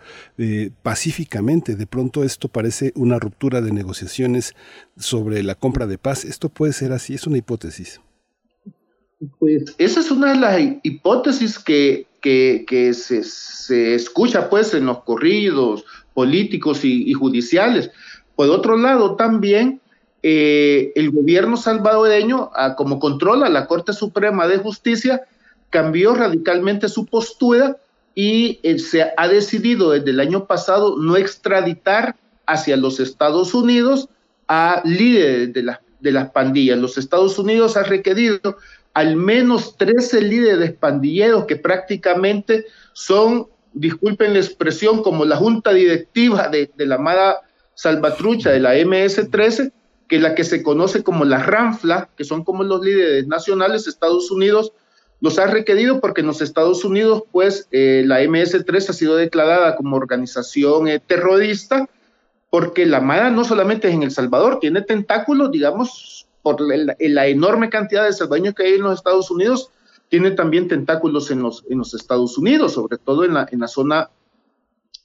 [0.83, 1.77] pacíficamente.
[1.77, 4.55] De pronto esto parece una ruptura de negociaciones
[4.99, 6.27] sobre la compra de paz.
[6.27, 8.01] Esto puede ser así, es una hipótesis.
[9.39, 15.03] Pues esa es una de las hipótesis que, que, se, se, escucha pues en los
[15.03, 15.85] corridos
[16.15, 17.91] políticos y, judiciales.
[18.37, 19.81] Por otro lado, también
[20.23, 25.23] eh, el gobierno salvadoreño, como controla la Corte Suprema de Justicia,
[25.71, 27.77] cambió radicalmente su postura
[28.15, 32.17] y eh, se ha decidido desde el año pasado no extraditar
[32.47, 34.09] hacia los Estados Unidos
[34.47, 36.79] a líderes de, de las pandillas.
[36.79, 38.57] Los Estados Unidos han requerido
[38.95, 46.49] al menos 13 líderes pandilleros que prácticamente son, disculpen la expresión, como la junta directiva
[46.49, 47.41] de, la amada
[47.75, 49.73] salvatrucha de la MS-13,
[50.09, 53.87] que es la que se conoce como la RANFLA, que son como los líderes nacionales,
[53.87, 54.73] Estados Unidos
[55.21, 59.75] los ha requerido porque en los Estados Unidos, pues, eh, la MS-13 ha sido declarada
[59.75, 61.89] como organización eh, terrorista
[62.51, 67.69] porque la Mara no solamente es en El Salvador, tiene tentáculos, digamos, por la, enorme
[67.69, 69.71] cantidad de salvadoreños que hay en los Estados Unidos,
[70.09, 74.09] tiene también tentáculos en los, en los Estados Unidos, sobre todo en la, zona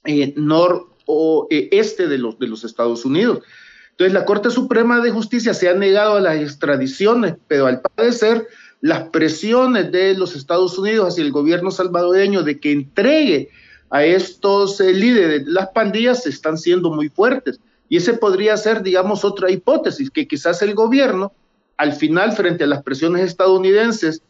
[0.06, 3.42] eh, nor o eh, este de los, de los Estados Unidos.
[3.90, 8.48] Entonces, la Corte Suprema de Justicia se ha negado a las extradiciones, pero al parecer
[8.80, 13.50] las presiones de los Estados Unidos hacia el gobierno salvadoreño de que entregue
[13.90, 17.60] a estos eh, líderes de las pandillas están siendo muy fuertes.
[17.88, 21.32] Y ese podría ser, digamos, otra hipótesis, que quizás el gobierno,
[21.76, 24.22] al final, frente a las presiones estadounidenses,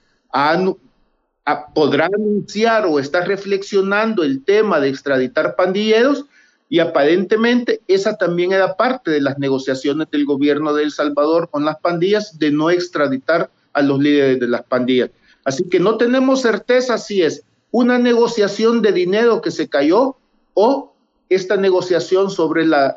[1.75, 6.25] podrá anunciar o está reflexionando el tema de extraditar pandilleros
[6.69, 11.65] y aparentemente esa también era parte de las negociaciones del gobierno de El Salvador con
[11.65, 15.11] las pandillas de no extraditar a los líderes de las pandillas.
[15.45, 20.17] Así que no tenemos certeza si es una negociación de dinero que se cayó
[20.55, 20.94] o
[21.29, 22.97] esta negociación sobre la,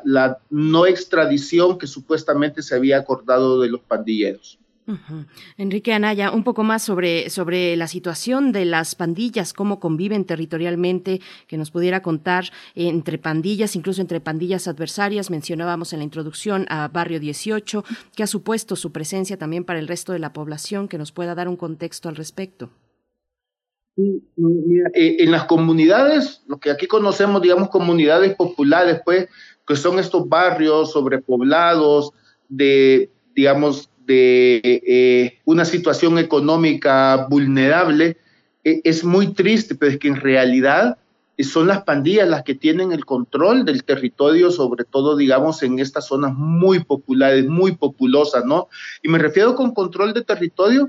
[0.50, 4.58] no extradición que supuestamente se había acordado de los pandilleros.
[5.58, 11.20] Enrique Anaya, un poco más sobre, sobre la situación de las pandillas, cómo conviven territorialmente,
[11.46, 15.30] que nos pudiera contar entre pandillas, incluso entre pandillas adversarias.
[15.30, 17.84] Mencionábamos en la introducción a Barrio 18,
[18.16, 21.34] que ha supuesto su presencia también para el resto de la población, que nos pueda
[21.34, 22.70] dar un contexto al respecto.
[23.98, 29.28] Eh, en las comunidades, lo que aquí conocemos, digamos, comunidades populares, pues,
[29.66, 32.12] que son estos barrios sobrepoblados,
[32.48, 38.18] de, digamos, de eh, una situación económica vulnerable,
[38.62, 40.96] e, es muy triste, pero es que en realidad
[41.40, 46.06] son las pandillas las que tienen el control del territorio, sobre todo, digamos, en estas
[46.06, 48.68] zonas muy populares, muy populosas, ¿no?
[49.02, 50.88] Y me refiero con control de territorio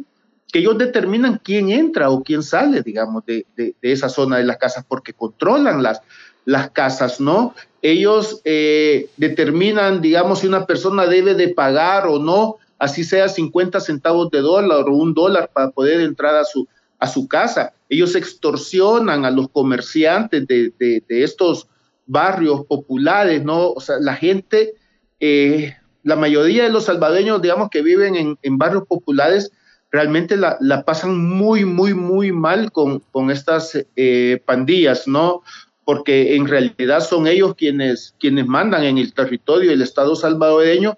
[0.51, 3.45] que ellos determinan quién entra o quién sale, digamos, de,
[3.81, 6.01] esa zona de las casas, porque controlan las,
[6.45, 7.53] las casas, ¿no?
[7.81, 13.79] Ellos eh, determinan, digamos, si una persona debe de pagar o no, así sea 50
[13.79, 16.67] centavos de dólar o un dólar para poder entrar a su,
[16.97, 17.73] a su casa.
[17.87, 21.67] Ellos extorsionan a los comerciantes de, estos
[22.07, 23.71] barrios populares, ¿no?
[23.71, 24.73] O sea, la gente,
[25.19, 29.51] eh, la mayoría de los salvadoreños, digamos, que viven en, en barrios populares,
[29.91, 35.41] realmente la, la, pasan muy, muy, muy mal con, con estas eh, pandillas, ¿no?
[35.85, 39.71] Porque en realidad son ellos quienes, quienes mandan en el territorio.
[39.71, 40.97] El Estado salvadoreño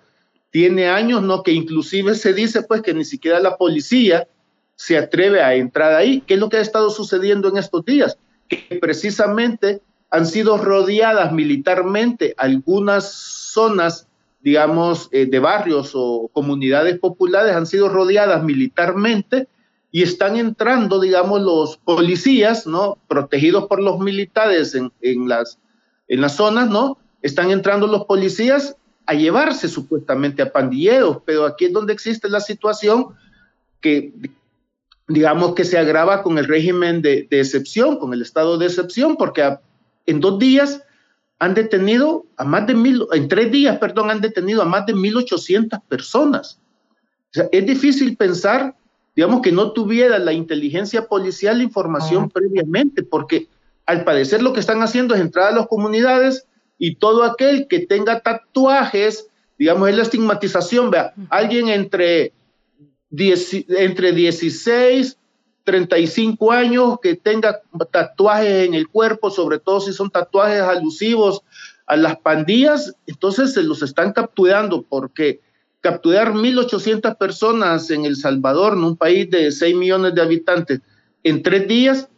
[0.49, 1.43] tiene años, ¿no?
[1.43, 4.27] Que inclusive se dice, pues, que ni siquiera la policía
[4.75, 6.21] se atreve a entrar ahí.
[6.27, 8.17] ¿Qué es lo que ha estado sucediendo en estos días?
[8.49, 14.07] Que precisamente han sido rodeadas militarmente algunas zonas
[14.41, 19.47] digamos, eh, de barrios o comunidades populares han sido rodeadas militarmente
[19.91, 22.97] y están entrando, digamos, los policías, ¿no?
[23.07, 25.59] Protegidos por los militares en, en, las,
[26.07, 26.97] en las zonas, ¿no?
[27.21, 32.39] Están entrando los policías a llevarse supuestamente a pandilleros, pero aquí es donde existe la
[32.39, 33.07] situación
[33.81, 34.13] que,
[35.07, 39.17] digamos, que se agrava con el régimen de, de excepción, con el estado de excepción,
[39.17, 39.57] porque
[40.05, 40.81] en dos días
[41.41, 44.93] han detenido a más de mil, en tres días, perdón, han detenido a más de
[44.93, 46.59] 1.800 personas.
[47.31, 48.75] O sea, es difícil pensar,
[49.15, 53.47] digamos, que no tuviera la inteligencia policial la información previamente, porque
[53.87, 56.45] al parecer lo que están haciendo es entrar a las comunidades
[56.77, 59.27] y todo aquel que tenga tatuajes,
[59.57, 62.33] digamos, es la estigmatización, vea, alguien entre,
[63.09, 65.17] entre 16
[65.63, 67.61] 35 años que tenga
[67.91, 71.41] tatuajes en el cuerpo, sobre todo si son tatuajes alusivos
[71.85, 75.41] a las pandillas, entonces se los están capturando porque
[75.81, 80.81] capturar 1.800 personas en El Salvador, en un país de 6 millones de habitantes,
[81.23, 82.09] en tres días,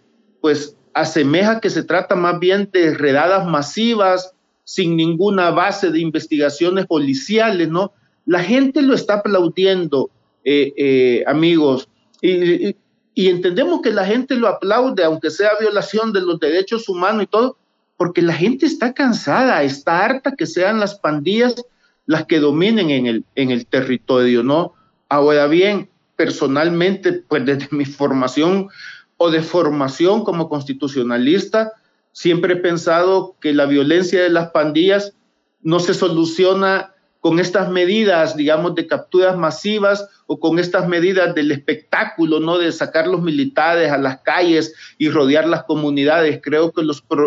[0.42, 4.34] pues asemeja que se trata más bien de redadas masivas,
[4.64, 7.94] sin ninguna base de investigaciones policiales, ¿no?
[8.26, 10.10] La gente lo está aplaudiendo,
[10.46, 11.90] eh, eh, amigos.
[13.16, 17.58] Entendemos que la gente lo aplaude, aunque sea violación de los derechos humanos y todo,
[17.98, 21.56] porque la gente está cansada, está harta que sean las pandillas
[22.06, 24.74] las que dominen en el, en el territorio, ¿no?
[25.10, 28.70] Ahora bien, personalmente, pues desde mi formación
[29.18, 31.74] o de formación como constitucionalista,
[32.12, 35.14] siempre he pensado que la violencia de las pandillas
[35.62, 36.93] no se soluciona
[37.24, 42.58] con estas medidas, digamos, de capturas masivas o con estas medidas del espectáculo, ¿no?
[42.58, 46.42] De sacar los militares a las calles y rodear las comunidades.
[46.44, 46.82] Creo que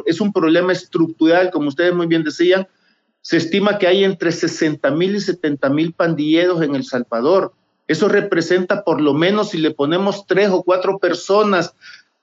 [0.04, 2.68] es un problema estructural, como ustedes muy bien decían.
[3.22, 7.54] Se estima que hay entre 60 mil y 70 mil pandilleros en El Salvador.
[7.88, 11.74] Eso representa por lo menos, si le ponemos tres o cuatro personas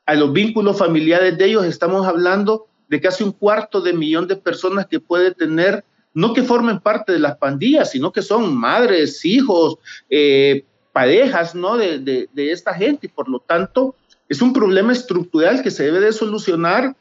[0.05, 4.35] a los vínculos familiares de ellos, estamos hablando de casi un cuarto de millón de
[4.35, 5.83] personas que puede tener
[6.14, 9.77] no que formen parte de las pandillas, sino que son madres, hijos,
[10.10, 11.77] eh, parejas, ¿no?
[11.77, 13.07] De, de, de, esta gente.
[13.07, 13.95] Y por lo tanto,
[14.30, 16.95] es un problema estructural que se debe de solucionar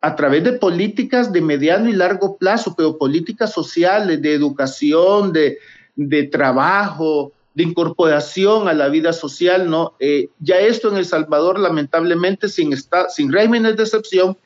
[0.00, 5.58] a través de políticas de mediano y largo plazo, pero políticas sociales, de educación, de,
[5.94, 9.94] de trabajo, de incorporación a la vida social, ¿no?
[10.00, 14.36] Eh, ya esto en El Salvador, lamentablemente, sin, estar, sin regímenes de excepción,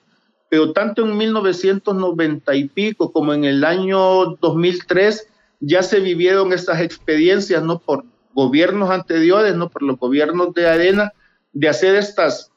[0.48, 5.28] pero tanto en 1990 y pico como en el año 2003
[5.60, 7.78] ya se vivieron estas experiencias, ¿no?
[7.78, 8.04] Por
[8.34, 9.68] gobiernos anteriores, ¿no?
[9.68, 11.12] Por los gobiernos de arena,
[11.52, 12.52] de hacer estas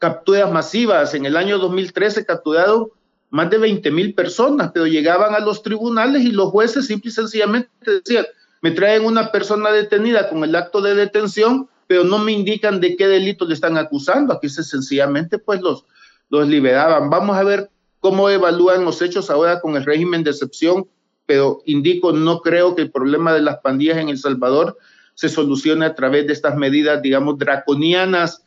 [0.00, 1.14] capturas masivas.
[1.14, 2.88] En el año 2013 capturaron
[3.30, 7.12] más de 20 mil personas, pero llegaban a los tribunales y los jueces simple y
[7.12, 8.26] sencillamente decían,
[8.60, 12.96] me traen una persona detenida con el acto de detención, pero no me indican de
[12.96, 14.34] qué delito le están acusando.
[14.34, 15.84] Aquí se sencillamente pues los,
[16.30, 17.10] los liberaban.
[17.10, 20.88] Vamos a ver cómo evalúan los hechos ahora con el régimen de excepción,
[21.26, 24.78] pero indico, no creo que el problema de las pandillas en El Salvador
[25.14, 28.42] se solucione a través de estas medidas, digamos, draconianas,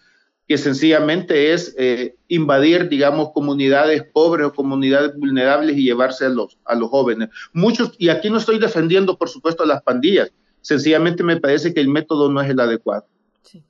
[0.47, 6.57] que sencillamente es eh, invadir, digamos, comunidades pobres o comunidades vulnerables y llevarse a los,
[6.65, 7.29] a los jóvenes.
[7.53, 10.31] Muchos, y aquí no estoy defendiendo, por supuesto, a las pandillas,
[10.61, 13.05] sencillamente me parece que el método no es el adecuado.
[13.43, 13.63] Sí.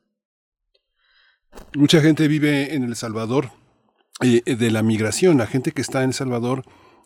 [1.75, 3.51] Mucha gente vive en El Salvador
[4.21, 6.63] eh, de la migración, la gente que está en El Salvador,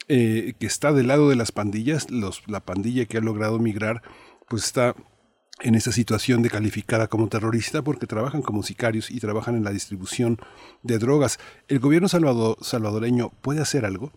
[0.08, 4.02] eh, que está del lado de las pandillas, los, la pandilla que ha logrado migrar,
[4.48, 4.96] pues está
[5.62, 9.72] en esa situación de calificada como terrorista porque trabajan como sicarios y trabajan en la
[9.72, 10.38] distribución
[10.84, 11.40] de drogas.
[11.68, 14.12] ¿El gobierno salvador, salvadoreño puede hacer algo?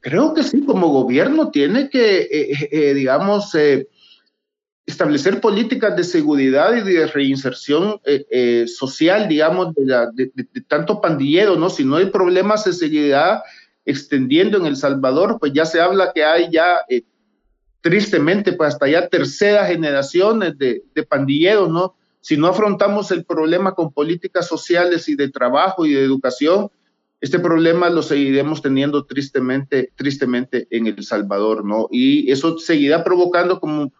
[0.00, 3.88] Creo que sí, como gobierno tiene que, eh, eh, eh digamos, eh,
[4.86, 8.00] establecer políticas de seguridad y de reinserción
[8.66, 11.70] social, digamos, de, de, tanto pandillero, ¿no?
[11.70, 13.42] Si no hay problemas de seguridad
[13.84, 16.80] extendiendo en El Salvador, pues ya se habla que hay ya
[17.80, 21.94] tristemente, pues hasta ya terceras generaciones de, de pandilleros, ¿no?
[22.20, 26.70] Si no afrontamos el problema con políticas sociales y de trabajo y de educación,
[27.20, 31.88] este problema lo seguiremos teniendo tristemente, tristemente en El Salvador, ¿no?
[31.90, 33.92] Y eso seguirá provocando, como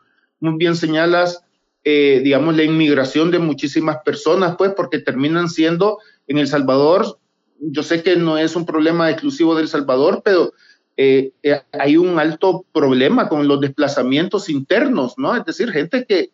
[0.42, 1.44] muy bien señalas,
[1.84, 7.18] eh, digamos, la inmigración de muchísimas personas, pues, porque terminan siendo en El Salvador,
[7.60, 10.52] yo sé que no es un problema exclusivo de El Salvador, pero
[10.96, 15.36] eh, eh, hay un alto problema con los desplazamientos internos, ¿no?
[15.36, 16.30] Es decir, gente que,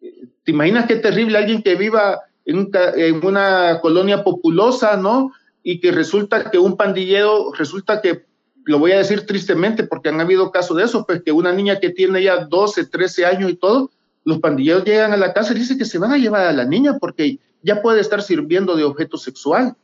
[0.00, 5.32] ¿te imaginas qué terrible alguien que viva en, en una colonia populosa, ¿no?
[5.62, 8.24] Y que resulta que un pandillero, resulta que,
[8.64, 11.80] lo voy a decir tristemente porque han habido casos de eso, pues que una niña
[11.80, 13.90] que tiene ya 12, 13 años y todo,
[14.24, 16.64] los pandilleros llegan a la casa y dicen que se van a llevar a la
[16.64, 19.74] niña porque ya puede estar sirviendo de objeto sexual.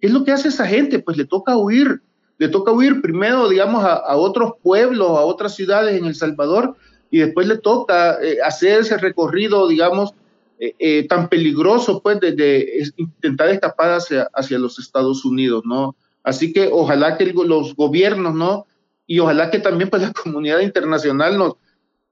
[0.00, 0.98] ¿Qué es lo que hace esa gente?
[0.98, 2.00] Pues le toca huir
[2.40, 6.74] le toca huir primero, digamos, a, otros pueblos, a otras ciudades en El Salvador,
[7.10, 10.14] y después le toca eh, hacer ese recorrido, digamos,
[10.58, 15.94] eh, eh, tan peligroso, pues, de, intentar escapar hacia, hacia los Estados Unidos, ¿no?
[16.22, 18.66] Así que ojalá que los gobiernos, ¿no?
[19.06, 21.54] Y ojalá que también, pues, la comunidad internacional nos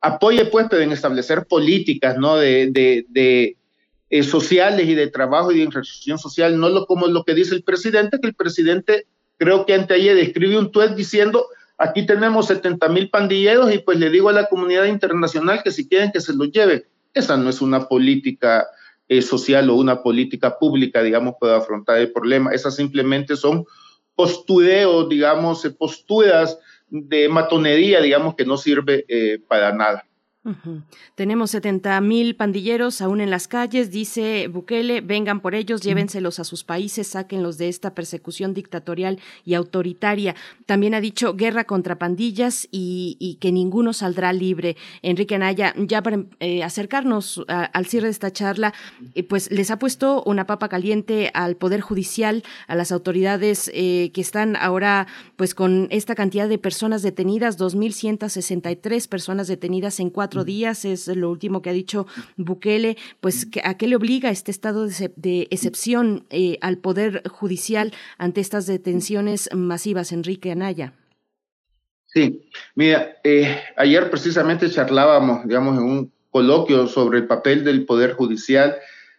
[0.00, 2.36] apoye, pues, en establecer políticas, ¿no?
[2.36, 3.56] De, de,
[4.22, 7.62] sociales y de trabajo y de inserción social, no lo, como lo que dice el
[7.62, 9.06] presidente, que el presidente
[9.36, 14.10] creo que anteayer escribió un tweet diciendo, aquí tenemos 70 mil pandilleros y pues le
[14.10, 16.86] digo a la comunidad internacional que si quieren que se los lleve.
[17.12, 18.66] Esa no es una política
[19.08, 22.52] eh, social o una política pública, digamos, para afrontar el problema.
[22.52, 23.64] Esas simplemente son
[24.18, 26.58] postureos, digamos, posturas
[26.88, 30.07] de matonería, digamos, que no sirve eh, para nada.
[31.14, 36.44] Tenemos 70 mil pandilleros aún en las calles, dice Bukele, vengan por ellos, llévenselos a
[36.44, 40.34] sus países, sáquenlos de esta persecución dictatorial y autoritaria.
[40.66, 44.76] También ha dicho guerra contra pandillas y, que ninguno saldrá libre.
[45.02, 48.74] Enrique Anaya, ya para eh, acercarnos al cierre de esta charla,
[49.14, 54.10] eh, pues les ha puesto una papa caliente al Poder Judicial, a las autoridades eh,
[54.12, 55.06] que están ahora
[55.36, 61.30] pues con esta cantidad de personas detenidas, 2.163 personas detenidas en cuatro días, es lo
[61.30, 62.06] último que ha dicho
[62.36, 68.40] Bukele, pues ¿a qué le obliga este estado de, excepción eh, al Poder Judicial ante
[68.40, 70.94] estas detenciones masivas, Enrique Anaya?
[72.06, 78.12] Sí, mira, eh, ayer precisamente charlábamos, digamos, en un coloquio sobre el papel del Poder
[78.12, 78.76] Judicial,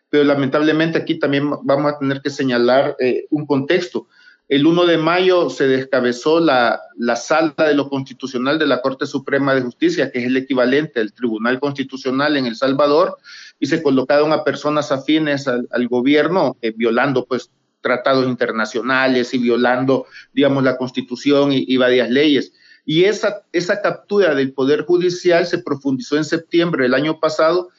[0.09, 4.07] pero lamentablemente aquí también vamos a tener que señalar eh, un contexto.
[4.49, 9.05] El 1 de mayo se descabezó la, la, sala de lo constitucional de la Corte
[9.05, 13.17] Suprema de Justicia, que es el equivalente al Tribunal Constitucional en El Salvador,
[13.59, 17.51] y se colocaron a personas afines al, gobierno, eh, violando pues
[17.81, 22.51] tratados internacionales y violando, digamos, la constitución y, varias leyes.
[22.85, 27.69] Y esa, esa captura del Poder Judicial se profundizó en septiembre del año pasado,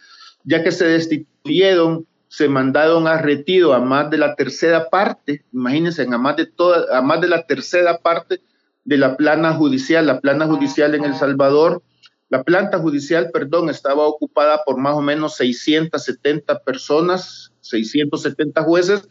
[0.45, 6.03] ya que se destituyeron, se mandaron a retiro a más de la tercera parte, imagínense,
[6.03, 8.41] a más de, toda, a más de la tercera parte
[8.85, 10.07] de la plana judicial.
[10.07, 11.83] La plana judicial en El Salvador
[12.31, 19.09] la planta judicial, perdón, estaba ocupada por más o menos 670 personas, 670 jueces,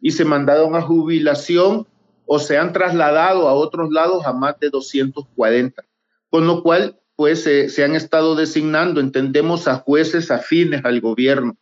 [0.00, 1.86] y se mandaron a jubilación
[2.24, 5.84] o se han trasladado a otros lados a más de 240.
[6.30, 11.58] Con lo cual, pues se han estado designando, entendemos, a jueces afines al gobierno.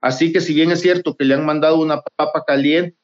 [0.00, 2.96] Así que si bien es cierto que le han mandado una papa caliente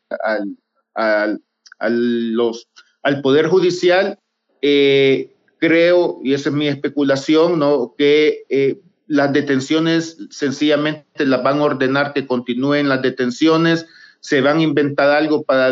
[0.95, 1.41] al,
[1.79, 2.69] los,
[3.03, 4.19] al Poder Judicial,
[4.63, 7.95] eh, creo, y esa es mi especulación, ¿no?
[7.99, 13.87] que eh, las detenciones sencillamente las van a ordenar que continúen las detenciones,
[14.21, 15.71] se van a inventar algo para,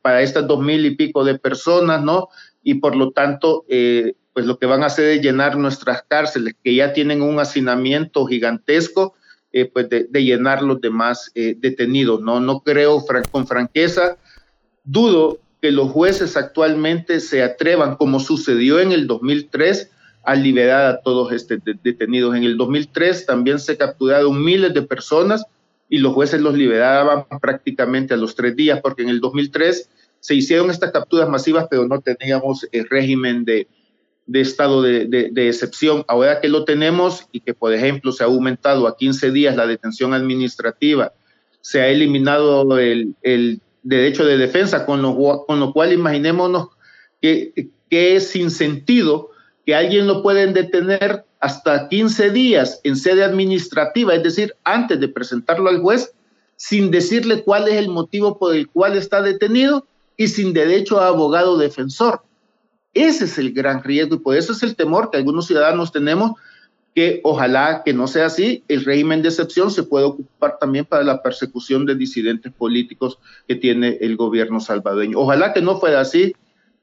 [0.00, 2.28] para estas dos mil y pico de personas, ¿no?
[2.62, 6.54] Y por lo tanto, eh, pues lo que van a hacer es llenar nuestras cárceles,
[6.64, 9.14] que ya tienen un hacinamiento gigantesco,
[9.52, 12.40] eh, pues de, de, llenar los demás detenidos, ¿no?
[12.40, 14.16] No creo con franqueza,
[14.84, 19.90] dudo que los jueces actualmente se atrevan, como sucedió en el 2003,
[20.22, 22.36] a liberar a todos estos detenidos.
[22.36, 25.44] En el 2003 también se capturaron miles de personas
[25.88, 29.88] y los jueces los liberaban prácticamente a los tres días, porque en el 2003
[30.20, 33.66] se hicieron estas capturas masivas, pero no teníamos el régimen de,
[34.34, 36.04] estado de, de, excepción.
[36.06, 39.66] Ahora que lo tenemos y que, por ejemplo, se ha aumentado a 15 días la
[39.66, 41.12] detención administrativa,
[41.60, 46.68] se ha eliminado el, el derecho de defensa, con lo, con cual imaginémonos
[47.20, 49.30] que, que es sin sentido
[49.66, 55.08] que alguien lo pueden detener hasta 15 días en sede administrativa, es decir, antes de
[55.08, 56.12] presentarlo al juez,
[56.56, 59.86] sin decirle cuál es el motivo por el cual está detenido
[60.16, 62.22] y sin derecho a abogado defensor.
[62.94, 66.32] Ese es el gran riesgo y por eso es el temor que algunos ciudadanos tenemos
[66.94, 71.04] que ojalá que no sea así, el régimen de excepción se puede ocupar también para
[71.04, 75.18] la persecución de disidentes políticos que tiene el gobierno salvadoreño.
[75.18, 76.34] Ojalá que no fuera así,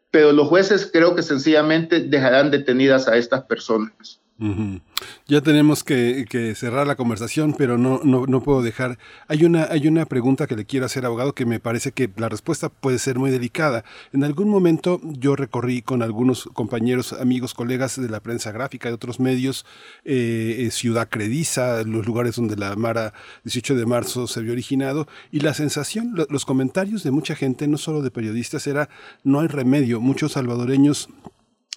[0.10, 4.22] pero los jueces creo que sencillamente dejarán detenidas a estas personas.
[4.39, 8.99] Ya tenemos que, cerrar la conversación, pero no, no, puedo dejar.
[9.27, 12.30] Hay una, hay una pregunta que le quiero hacer, abogado, que me parece que la
[12.30, 13.84] respuesta puede ser muy delicada.
[14.14, 18.95] En algún momento yo recorrí con algunos compañeros, amigos, colegas de la prensa gráfica, de
[18.95, 19.65] otros medios,
[20.05, 25.07] eh, eh, Ciudad Crediza, los lugares donde la Mara 18 de marzo se había originado,
[25.31, 28.89] y la sensación, los comentarios de mucha gente, no solo de periodistas, era
[29.23, 29.99] no hay remedio.
[29.99, 31.09] Muchos salvadoreños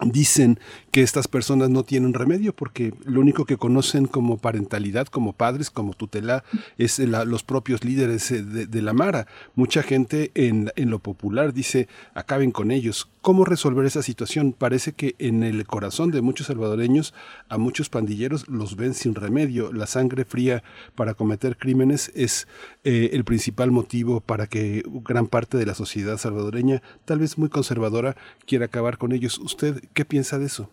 [0.04, 0.58] dicen
[0.90, 5.70] que estas personas no tienen remedio porque lo único que conocen como parentalidad, como padres,
[5.70, 6.44] como tutela,
[6.78, 9.26] es los propios líderes eh, de, la Mara.
[9.54, 13.08] Mucha gente en, en, lo popular dice, acaben con ellos.
[13.20, 14.52] ¿Cómo resolver esa situación?
[14.52, 17.12] Parece que en el corazón de muchos salvadoreños,
[17.48, 19.72] a muchos pandilleros los ven sin remedio.
[19.72, 20.62] La sangre fría
[20.94, 22.48] para cometer crímenes es
[22.82, 27.50] eh, el principal motivo para que gran parte de la sociedad salvadoreña, tal vez muy
[27.50, 28.16] conservadora,
[28.46, 29.38] quiera acabar con ellos.
[29.38, 30.70] ¿Usted qué piensa de eso?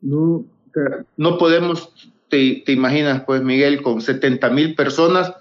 [0.00, 0.44] No,
[1.18, 1.92] no podemos,
[2.30, 5.34] te, imaginas, pues Miguel, con 70 mil personas,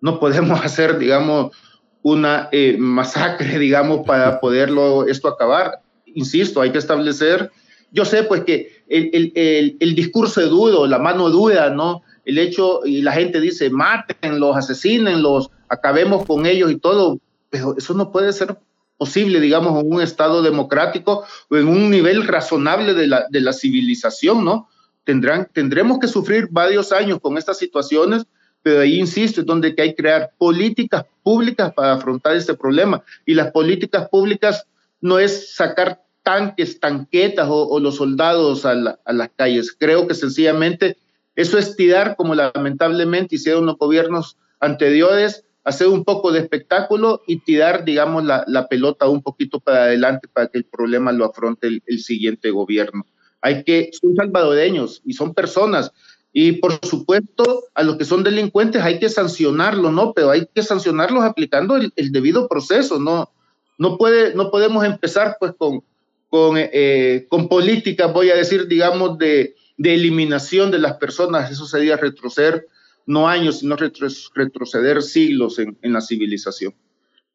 [0.00, 1.54] no podemos hacer, digamos,
[2.00, 5.82] una eh, masacre, digamos, para poderlo esto acabar.
[6.06, 7.50] Insisto, hay que establecer,
[7.90, 12.02] yo sé pues que el, el, el, el discurso duro, la mano dura, ¿no?
[12.24, 17.18] El hecho, y la gente dice, mátenlos, asesínenlos, acabemos con ellos y todo,
[17.50, 18.56] pero eso no puede ser
[18.96, 23.52] posible, digamos, en un Estado democrático o en un nivel razonable de la, de la
[23.52, 24.68] civilización, ¿no?
[25.04, 28.24] Tendrán, tendremos que sufrir varios años con estas situaciones,
[28.62, 33.02] pero ahí insisto, es donde hay que crear políticas públicas para afrontar este problema.
[33.26, 34.66] Y las políticas públicas
[35.00, 39.74] no es sacar tanques, tanquetas o, los soldados a, a, las calles.
[39.76, 40.96] Creo que sencillamente
[41.34, 47.40] eso es tirar, como lamentablemente hicieron los gobiernos anteriores, hacer un poco de espectáculo y
[47.40, 51.98] tirar, digamos, la, pelota un poquito para adelante para que el problema lo afronte el,
[52.00, 53.06] siguiente gobierno.
[53.40, 55.92] Hay que, son salvadoreños y son personas.
[56.32, 60.12] Y por supuesto, a los que son delincuentes hay que sancionarlos, ¿no?
[60.12, 63.30] Pero hay que sancionarlos aplicando el, debido proceso, ¿no?
[63.78, 65.82] No, puede, no podemos empezar pues con,
[66.28, 71.50] con, eh, con políticas, voy a decir, digamos, de, de eliminación de las personas.
[71.50, 72.68] Eso sería retroceder
[73.06, 76.74] no años, sino retroceder siglos en, en la civilización.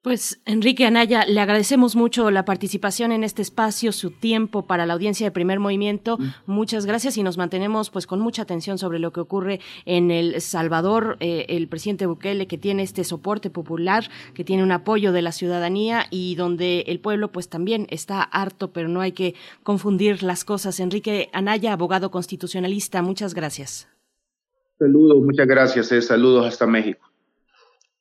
[0.07, 4.93] Pues Enrique Anaya, le agradecemos mucho la participación en este espacio, su tiempo para la
[4.93, 6.17] audiencia de primer movimiento.
[6.17, 6.29] Mm.
[6.45, 10.39] Muchas gracias y nos mantenemos pues con mucha atención sobre lo que ocurre en El
[10.39, 15.21] Salvador, eh, el presidente Bukele que tiene este soporte popular, que tiene un apoyo de
[15.21, 20.23] la ciudadanía y donde el pueblo pues también está harto, pero no hay que confundir
[20.23, 20.79] las cosas.
[20.79, 23.89] Enrique Anaya, abogado constitucionalista, muchas gracias.
[24.79, 25.91] Saludos, muchas gracias.
[25.91, 27.06] Eh, saludos hasta México.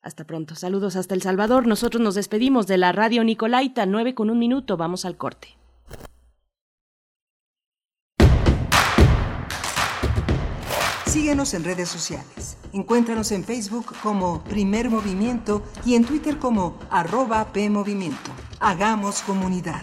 [0.06, 0.54] Hasta pronto.
[0.54, 1.66] Saludos hasta El Salvador.
[1.66, 4.76] Nosotros nos despedimos de la radio Nicolaita, 9 con un minuto.
[4.76, 5.48] Vamos al corte.
[11.06, 12.56] Síguenos en redes sociales.
[12.72, 18.30] Encuéntranos en Facebook como Primer Movimiento y en Twitter como arroba PMovimiento.
[18.60, 19.82] Hagamos comunidad.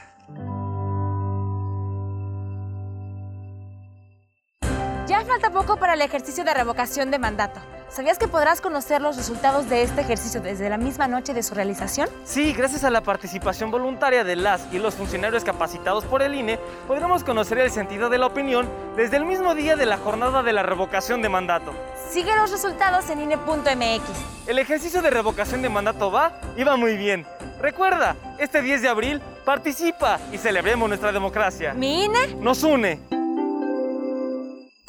[5.19, 7.59] Falta poco para el ejercicio de revocación de mandato.
[7.89, 11.53] ¿Sabías que podrás conocer los resultados de este ejercicio desde la misma noche de su
[11.53, 12.07] realización?
[12.23, 16.57] Sí, gracias a la participación voluntaria de las y los funcionarios capacitados por el INE,
[16.87, 20.53] podremos conocer el sentido de la opinión desde el mismo día de la jornada de
[20.53, 21.73] la revocación de mandato.
[22.09, 24.47] Sigue los resultados en INE.mx.
[24.47, 27.25] El ejercicio de revocación de mandato va y va muy bien.
[27.59, 31.73] Recuerda, este 10 de abril participa y celebremos nuestra democracia.
[31.73, 32.35] ¿Mi INE?
[32.39, 33.20] Nos une.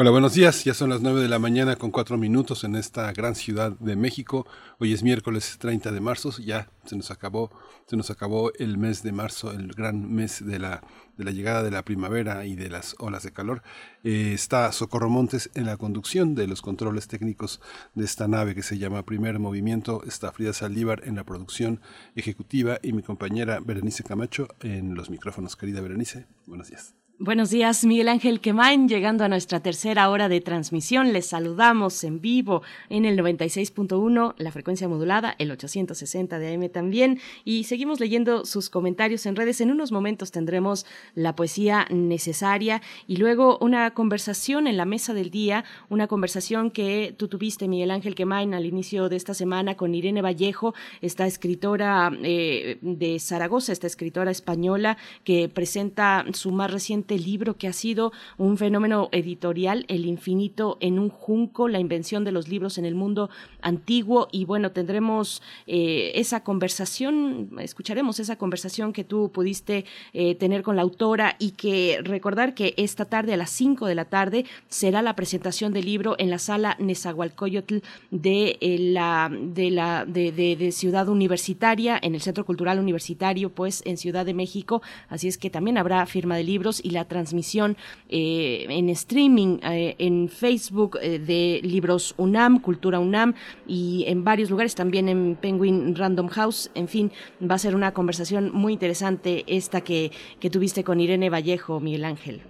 [0.00, 0.64] Hola, buenos días.
[0.64, 3.96] Ya son las 9 de la mañana con cuatro minutos en esta gran ciudad de
[3.96, 4.46] México.
[4.78, 6.30] Hoy es miércoles 30 de marzo.
[6.38, 7.50] Ya se nos acabó,
[7.84, 10.82] se nos acabó el mes de marzo, el gran mes de la,
[11.18, 13.62] de la llegada de la primavera y de las olas de calor.
[14.02, 17.60] Eh, está Socorro Montes en la conducción de los controles técnicos
[17.94, 20.02] de esta nave que se llama Primer Movimiento.
[20.06, 21.82] Está Frida Saldívar en la producción
[22.16, 25.56] ejecutiva y mi compañera Berenice Camacho en los micrófonos.
[25.56, 26.99] Querida Berenice, buenos días.
[27.22, 31.12] Buenos días, Miguel Ángel Quemain, llegando a nuestra tercera hora de transmisión.
[31.12, 37.20] Les saludamos en vivo en el 96.1, la frecuencia modulada, el 860 de AM también.
[37.44, 39.60] Y seguimos leyendo sus comentarios en redes.
[39.60, 45.28] En unos momentos tendremos la poesía necesaria y luego una conversación en la mesa del
[45.28, 49.94] día, una conversación que tú tuviste, Miguel Ángel Quemain, al inicio de esta semana con
[49.94, 50.72] Irene Vallejo,
[51.02, 57.68] esta escritora eh, de Zaragoza, esta escritora española que presenta su más reciente libro que
[57.68, 62.78] ha sido un fenómeno editorial, El infinito en un junco, la invención de los libros
[62.78, 63.30] en el mundo
[63.62, 64.28] antiguo.
[64.32, 70.76] Y bueno, tendremos eh, esa conversación, escucharemos esa conversación que tú pudiste eh, tener con
[70.76, 75.02] la autora y que recordar que esta tarde a las 5 de la tarde será
[75.02, 77.78] la presentación del libro en la sala Nezahualcóyotl
[78.10, 83.82] de eh, la, de la de, de Ciudad Universitaria, en el Centro Cultural Universitario, pues
[83.84, 84.82] en Ciudad de México.
[85.08, 87.76] Así es que también habrá firma de libros y la transmisión
[88.08, 93.34] eh, en streaming eh, en Facebook eh, de Libros UNAM, Cultura UNAM
[93.66, 96.70] y en varios lugares, también en Penguin Random House.
[96.74, 97.12] En fin,
[97.48, 102.04] va a ser una conversación muy interesante esta que, que tuviste con Irene Vallejo, Miguel
[102.04, 102.42] Ángel.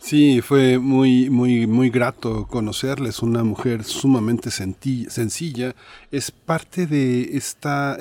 [0.00, 3.08] Sí, fue muy, muy, muy grato conocerla.
[3.08, 5.74] Es una mujer sumamente sencilla.
[6.12, 7.98] Es parte de esta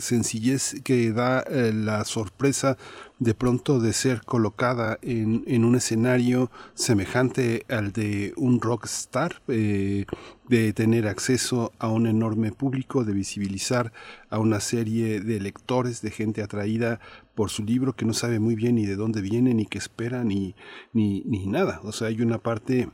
[0.00, 2.78] sencillez que da la sorpresa
[3.20, 10.06] de pronto de ser colocada en, en un escenario semejante al de un rockstar, eh,
[10.48, 13.92] de tener acceso a un enorme público, de visibilizar
[14.30, 16.98] a una serie de lectores, de gente atraída
[17.34, 20.24] por su libro que no sabe muy bien ni de dónde viene, ni qué espera,
[20.24, 20.56] ni,
[20.94, 21.80] ni, ni nada.
[21.84, 22.88] O sea, hay una parte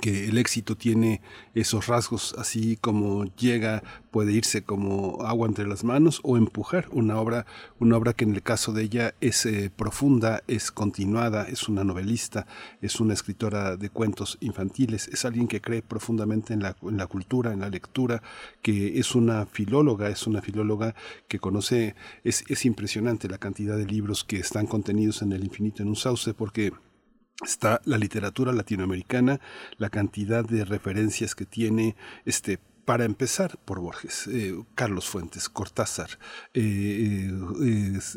[0.00, 1.20] que el éxito tiene
[1.54, 7.18] esos rasgos, así como llega, puede irse como agua entre las manos o empujar una
[7.18, 7.46] obra,
[7.78, 11.84] una obra que en el caso de ella es eh, profunda, es continuada, es una
[11.84, 12.46] novelista,
[12.80, 17.06] es una escritora de cuentos infantiles, es alguien que cree profundamente en la, en la
[17.06, 18.22] cultura, en la lectura,
[18.62, 20.94] que es una filóloga, es una filóloga
[21.28, 21.94] que conoce,
[22.24, 25.96] es, es impresionante la cantidad de libros que están contenidos en el infinito en un
[25.96, 26.72] sauce, porque
[27.42, 29.40] está la literatura latinoamericana,
[29.78, 36.18] la cantidad de referencias que tiene este para empezar por Borges, eh, Carlos Fuentes, Cortázar,
[36.52, 37.30] eh,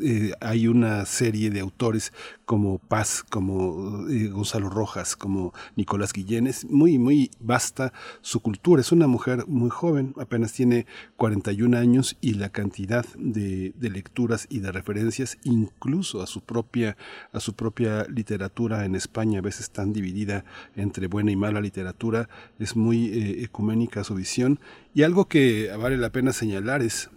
[0.02, 2.12] eh, hay una serie de autores
[2.46, 7.92] como Paz, como Gonzalo Rojas, como Nicolás Guillenes, muy, muy vasta
[8.22, 8.80] su cultura.
[8.80, 10.86] Es una mujer muy joven, apenas tiene
[11.16, 16.96] 41 años y la cantidad de, lecturas y de referencias, incluso a su propia,
[17.32, 20.44] a su propia literatura en España, a veces tan dividida
[20.76, 22.28] entre buena y mala literatura,
[22.60, 24.60] es muy ecuménica su visión
[24.94, 27.10] y algo que vale la pena señalar es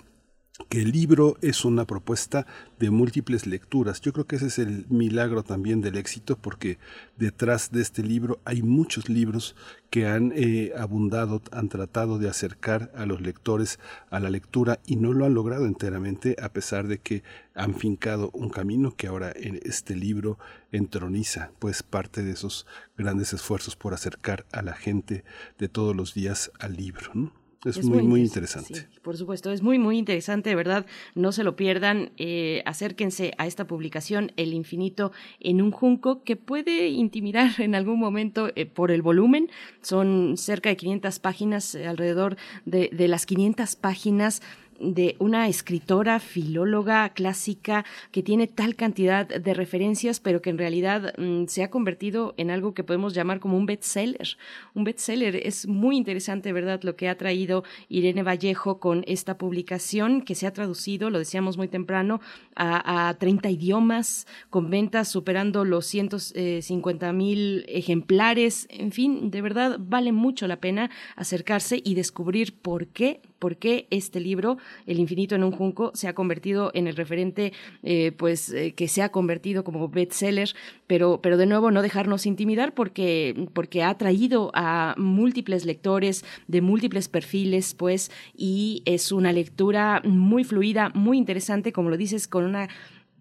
[0.67, 2.45] que el libro es una propuesta
[2.79, 4.01] de múltiples lecturas.
[4.01, 6.77] Yo creo que ese es el milagro también del éxito porque
[7.17, 9.55] detrás de este libro hay muchos libros
[9.89, 13.79] que han eh, abundado, han tratado de acercar a los lectores
[14.11, 17.23] a la lectura y no lo han logrado enteramente a pesar de que
[17.55, 20.37] han fincado un camino que ahora en este libro
[20.71, 22.67] entroniza pues parte de esos
[22.97, 25.23] grandes esfuerzos por acercar a la gente
[25.57, 27.31] de todos los días al libro.
[27.65, 28.87] Es, muy, muy interesante.
[29.01, 30.85] por supuesto, es muy, muy interesante, de verdad.
[31.13, 32.11] No se lo pierdan.
[32.17, 35.11] Eh, acérquense a esta publicación, El infinito
[35.41, 39.49] en un junco, que puede intimidar en algún momento eh, por el volumen.
[39.81, 44.41] Son cerca de 500 páginas, eh, alrededor de, de las 500 páginas
[44.79, 51.13] de una escritora, filóloga clásica que tiene tal cantidad de referencias, pero que en realidad
[51.17, 54.37] mm, se ha convertido en algo que podemos llamar como un bestseller.
[54.73, 56.81] Un bestseller es muy interesante, ¿verdad?
[56.83, 61.57] Lo que ha traído Irene Vallejo con esta publicación que se ha traducido, lo decíamos
[61.57, 62.21] muy temprano,
[62.55, 68.67] a, a 30 idiomas, con ventas superando los 150 mil ejemplares.
[68.69, 73.87] En fin, de verdad vale mucho la pena acercarse y descubrir por qué por qué
[73.89, 77.53] este libro, El infinito en un junco, se ha convertido en el referente,
[77.83, 80.53] eh, pues eh, que se ha convertido como bestseller,
[80.87, 86.61] pero, pero de nuevo no dejarnos intimidar porque, porque ha traído a múltiples lectores de
[86.61, 92.43] múltiples perfiles, pues, y es una lectura muy fluida, muy interesante, como lo dices, con
[92.43, 92.69] una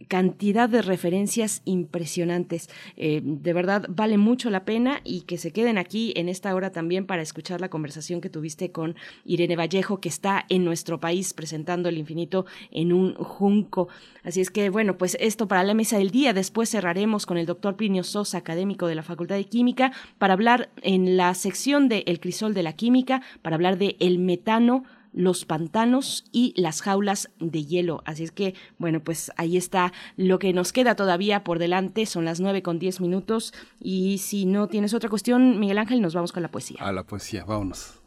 [0.06, 2.70] cantidad de referencias impresionantes.
[2.96, 6.70] Eh, de verdad, vale mucho la pena y que se queden aquí en esta hora
[6.70, 8.94] también para escuchar la conversación que tuviste con
[9.24, 13.88] Irene Vallejo, que está en nuestro país presentando el infinito en un junco.
[14.22, 16.32] Así es que, bueno, pues esto para la mesa del día.
[16.32, 20.70] Después cerraremos con el doctor Plinio Sosa, académico de la Facultad de Química, para hablar
[20.82, 24.84] en la sección de El crisol de la química, para hablar de el metano
[25.18, 28.02] los pantanos y las jaulas de hielo.
[28.04, 32.06] Así es que, bueno, pues ahí está lo que nos queda todavía por delante.
[32.06, 33.52] Son las nueve con diez minutos.
[33.80, 36.78] Y si no tienes otra cuestión, Miguel Ángel, nos vamos con la poesía.
[36.80, 38.00] A la poesía, vámonos.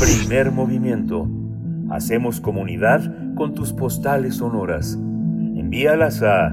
[0.00, 1.28] Primer movimiento.
[1.90, 4.94] Hacemos comunidad con tus postales sonoras.
[4.94, 6.52] Envíalas a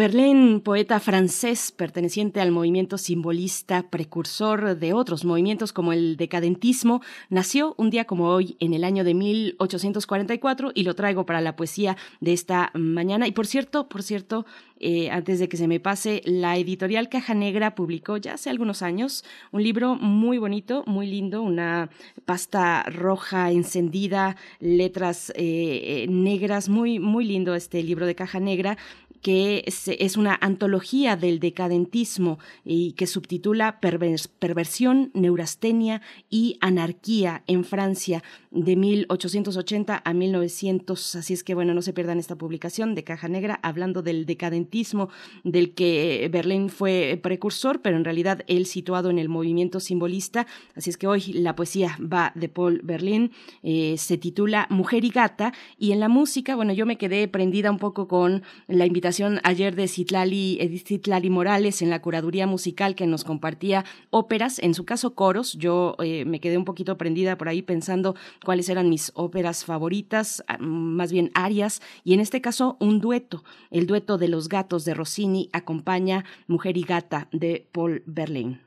[0.00, 7.74] Verlaine, poeta francés perteneciente al movimiento simbolista, precursor de otros movimientos como el decadentismo, nació
[7.76, 11.98] un día como hoy, en el año de 1844, y lo traigo para la poesía
[12.20, 13.26] de esta mañana.
[13.26, 14.46] Y por cierto, por cierto,
[14.78, 18.80] eh, antes de que se me pase, la editorial Caja Negra publicó ya hace algunos
[18.80, 19.22] años
[19.52, 21.90] un libro muy bonito, muy lindo, una
[22.24, 28.78] pasta roja encendida, letras eh, eh, negras, muy, muy lindo este libro de Caja Negra
[29.22, 38.22] que es, una antología del decadentismo y que subtitula Perversión, Neurastenia y Anarquía en Francia
[38.50, 41.16] de 1880 a 1900.
[41.16, 45.08] Así es que, bueno, no se pierdan esta publicación de Caja Negra hablando del decadentismo
[45.44, 50.46] del que Berlín fue precursor, pero en realidad él situado en el movimiento simbolista.
[50.74, 53.30] Así es que hoy la poesía va de Paul Berlín,
[53.62, 57.70] eh, se titula Mujer y Gata y en la música, bueno, yo me quedé prendida
[57.70, 62.94] un poco con la invitación ayer de Citlali, Edith Citlali Morales en la curaduría musical
[62.94, 65.54] que nos compartía óperas, en su caso coros.
[65.54, 70.44] Yo eh, me quedé un poquito prendida por ahí pensando cuáles eran mis óperas favoritas,
[70.48, 73.44] ah, más bien arias, y en este caso un dueto.
[73.70, 78.62] El dueto de los gatos de Rossini acompaña Mujer y Gata de Paul Verlaine.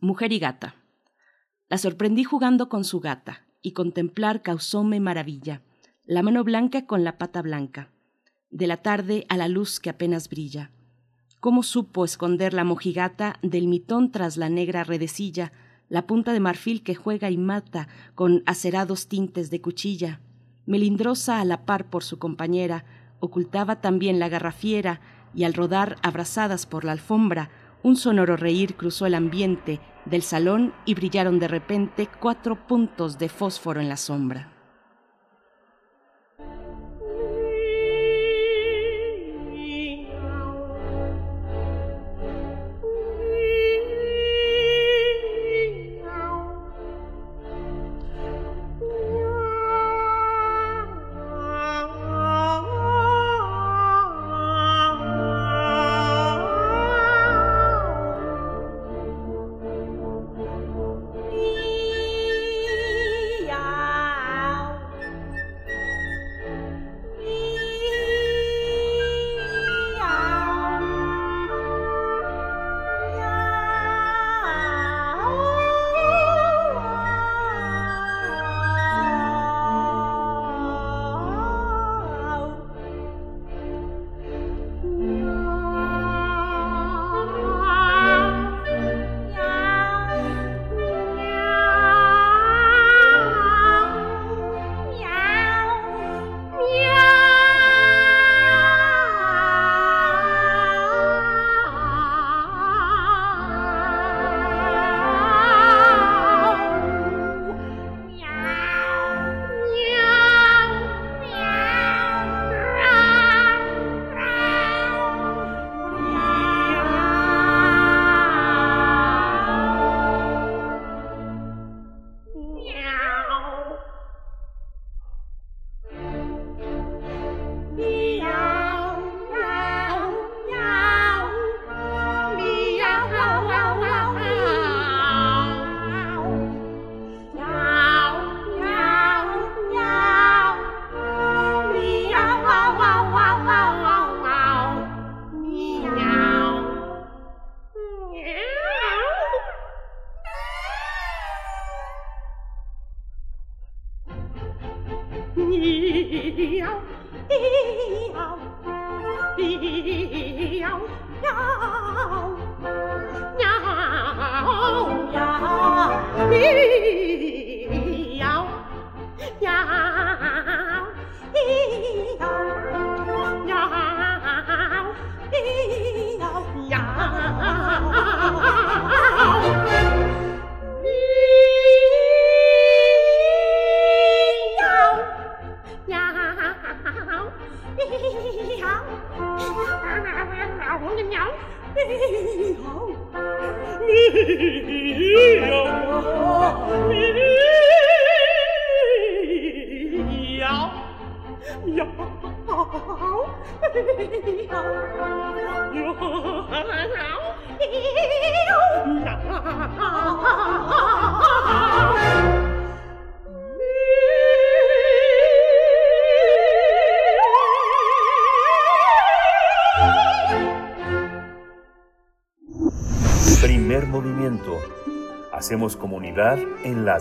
[0.00, 0.76] Mujer y Gata.
[1.68, 5.62] La sorprendí jugando con su gata, y contemplar causóme maravilla.
[6.04, 7.90] La mano blanca con la pata blanca
[8.52, 10.70] de la tarde a la luz que apenas brilla.
[11.40, 15.52] ¿Cómo supo esconder la mojigata del mitón tras la negra redecilla,
[15.92, 20.20] la punta de marfil que juega y mata con acerados tintes de cuchilla?
[20.64, 22.86] Melindrosa a la par por su compañera,
[23.20, 25.02] ocultaba también la garrafiera,
[25.34, 27.50] y al rodar abrazadas por la alfombra,
[27.82, 33.28] un sonoro reír cruzó el ambiente del salón y brillaron de repente cuatro puntos de
[33.28, 34.61] fósforo en la sombra.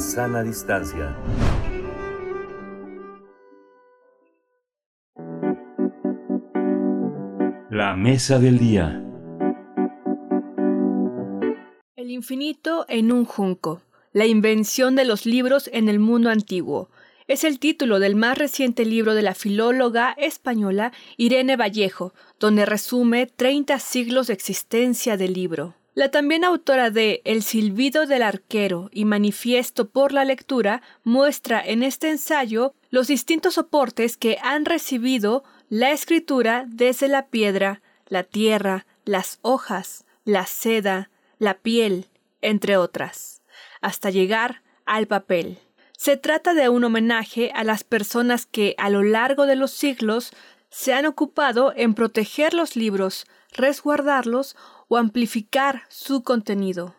[0.02, 1.16] Sana distancia.
[7.70, 9.04] La mesa del día.
[11.96, 13.84] El infinito en un junco.
[14.12, 16.90] La invención de los libros en el mundo antiguo.
[17.28, 23.28] Es el título del más reciente libro de la filóloga española Irene Vallejo, donde resume
[23.28, 25.76] 30 siglos de existencia del libro.
[25.94, 31.84] La también autora de El silbido del arquero y Manifiesto por la lectura muestra en
[31.84, 38.86] este ensayo los distintos soportes que han recibido la escritura desde la piedra, la tierra,
[39.04, 41.10] las hojas, la seda,
[41.40, 42.08] la piel,
[42.42, 43.42] entre otras,
[43.82, 45.60] hasta llegar al papel.
[45.98, 50.32] Se trata de un homenaje a las personas que a lo largo de los siglos
[50.70, 54.56] se han ocupado en proteger los libros, resguardarlos
[54.92, 56.96] o amplificar su contenido.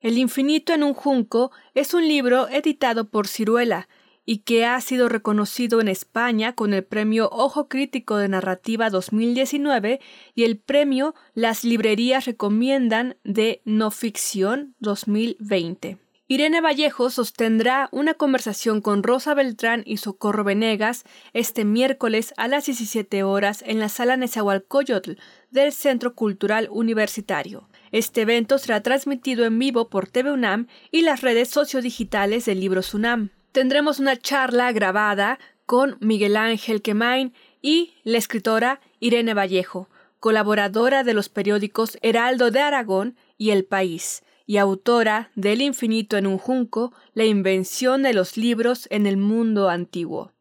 [0.00, 3.88] El infinito en un junco es un libro editado por Ciruela
[4.24, 10.00] y que ha sido reconocido en España con el Premio Ojo Crítico de Narrativa 2019
[10.34, 15.98] y el Premio Las Librerías Recomiendan de No Ficción 2020.
[16.28, 21.04] Irene Vallejo sostendrá una conversación con Rosa Beltrán y Socorro Venegas
[21.34, 25.12] este miércoles a las 17 horas en la sala Nezahualcóyotl
[25.52, 27.68] del Centro Cultural Universitario.
[27.92, 32.80] Este evento será transmitido en vivo por TV UNAM y las redes sociodigitales del Libro
[32.92, 33.30] UNAM.
[33.52, 39.88] Tendremos una charla grabada con Miguel Ángel Quemain y la escritora Irene Vallejo,
[40.18, 46.26] colaboradora de los periódicos Heraldo de Aragón y El País, y autora del Infinito en
[46.26, 50.32] un Junco, la invención de los libros en el mundo antiguo.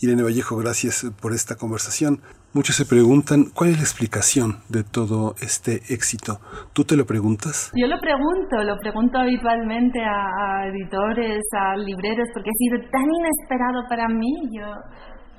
[0.00, 2.22] Irene Vallejo, gracias por esta conversación.
[2.54, 6.38] Muchos se preguntan cuál es la explicación de todo este éxito.
[6.72, 7.72] ¿Tú te lo preguntas?
[7.74, 13.82] Yo lo pregunto, lo pregunto habitualmente a, editores, a libreros, porque ha sido tan inesperado
[13.90, 14.32] para mí.
[14.54, 14.70] Yo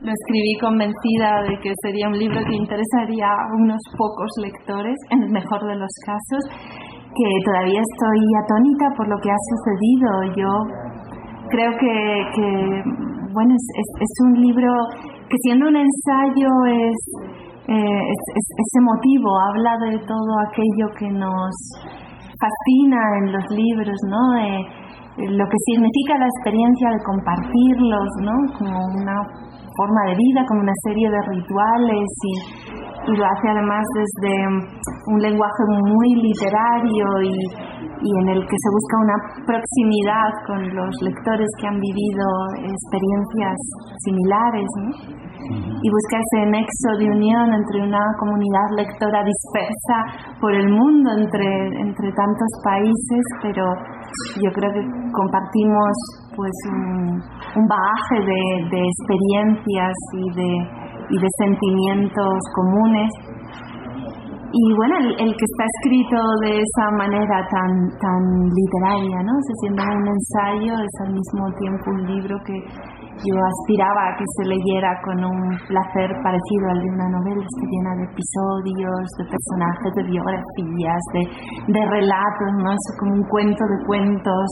[0.01, 5.23] lo escribí convencida de que sería un libro que interesaría a unos pocos lectores, en
[5.23, 6.43] el mejor de los casos,
[7.15, 10.09] que todavía estoy atónita por lo que ha sucedido.
[10.35, 10.51] Yo
[11.49, 12.83] creo que,
[13.33, 14.71] bueno, es un libro
[15.29, 16.97] que siendo un ensayo es,
[17.67, 21.53] eh, es, emotivo, habla de todo aquello que nos
[22.41, 24.23] fascina en los libros, ¿no?
[25.19, 28.31] lo que significa la experiencia de compartirlos, ¿no?
[28.57, 29.21] Como una
[29.79, 32.33] forma de vida, como una serie de rituales y,
[33.07, 34.33] y lo hace además desde
[35.07, 37.31] un lenguaje muy literario y,
[38.03, 42.27] y en el que se busca una proximidad con los lectores que han vivido
[42.67, 43.55] experiencias
[44.03, 44.67] similares.
[44.83, 45.29] ¿no?
[45.49, 51.79] y busca ese nexo de unión entre una comunidad lectora dispersa por el mundo, entre,
[51.79, 53.63] entre tantos países, pero
[54.43, 55.95] yo creo que compartimos
[56.39, 57.19] pues un,
[57.59, 58.41] un bagaje de,
[58.71, 60.51] de, experiencias y de,
[61.11, 63.09] y de sentimientos comunes.
[64.51, 69.33] Y bueno, el, que está escrito de esa manera tan, tan literaria, ¿no?
[69.45, 72.55] Se siente un ensayo, es al mismo tiempo un libro que
[73.23, 77.63] yo aspiraba a que se leyera con un placer parecido al de una novela, está
[77.67, 81.23] llena de episodios, de personajes, de biografías, de,
[81.73, 82.71] de relatos, ¿no?
[82.71, 84.47] Es como un cuento de cuentos,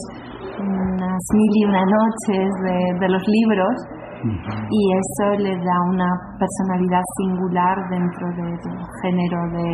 [0.60, 3.74] unas mil y una noches de, de los libros,
[4.18, 8.58] y eso le da una personalidad singular dentro del
[9.02, 9.70] género de,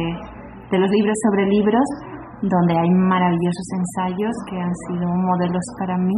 [0.71, 1.87] de los libros sobre libros,
[2.43, 6.13] donde hay maravillosos ensayos que han sido modelos para mí,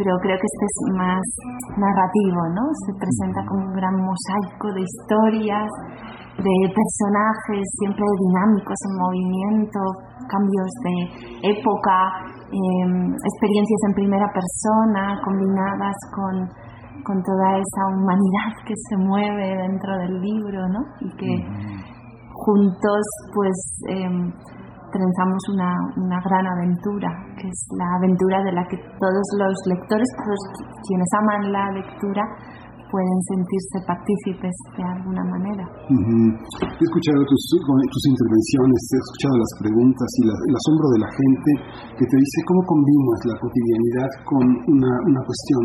[0.00, 1.24] pero creo que este es más
[1.76, 2.64] narrativo, ¿no?
[2.88, 5.68] Se presenta como un gran mosaico de historias,
[6.40, 9.80] de personajes siempre dinámicos en movimiento,
[10.24, 10.96] cambios de
[11.52, 11.96] época,
[12.48, 16.48] em, experiencias en primera persona combinadas con,
[17.04, 20.80] con, toda esa humanidad que se mueve dentro del libro, ¿no?
[21.04, 21.32] Y que
[22.40, 23.04] juntos,
[23.36, 23.58] pues,
[23.92, 24.32] em,
[24.92, 30.08] trenzamos una, una, gran aventura, que es la aventura de la que todos los lectores,
[30.16, 30.40] todos
[30.86, 32.22] quienes aman la lectura,
[32.90, 35.64] pueden sentirse partícipes de alguna manera.
[35.88, 41.50] He escuchado tus, tus, intervenciones, he escuchado las preguntas y el asombro de la gente
[41.96, 44.44] que te dice cómo combinas la cotidianidad con
[44.74, 45.64] una, una cuestión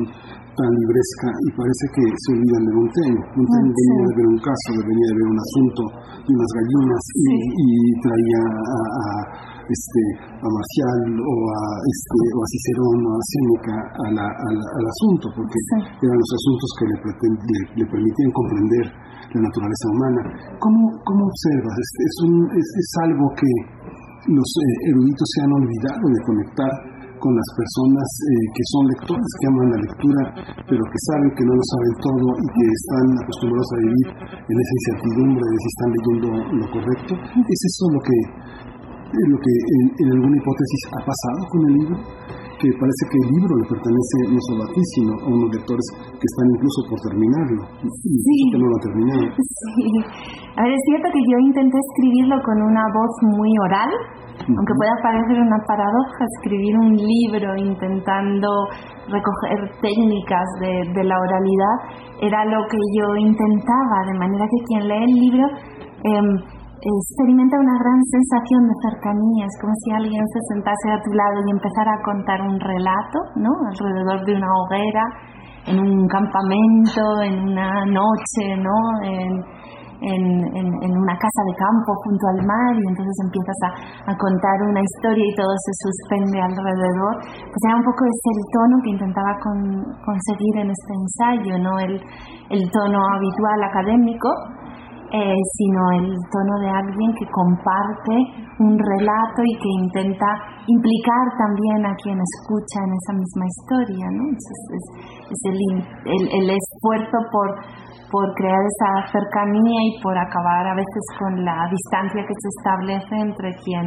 [0.56, 3.22] tan libresca y parece que se olvidan de Montaigne.
[3.36, 5.82] Montaigne ah, venía de ver un caso, venía de ver un asunto
[6.24, 7.68] de unas gallinas y,
[8.06, 14.85] traía a este, a Marcial o a, este, o a Cicerón o a Séneca al
[14.85, 15.58] asunto, porque
[16.02, 16.98] eran los asuntos que le,
[17.82, 18.85] le, permitían comprender
[19.34, 20.22] la naturaleza humana.
[20.60, 21.76] ¿Cómo, cómo observas?
[21.76, 23.52] Este, es, un, es, es, algo que
[24.32, 26.72] los eh, eruditos se han olvidado de conectar
[27.19, 30.22] con las personas eh, que son lectores, que aman la lectura,
[30.69, 34.08] pero que saben que no lo saben todo y que están acostumbrados a vivir
[34.45, 37.11] en esa incertidumbre de si están leyendo lo correcto.
[37.50, 38.18] ¿Es eso lo que
[39.14, 39.53] lo que
[40.01, 41.95] en, alguna hipótesis ha pasado con el libro,
[42.58, 45.85] que parece que el libro le pertenece no solo a ti, sino a unos lectores
[46.09, 48.35] que están incluso por terminarlo, sí.
[48.51, 49.24] que no lo han terminado.
[49.75, 49.92] Sí.
[50.56, 53.92] A ver, es cierto que yo intenté escribirlo con una voz muy oral,
[54.40, 58.48] aunque pueda parecer una paradoja escribir un libro intentando
[59.09, 61.75] recoger técnicas de, de, la oralidad,
[62.22, 65.45] era lo que yo intentaba, de manera que quien lee el libro
[66.06, 66.55] eh,
[66.86, 71.38] experimenta una gran sensación de cercanía, es como si alguien se sentase a tu lado
[71.42, 73.50] y empezara a contar un relato, ¿no?
[73.74, 75.06] Alrededor de una hoguera,
[75.66, 78.78] en un campamento, en una noche, ¿no?
[79.02, 79.66] En,
[80.06, 83.60] una casa de campo junto al mar y entonces empiezas
[84.06, 87.14] a, contar una historia y todo se suspende alrededor.
[87.24, 89.32] Pues era un poco ese el tono que intentaba
[90.06, 91.80] conseguir en este ensayo, ¿no?
[91.80, 91.98] El,
[92.54, 94.30] el tono habitual académico,
[95.11, 98.16] eh, sino el tono de alguien que comparte
[98.59, 100.25] un relato y que intenta
[100.66, 104.06] implicar también a quien escucha en esa misma historia.
[104.11, 104.24] ¿no?
[104.34, 107.50] Es, el, esfuerzo por,
[108.11, 113.16] por crear esa cercanía y por acabar a veces con la distancia que se establece
[113.16, 113.85] entre quien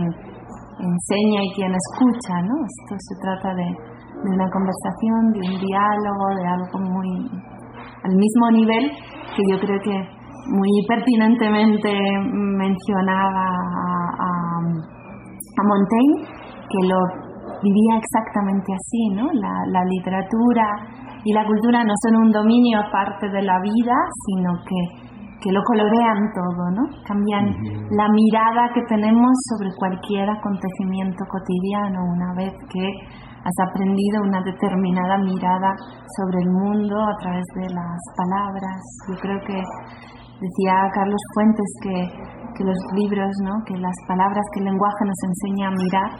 [0.78, 2.34] enseña y quien escucha.
[2.46, 2.54] ¿no?
[2.62, 7.48] Esto se trata de, de una conversación, de un diálogo, de algo muy
[8.04, 8.90] al mismo nivel
[9.34, 10.17] que yo creo que
[10.48, 11.92] muy pertinentemente
[12.32, 14.38] mencionaba a,
[15.58, 16.22] Montaigne,
[16.70, 16.98] que lo
[17.62, 19.26] vivía exactamente así, ¿no?
[19.32, 20.64] La, literatura
[21.24, 23.96] y la cultura no son un dominio aparte de la vida,
[24.26, 24.80] sino que,
[25.42, 26.82] que lo colorean todo, ¿no?
[27.04, 27.46] Cambian
[27.90, 32.86] la mirada que tenemos sobre cualquier acontecimiento cotidiano una vez que
[33.44, 35.74] has aprendido una determinada mirada
[36.16, 38.78] sobre el mundo a través de las palabras.
[39.08, 39.60] Yo creo que
[40.38, 41.96] Decía Carlos Fuentes que,
[42.54, 43.58] que los libros, ¿no?
[43.66, 46.10] que las palabras, que el lenguaje nos enseña a mirar,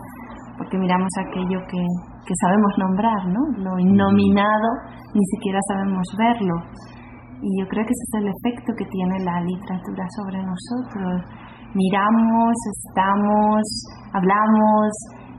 [0.59, 1.79] porque miramos aquello que,
[2.27, 3.43] que sabemos nombrar, ¿no?
[3.63, 4.69] lo innominado
[5.15, 6.57] ni siquiera sabemos verlo.
[7.39, 11.23] Y yo creo que ese es el efecto que tiene la literatura sobre nosotros.
[11.79, 13.63] Miramos, estamos,
[14.11, 14.91] hablamos,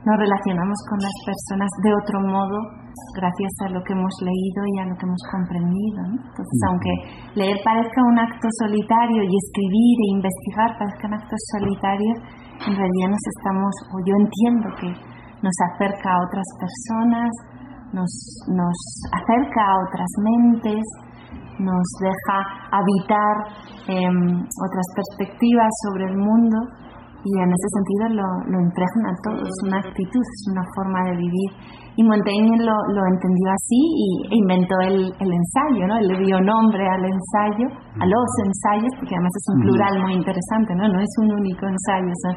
[0.08, 2.79] nos relacionamos con las personas de otro modo
[3.14, 6.00] gracias a lo que hemos leído y a lo que hemos comprendido.
[6.10, 6.92] Entonces, aunque
[7.34, 12.16] leer parezca un acto solitario y escribir e investigar parezcan actos solitarios,
[12.66, 14.90] en realidad nos estamos, o yo entiendo que
[15.42, 17.30] nos acerca a otras personas,
[17.92, 18.12] nos,
[18.48, 18.76] nos
[19.12, 20.84] acerca a otras mentes,
[21.58, 22.38] nos deja
[22.72, 23.34] habitar
[23.88, 26.56] em, otras perspectivas sobre el mundo
[27.24, 31.16] y en ese sentido lo, lo impregna todo, es una actitud, es una forma de
[31.16, 31.50] vivir
[32.00, 34.08] y Montaigne lo, lo entendió así y
[34.40, 36.00] inventó el, el, ensayo, ¿no?
[36.00, 37.66] Él le dio nombre al ensayo,
[38.00, 40.88] a los ensayos, porque además es un plural muy interesante, ¿no?
[40.88, 42.34] No es un único ensayo, son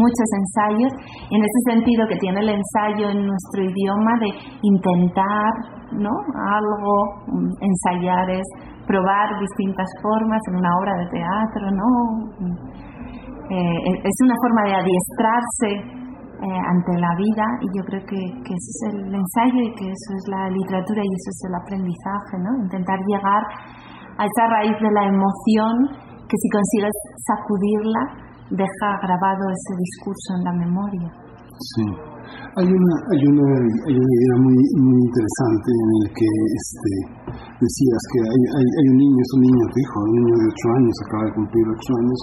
[0.00, 0.92] muchos ensayos.
[1.28, 4.30] Y en ese sentido que tiene el ensayo en nuestro idioma de
[4.64, 5.52] intentar,
[5.92, 6.12] ¿no?
[6.48, 6.92] Algo,
[7.28, 8.46] mm, ensayar es
[8.88, 11.88] probar distintas formas en una obra de teatro, ¿no?
[13.52, 16.00] Eh, es una forma de adiestrarse
[16.42, 20.10] eh, ante la vida y yo creo que, que es el ensayo y que eso
[20.18, 22.50] es la literatura y eso es el aprendizaje, ¿no?
[22.66, 23.42] Intentar llegar
[24.18, 25.74] a esa raíz de la emoción
[26.26, 26.96] que si consigues
[27.30, 28.02] sacudirla
[28.50, 31.08] deja grabado ese discurso en la memoria.
[31.78, 31.86] Sí.
[32.58, 33.48] Hay una, hay una,
[33.86, 36.92] hay una idea muy, muy interesante en el que este,
[37.54, 40.46] decías que hay, hay, hay un niño, es un niño, tu hijo, un niño de
[40.50, 42.20] 8 años, acaba de cumplir 8 años,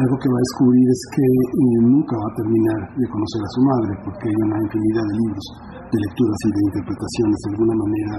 [0.00, 3.52] algo que va a descubrir es que eh, nunca va a terminar de conocer a
[3.52, 5.46] su madre, porque hay una infinidad de libros,
[5.92, 7.36] de lecturas y de interpretaciones.
[7.36, 8.14] De alguna manera,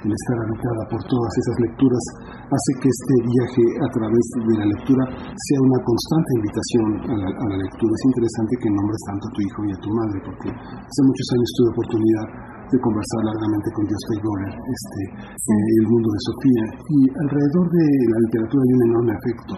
[0.00, 2.04] el estar habitada por todas esas lecturas
[2.50, 7.58] hace que este viaje a través de la lectura sea una constante invitación a la,
[7.62, 7.92] lectura.
[7.94, 11.28] Es interesante que nombres tanto a tu hijo y a tu madre, porque hace muchos
[11.30, 12.26] años tuve oportunidad
[12.70, 16.64] de conversar largamente con Jostein Gorer, este, eh, el mundo de Sofía.
[16.86, 19.52] Y alrededor de la literatura hay un enorme afecto,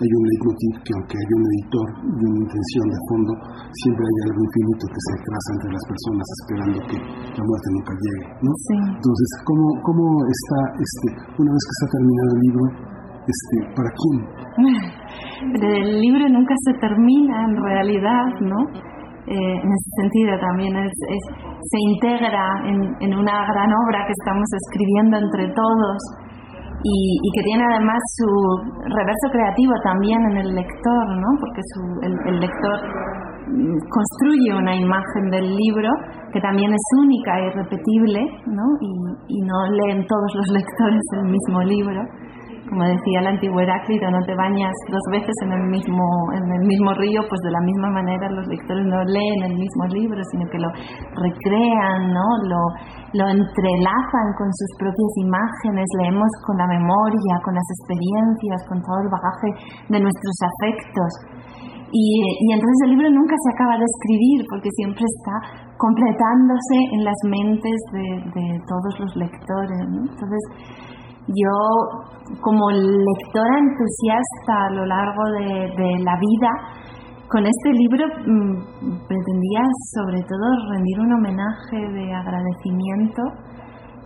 [0.00, 3.32] hay un leitmotiv que aunque hay un editor y una intención de fondo,
[3.84, 6.98] siempre hay algo infinito que se traza entre las personas esperando que
[7.36, 8.24] la muerte nunca llegue.
[8.40, 8.50] ¿no?
[8.96, 12.64] Entonces, ¿cómo, ¿cómo está, este, una vez que está terminado el libro,
[13.28, 14.16] este, para quién?
[15.44, 18.93] El libro nunca se termina en realidad, ¿no?
[19.26, 25.16] Eh, en ese sentido también es, se integra en, una gran obra que estamos escribiendo
[25.16, 25.96] entre todos
[26.84, 28.28] y, que tiene además su
[28.84, 31.28] reverso creativo también en el lector, ¿no?
[31.40, 31.62] porque
[32.04, 32.78] el, lector
[33.48, 35.88] mm, construye una imagen del libro
[36.30, 38.66] que también es única y repetible ¿no?
[38.82, 38.92] Y,
[39.28, 42.02] y no leen todos los lectores el mismo libro
[42.68, 46.64] como decía el antiguo Heráclito, no te bañas dos veces en el mismo en el
[46.64, 50.48] mismo río, pues de la misma manera los lectores no leen el mismo libro, sino
[50.48, 52.26] que lo recrean, ¿no?
[52.48, 52.62] Lo,
[53.20, 58.98] lo entrelazan con sus propias imágenes, leemos con la memoria, con las experiencias, con todo
[59.04, 59.48] el bagaje
[59.92, 61.10] de nuestros afectos.
[61.94, 65.36] Y, entonces el libro nunca se acaba de escribir porque siempre está
[65.78, 69.78] completándose en las mentes de, de todos los lectores.
[69.78, 70.42] Entonces,
[71.28, 76.50] yo, como lectora entusiasta a lo largo de, la vida,
[77.28, 79.62] con este libro mm, pretendía
[79.94, 83.22] sobre todo rendir un homenaje de agradecimiento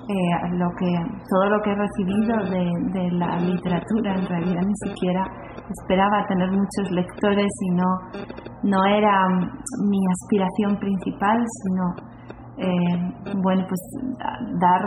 [0.08, 0.88] eh, a lo que,
[1.28, 2.64] todo lo que he recibido de,
[2.98, 4.14] de, la literatura.
[4.14, 5.22] En realidad ni siquiera
[5.68, 7.84] esperaba tener muchos lectores y no,
[8.62, 9.28] no era
[9.86, 11.84] mi aspiración principal, sino,
[12.56, 13.80] eh, bueno, pues
[14.60, 14.80] dar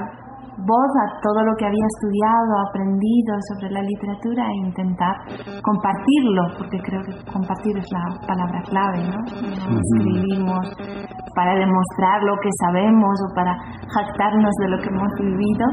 [0.66, 5.16] voz a todo lo que había estudiado, aprendido sobre la literatura e intentar
[5.62, 9.20] compartirlo, porque creo que compartir es la palabra clave, ¿no?
[9.22, 10.66] No escribimos
[11.36, 13.58] para demostrar lo que sabemos o para
[13.90, 15.66] jactarnos de lo que hemos vivido,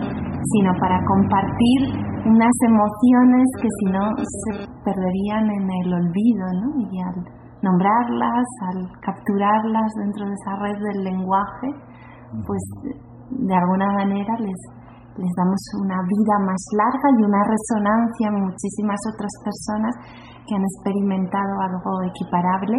[0.56, 1.80] sino para compartir
[2.24, 4.50] unas emociones que si no se
[4.84, 6.68] perderían en el olvido, ¿no?
[6.90, 11.68] Y al nombrarlas, al capturarlas dentro de esa red del lenguaje,
[12.46, 12.62] pues
[13.30, 14.77] de alguna manera les,
[15.18, 19.92] les damos una vida más larga y una resonancia en muchísimas otras personas
[20.46, 22.78] que han experimentado algo equiparable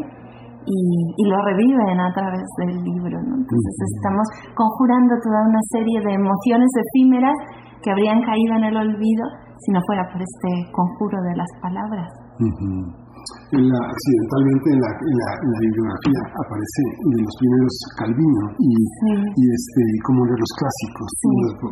[0.66, 0.80] y,
[1.18, 3.20] y lo reviven a través del libro.
[3.20, 7.36] Entonces estamos conjurando toda una serie de emociones efímeras
[7.84, 9.24] que habrían caído en el olvido
[9.60, 12.08] si no fuera por este conjuro de las palabras
[13.56, 18.44] en la, accidentalmente en la, en la, en la bibliografía aparece de los primeros Calvino
[18.60, 18.72] y,
[19.40, 21.10] y este como de los clásicos.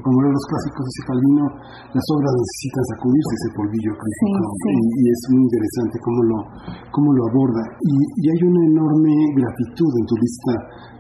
[0.01, 1.45] Como de los clásicos dice Calvino
[1.93, 4.45] las obras necesitan sacudirse ese polvillo crítico
[4.98, 6.38] y, es muy interesante cómo lo
[6.92, 7.64] cómo lo aborda.
[7.82, 10.53] Y, y, hay una enorme gratitud en tu lista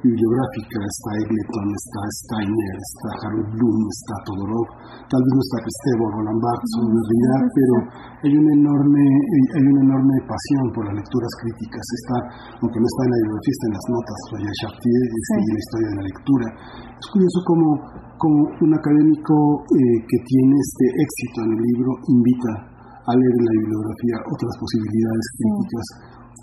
[0.03, 0.77] bibliográfica.
[0.77, 4.67] Está Egleton está Steiner está Harold Bloom está Todorov.
[5.09, 7.75] Tal vez no está Cristebo Roland Barthes realidad pero
[8.23, 9.03] hay una enorme
[9.55, 11.81] hay una enorme pasión por las lecturas críticas.
[11.81, 12.17] Está,
[12.61, 15.61] aunque no está en la bibliografía, está en las notas, Roger Chartier este, y la
[15.65, 16.47] historia de la lectura.
[16.97, 17.67] Es curioso cómo,
[18.21, 19.35] como un académico
[19.73, 22.51] eh, que tiene este éxito en el libro invita
[23.07, 25.85] a leer en la bibliografía otras posibilidades críticas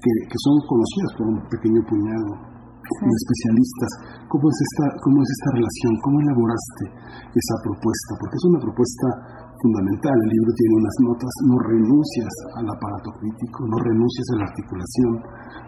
[0.00, 3.90] que, que son conocidas por un pequeño puñado de especialistas.
[4.28, 5.92] ¿Cómo es, esta, ¿Cómo es esta relación?
[6.05, 6.84] ¿Cómo elaboraste
[7.32, 8.10] esa propuesta?
[8.20, 9.06] Porque es una propuesta
[9.65, 10.12] fundamental.
[10.12, 15.12] El libro tiene unas notas, no renuncias al aparato crítico, no renuncias a la articulación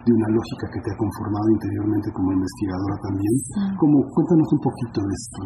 [0.04, 3.34] de una lógica que te ha conformado interiormente como investigadora también.
[3.80, 5.38] Como, cuéntanos un poquito de esto.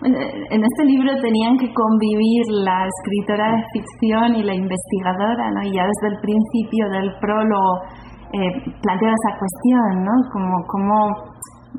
[0.00, 5.60] Bueno, en este libro tenían que convivir la escritora de ficción y la investigadora, ¿no?
[5.68, 7.84] y ya desde el principio del prólogo
[8.32, 10.14] eh, esa cuestión, ¿no?
[10.32, 10.96] como, como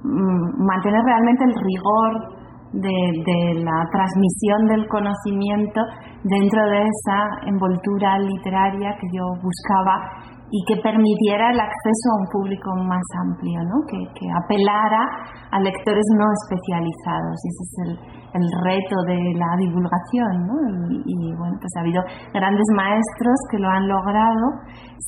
[0.06, 2.38] mm, mantener realmente el rigor
[2.74, 5.82] de, la transmisión del conocimiento
[6.24, 12.28] dentro de esa envoltura literaria que yo buscaba y que permitiera el acceso a un
[12.32, 13.84] público más amplio, ¿no?
[13.84, 14.00] que,
[14.32, 15.04] apelara
[15.52, 17.36] a lectores no especializados.
[17.44, 20.48] Y ese es el, reto de la divulgación.
[20.48, 20.56] ¿no?
[21.04, 22.02] Y, bueno, pues ha habido
[22.34, 24.46] grandes maestros que lo han logrado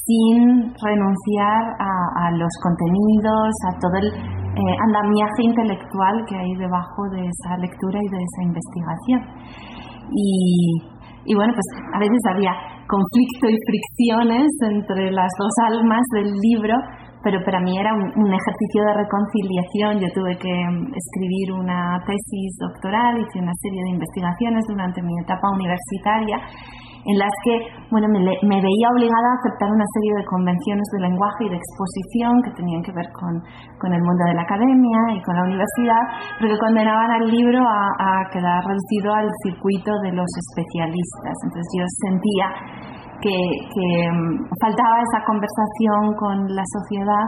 [0.05, 7.21] sin renunciar a, los contenidos, a todo el eh, andamiaje intelectual que hay debajo de
[7.21, 9.21] esa lectura y de esa investigación.
[10.11, 12.51] Y, bueno, pues a veces había
[12.89, 16.73] conflicto y fricciones entre las dos almas del libro,
[17.23, 20.01] pero para mí era un, ejercicio de reconciliación.
[20.01, 25.13] Yo tuve que mm, escribir una tesis doctoral, hice una serie de investigaciones durante mi
[25.21, 26.37] etapa universitaria
[27.05, 27.53] en las que
[27.91, 32.31] bueno, me, veía obligada a aceptar una serie de convenciones de lenguaje y de exposición
[32.43, 33.33] que tenían que ver con,
[33.79, 36.03] con el mundo de la academia y con la universidad,
[36.37, 41.33] pero que condenaban al libro a, quedar reducido al circuito de los especialistas.
[41.49, 42.47] Entonces yo sentía
[43.23, 43.37] que,
[43.73, 47.25] que mm, faltaba esa conversación con la sociedad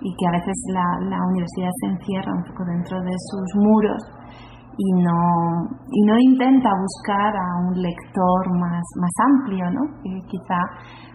[0.00, 4.02] y que a veces la, la universidad se encierra un poco dentro de sus muros
[4.76, 9.80] y no, y no intenta buscar a un lector más, más amplio, ¿no?
[10.26, 10.58] quizá,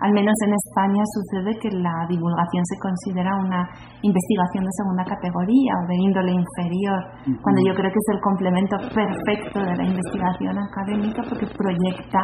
[0.02, 3.68] al menos en España, sucede que la divulgación se considera una
[4.02, 7.00] investigación de segunda categoría o de índole inferior,
[7.42, 12.22] cuando yo creo que es el complemento perfecto de la investigación académica porque proyecta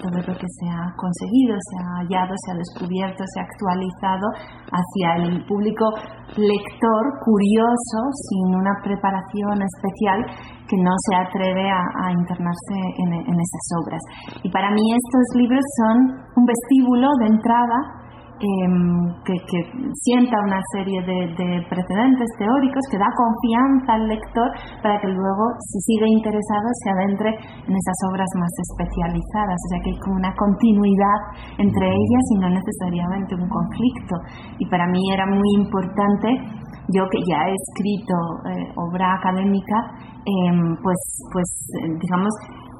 [0.00, 4.26] todo lo que se ha conseguido, se ha hallado, se ha descubierto, se ha actualizado
[4.72, 5.84] hacia el público
[6.36, 10.18] lector curioso, sin una preparación especial
[10.72, 14.00] que no se atreve a, internarse en, esas obras.
[14.42, 15.96] Y para mí estos libros son
[16.40, 17.78] un vestíbulo de entrada
[18.40, 19.36] em, que,
[20.00, 24.48] sienta una serie de, precedentes teóricos, que da confianza al lector
[24.80, 27.30] para que luego, si sigue interesado, se adentre
[27.68, 29.60] en esas obras más especializadas.
[29.60, 31.18] O sea que hay como una continuidad
[31.60, 34.16] entre ellas y no necesariamente un conflicto.
[34.56, 36.28] Y para mí era muy importante
[36.90, 38.14] yo que ya he escrito
[38.50, 39.76] eh, obra académica,
[40.24, 41.00] em, pues,
[41.32, 41.48] pues
[41.82, 42.32] eh, digamos,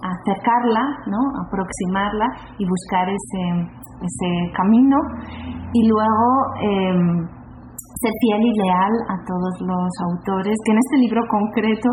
[0.02, 1.20] acercarla, ¿no?
[1.46, 2.26] aproximarla
[2.58, 3.44] y buscar ese,
[4.02, 4.96] ese camino
[5.72, 6.28] y luego
[6.60, 7.42] em,
[8.02, 11.88] ser fiel y leal a todos los autores, que en este libro concreto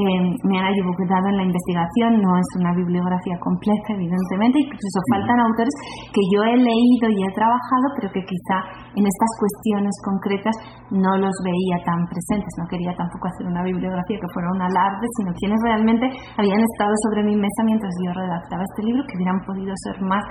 [0.00, 5.74] me han ayudado en la investigación, no es una bibliografía completa, evidentemente, incluso faltan autores
[6.12, 8.56] que yo he leído y he trabajado, pero que quizá
[8.96, 10.56] en estas cuestiones concretas
[10.90, 12.50] no los veía tan presentes.
[12.58, 16.06] No quería tampoco hacer una bibliografía que fuera un alarde, sino quienes realmente
[16.36, 20.24] habían estado sobre mi mesa mientras yo redactaba este libro, que hubieran podido ser más,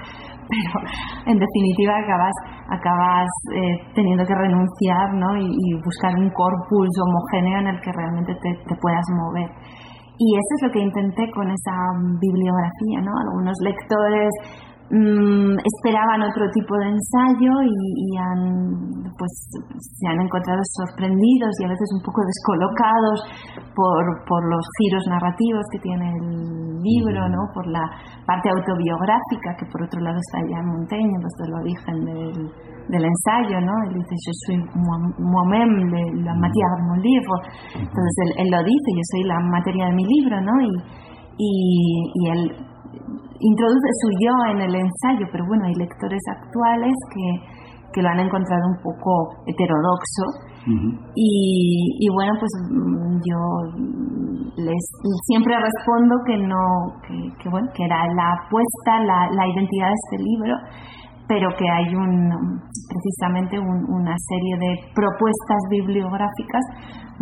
[0.50, 0.74] pero
[1.26, 2.36] en definitiva acabas,
[2.70, 5.38] acabas eh, teniendo que renunciar ¿no?
[5.38, 5.50] y,
[5.84, 9.50] buscar un corpus homogéneo en el que realmente te, te puedas mover.
[10.20, 11.76] Y eso es lo que intenté con esa
[12.20, 13.16] bibliografía, ¿no?
[13.24, 14.28] Algunos lectores
[14.92, 19.32] mm, esperaban otro tipo de ensayo y, han, pues,
[19.80, 23.18] se han encontrado sorprendidos y a veces un poco descolocados
[23.72, 27.40] por, por los giros narrativos que tiene el libro, ¿no?
[27.56, 27.88] Por la
[28.28, 32.36] parte autobiográfica que por otro lado está ya en Montaigne, desde el origen del
[32.90, 33.74] del ensayo, ¿no?
[33.88, 34.58] Él dice, yo soy
[35.18, 35.74] moi-même
[36.26, 37.34] la materia de mi libro.
[37.76, 40.54] Entonces él, lo dice, yo soy la materia de mi libro, ¿no?
[40.62, 40.74] Y,
[41.38, 42.42] y, él
[43.40, 48.64] introduce su yo en el ensayo, pero bueno, hay lectores actuales que, lo han encontrado
[48.66, 50.24] un poco heterodoxo.
[51.16, 52.52] y, bueno, pues
[53.28, 53.40] yo
[54.56, 54.84] les
[55.28, 56.64] siempre respondo que no,
[57.06, 60.56] que, bueno, que era la apuesta, la, la identidad de este libro
[61.30, 62.12] pero que hay un,
[62.90, 66.66] precisamente una serie de propuestas bibliográficas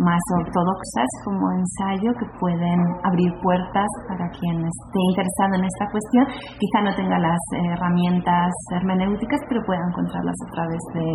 [0.00, 6.24] más ortodoxas como ensayo que pueden abrir puertas para quien esté interesado en esta cuestión.
[6.56, 8.48] Quizá no tenga las herramientas
[8.80, 11.06] hermenéuticas, pero pueda encontrarlas a través de,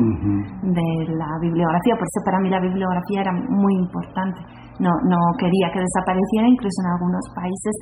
[0.77, 1.97] de la bibliografía.
[1.97, 4.37] Por eso para mí la bibliografía era muy importante.
[4.77, 7.73] No, no quería que desapareciera, incluso en algunos países,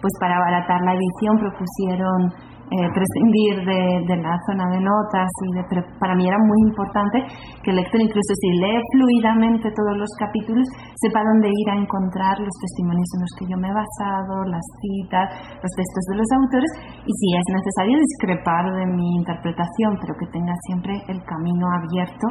[0.00, 5.62] pues para abaratar la edición propusieron eh, prescindir de, la zona de notas y de,
[5.70, 7.22] pero para mí era muy importante
[7.62, 10.66] que el lector incluso si lee fluidamente todos los capítulos
[10.98, 14.66] sepa dónde ir a encontrar los testimonios en los que yo me he basado, las
[14.82, 15.30] citas,
[15.62, 16.72] los textos de los autores
[17.06, 22.26] y si es necesario discrepar de mi interpretación pero que tenga siempre el camino abierto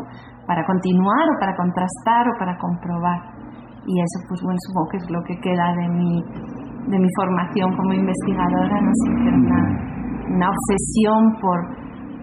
[0.51, 3.39] para continuar o para contrastar o para comprobar.
[3.88, 6.11] Y eso pues bueno supongo que es lo que queda de mi
[6.91, 11.60] de mi formación como investigadora no sé una una obsesión por,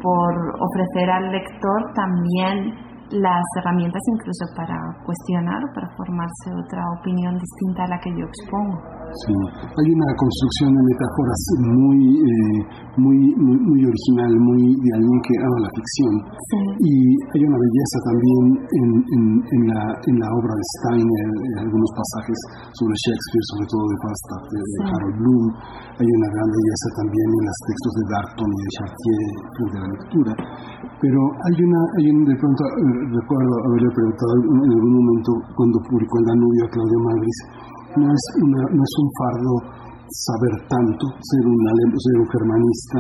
[0.03, 2.82] por ofrecer al lector también
[3.13, 9.03] las herramientas incluso para cuestionar para formarse otra opinión distinta a la que yo expongo.
[9.13, 12.59] Sí, hay una construcción de metáforas muy, eh,
[12.97, 16.15] muy, muy, original, muy de alguien que ama la ficción.
[16.81, 16.93] Y
[17.37, 21.91] hay una belleza también en, en, en, la, en la obra de Steiner, en algunos
[21.93, 22.39] pasajes
[22.73, 25.47] sobre Shakespeare, sobre todo de Falstaff, de, Harold Bloom.
[26.01, 29.89] Hay una gran belleza también en los textos de Darton y de Chartier a la
[29.93, 30.33] lectura.
[31.05, 32.63] Pero hay una, hay un, de pronto
[33.11, 37.37] recuerdo haberle preguntado en algún momento cuando publicó el Danubio a Claudio Madrid
[37.97, 39.55] no es, una, no es un fardo
[40.13, 42.99] saber tanto, ser un, ser un germanista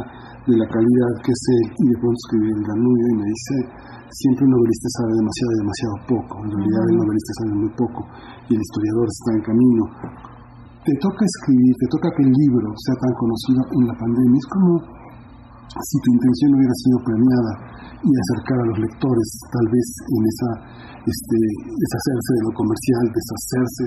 [0.48, 3.54] de la calidad que es él, y de pronto escribir el Danubio y me dice,
[4.10, 8.00] siempre un novelista sabe demasiado demasiado poco, en realidad el novelista sabe muy poco
[8.48, 9.82] y el historiador está en camino.
[10.84, 14.38] te toca escribir, te toca que el libro sea tan conocido en la pandemia.
[14.40, 14.70] Es como
[15.72, 17.52] si tu intención hubiera sido premiada
[18.02, 20.50] y acercar a los lectores, tal vez en esa
[21.02, 23.86] este, deshacerse de lo comercial, deshacerse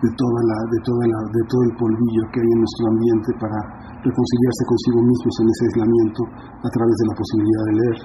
[0.00, 3.28] de toda la, de toda la, de todo el polvillo que hay en nuestro ambiente
[3.36, 3.58] para
[4.00, 6.20] reconciliarse consigo mismos en ese aislamiento
[6.60, 7.98] a través de la posibilidad de leer.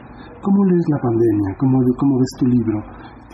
[0.43, 1.49] ¿Cómo lees la pandemia?
[1.59, 2.77] ¿Cómo, cómo ves tu libro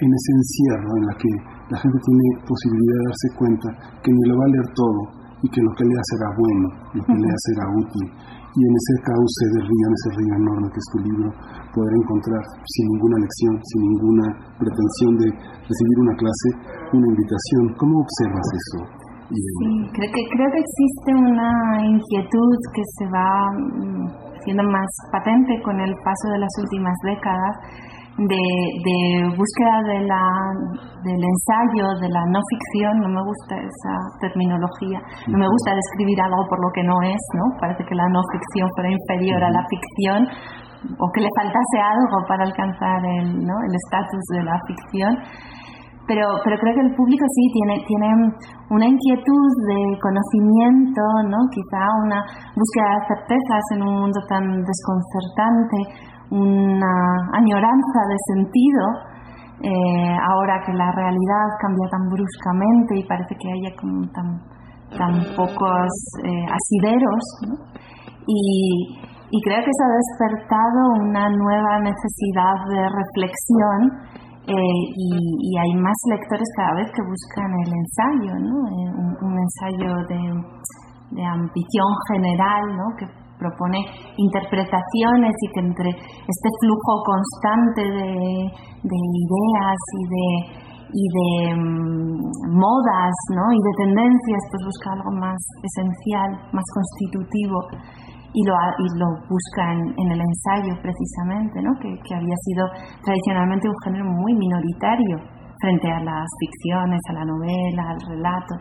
[0.02, 1.32] en ese encierro en la que
[1.74, 3.68] la gente tiene posibilidad de darse cuenta
[4.02, 5.02] que ni lo va a leer todo
[5.42, 8.06] y que lo que lea será bueno, lo que lea será útil
[8.56, 11.28] y en ese cauce de río, en ese río enorme que es tu libro,
[11.76, 14.26] poder encontrar sin ninguna lección, sin ninguna
[14.56, 15.28] pretensión de
[15.68, 16.48] recibir una clase,
[16.96, 17.64] una invitación.
[17.76, 18.80] ¿Cómo observas eso?
[19.28, 21.52] Sí, creo que, creo que existe una
[21.84, 24.06] inquietud que se va mm,
[24.46, 27.54] siendo más patente con el paso de las últimas décadas
[28.18, 28.44] de,
[28.88, 28.98] de
[29.36, 30.24] búsqueda de la,
[31.04, 36.22] del ensayo, de la no ficción, no me gusta esa terminología, no me gusta describir
[36.24, 37.44] algo por lo que no es, ¿no?
[37.60, 40.20] Parece que la no ficción fuera inferior a la ficción
[40.96, 43.56] o que le faltase algo para alcanzar el ¿no?
[43.68, 45.12] el estatus de la ficción.
[46.08, 48.08] Pero, pero creo que el público sí tiene, tiene
[48.70, 51.38] una inquietud de conocimiento, ¿no?
[51.50, 52.22] quizá una
[52.54, 55.78] búsqueda de certezas en un mundo tan desconcertante,
[56.32, 56.94] una
[57.34, 58.84] añoranza de sentido,
[59.62, 63.72] eh, ahora que la realidad cambia tan bruscamente y parece que haya
[64.14, 64.42] tan,
[64.98, 65.92] tan pocos
[66.24, 67.24] eh, asideros.
[68.28, 73.80] Y, creo que se ha despertado una nueva necesidad de reflexión
[74.48, 78.56] eh, y, hay más lectores cada vez que buscan el ensayo, ¿no?
[79.22, 80.22] un, ensayo de,
[81.12, 82.86] de ambición general, ¿no?
[82.98, 83.80] que propone
[84.18, 88.50] interpretaciones y que entre este flujo constante de,
[88.86, 90.28] ideas y de,
[90.94, 93.46] y de mm, modas ¿no?
[93.52, 97.60] y de tendencias, pues busca algo más esencial, más constitutivo
[98.36, 101.72] y lo, y lo busca en, el ensayo precisamente, ¿no?
[101.80, 102.68] que, había sido
[103.04, 105.18] tradicionalmente un género muy minoritario
[105.62, 108.56] frente a las ficciones, a la novela, al relato.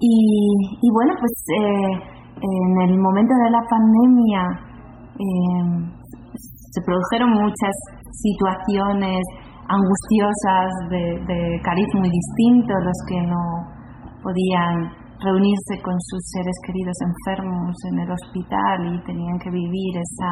[0.00, 4.42] Y, bueno, pues eh, en el momento de la pandemia
[5.14, 5.92] em,
[6.34, 7.74] se produjeron muchas
[8.10, 9.22] situaciones
[9.68, 13.44] angustiosas de, de, cariz muy distinto, los que no
[14.22, 14.90] podían
[15.22, 20.30] reunirse con sus seres queridos enfermos en el hospital y tenían que vivir esa,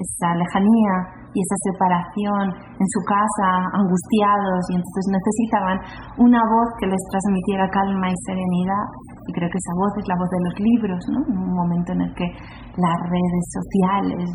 [0.00, 0.94] esa lejanía
[1.30, 5.76] y esa separación en su casa, angustiados, y entonces necesitaban
[6.24, 8.84] una voz que les transmitiera calma y serenidad
[9.32, 11.20] creo que esa voz es la voz de los libros, ¿no?
[11.30, 14.26] En un momento en el que las redes sociales,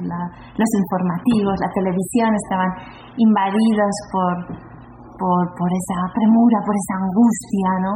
[0.58, 2.72] los informativos, la televisión estaban
[3.18, 4.36] invadidos por,
[5.20, 7.94] por, esa premura, por esa angustia, ¿no?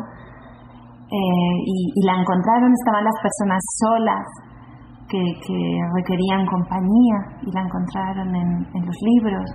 [1.09, 4.25] Eh, y, la encontraron, estaban las personas solas
[5.09, 5.21] que,
[5.97, 9.49] requerían compañía y la encontraron en, en los libros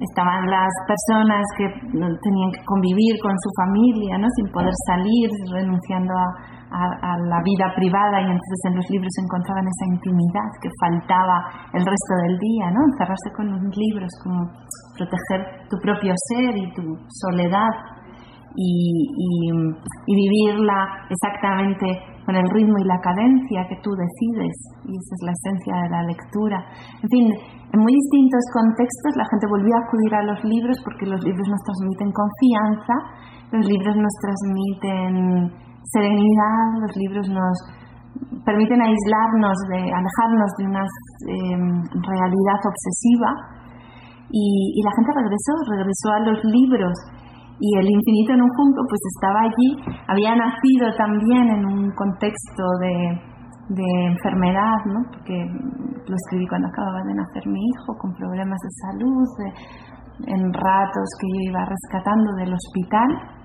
[0.00, 4.26] estaban las personas que tenían que convivir con su familia, ¿no?
[4.36, 9.66] sin poder salir, renunciando a, a, la vida privada y entonces en los libros encontraban
[9.66, 11.42] esa intimidad que faltaba
[11.74, 12.80] el resto del día, ¿no?
[12.86, 14.46] Encerrarse con los libros, como
[14.96, 17.74] proteger tu propio ser y tu soledad
[18.54, 19.06] y,
[20.06, 21.86] y, vivirla exactamente
[22.26, 25.88] con el ritmo y la cadencia que tú decides y esa es la esencia de
[25.90, 26.58] la lectura.
[27.02, 27.26] En fin,
[27.72, 31.46] en muy distintos contextos la gente volvió a acudir a los libros porque los libros
[31.48, 32.94] nos transmiten confianza,
[33.52, 37.56] los libros nos transmiten serenidad, los libros nos
[38.44, 43.30] permiten aislarnos, de alejarnos de una em, realidad obsesiva
[44.30, 46.94] y, la gente regresó, regresó a los libros
[47.58, 49.68] y el infinito en un junco pues estaba allí,
[50.08, 53.30] había nacido también en un contexto de,
[53.70, 54.98] enfermedad, ¿no?
[55.12, 59.28] porque lo escribí cuando acababa de nacer mi hijo con problemas de salud,
[60.26, 63.39] en ratos que yo iba rescatando del hospital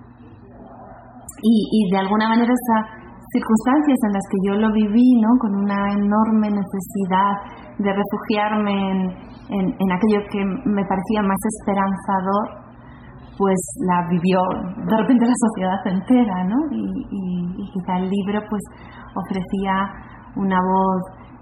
[1.41, 2.83] y, de alguna manera esas
[3.31, 5.29] circunstancias en las que yo lo viví, ¿no?
[5.39, 7.31] con una enorme necesidad
[7.79, 9.11] de refugiarme
[9.49, 12.65] en, aquello que me parecía más esperanzador,
[13.37, 14.39] pues la vivió
[14.87, 16.55] de repente la sociedad entera, ¿no?
[16.71, 18.61] Y, quizá el libro pues
[19.15, 19.91] ofrecía
[20.37, 21.01] una voz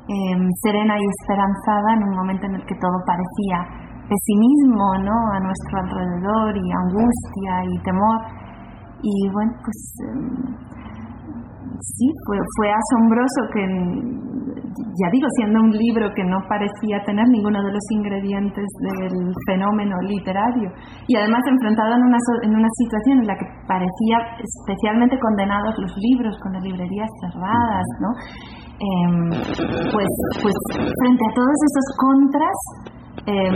[0.10, 5.14] em, serena y esperanzada en un momento en el que todo parecía pesimismo, ¿no?
[5.34, 8.43] A nuestro alrededor y angustia y temor
[9.04, 10.56] y bueno, pues em,
[11.80, 13.64] sí, fue, fue asombroso que
[14.74, 19.96] ya digo, siendo un libro que no parecía tener ninguno de los ingredientes del fenómeno
[20.02, 20.70] literario
[21.08, 25.94] y además enfrentado en una, en una situación en la que parecía especialmente condenados los
[25.98, 28.10] libros con las librerías cerradas, ¿no?
[28.74, 29.30] Em,
[29.94, 32.58] pues, pues frente a todos esos contras,
[33.26, 33.56] em,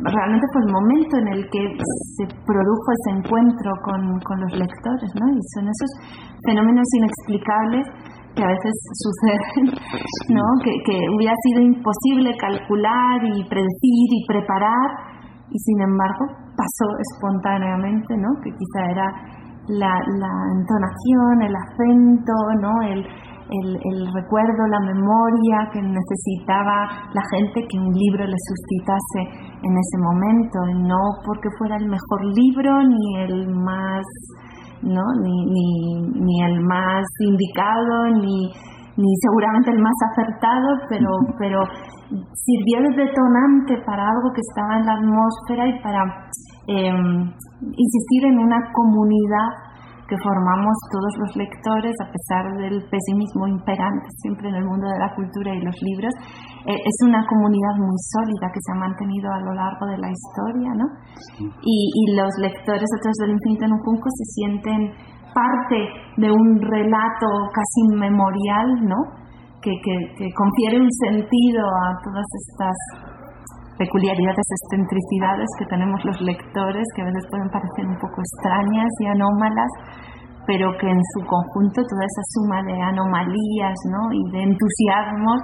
[0.00, 1.62] realmente fue el momento en el que
[2.16, 5.26] se produjo ese encuentro con, con los lectores, ¿no?
[5.28, 5.90] Y son esos
[6.44, 7.86] fenómenos inexplicables
[8.34, 8.74] que a veces
[9.04, 9.66] suceden,
[10.34, 10.44] ¿no?
[10.64, 14.88] Que, que hubiera sido imposible calcular y predecir y preparar,
[15.50, 16.24] y sin embargo
[16.56, 18.28] pasó espontáneamente, ¿no?
[18.42, 19.06] Que quizá era
[19.68, 22.72] la, la entonación, el acento, ¿no?
[22.82, 23.06] El,
[23.50, 29.20] el, el, recuerdo, la memoria que necesitaba la gente que un libro le suscitase
[29.62, 30.58] en ese momento,
[30.88, 34.04] no porque fuera el mejor libro ni el más
[34.84, 35.02] ¿no?
[35.22, 38.52] Ni, ni, ni el más indicado, ni,
[38.96, 41.60] ni seguramente el más acertado, pero, pero
[42.34, 46.02] sirvió de detonante para algo que estaba en la atmósfera y para
[46.66, 49.48] em, insistir en una comunidad
[50.14, 54.98] que formamos todos los lectores, a pesar del pesimismo imperante siempre en el mundo de
[54.98, 56.14] la cultura y los libros,
[56.70, 60.10] eh, es una comunidad muy sólida que se ha mantenido a lo largo de la
[60.10, 60.86] historia, ¿no?
[61.42, 64.80] Y, y, los lectores a través del infinito en un junco se sienten
[65.34, 65.78] parte
[66.16, 69.00] de un relato casi memorial, ¿no?
[69.60, 72.76] Que, que, que confiere un sentido a todas estas
[73.78, 79.06] peculiaridades, excentricidades que tenemos los lectores, que a veces pueden parecer un poco extrañas y
[79.06, 79.70] anómalas,
[80.46, 84.12] pero que en su conjunto toda esa suma de anomalías ¿no?
[84.12, 85.40] y de entusiasmos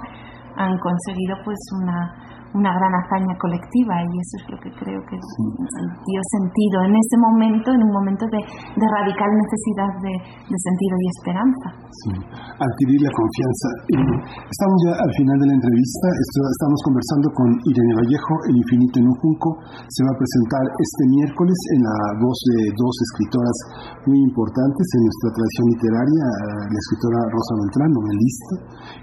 [0.55, 2.13] han conseguido pues una,
[2.53, 7.15] una gran hazaña colectiva y eso es lo que creo que dio sentido en ese
[7.19, 11.67] momento, en un momento de, de radical necesidad de, de, sentido y esperanza.
[12.03, 12.11] Sí.
[12.59, 13.67] Adquirir la confianza.
[14.51, 19.07] Estamos ya al final de la entrevista, estamos conversando con Irene Vallejo, El infinito en
[19.07, 19.49] un junco.
[19.87, 23.57] Se va a presentar este miércoles en la voz de dos escritoras
[24.07, 26.25] muy importantes en nuestra tradición literaria,
[26.67, 28.53] la escritora Rosa Beltrán, novelista,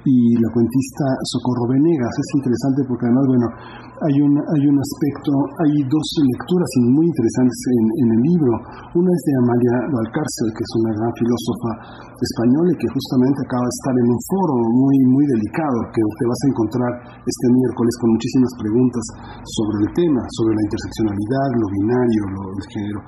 [0.04, 2.12] y la cuentista Socorro Venegas.
[2.12, 3.55] Es interesante porque además, bueno,
[3.99, 5.31] hay un, hay un aspecto,
[5.62, 7.58] hay dos lecturas muy interesantes
[8.02, 8.52] en, el libro.
[8.94, 11.70] Una es de Amalia Valcárcel, que es una gran filósofa
[12.18, 16.25] española y que justamente acaba de estar en un foro muy, muy delicado que te
[16.26, 16.92] vas a encontrar
[17.26, 19.05] este miércoles con muchísimas preguntas
[19.55, 23.00] sobre el tema, sobre la interseccionalidad, lo binario, lo, el género.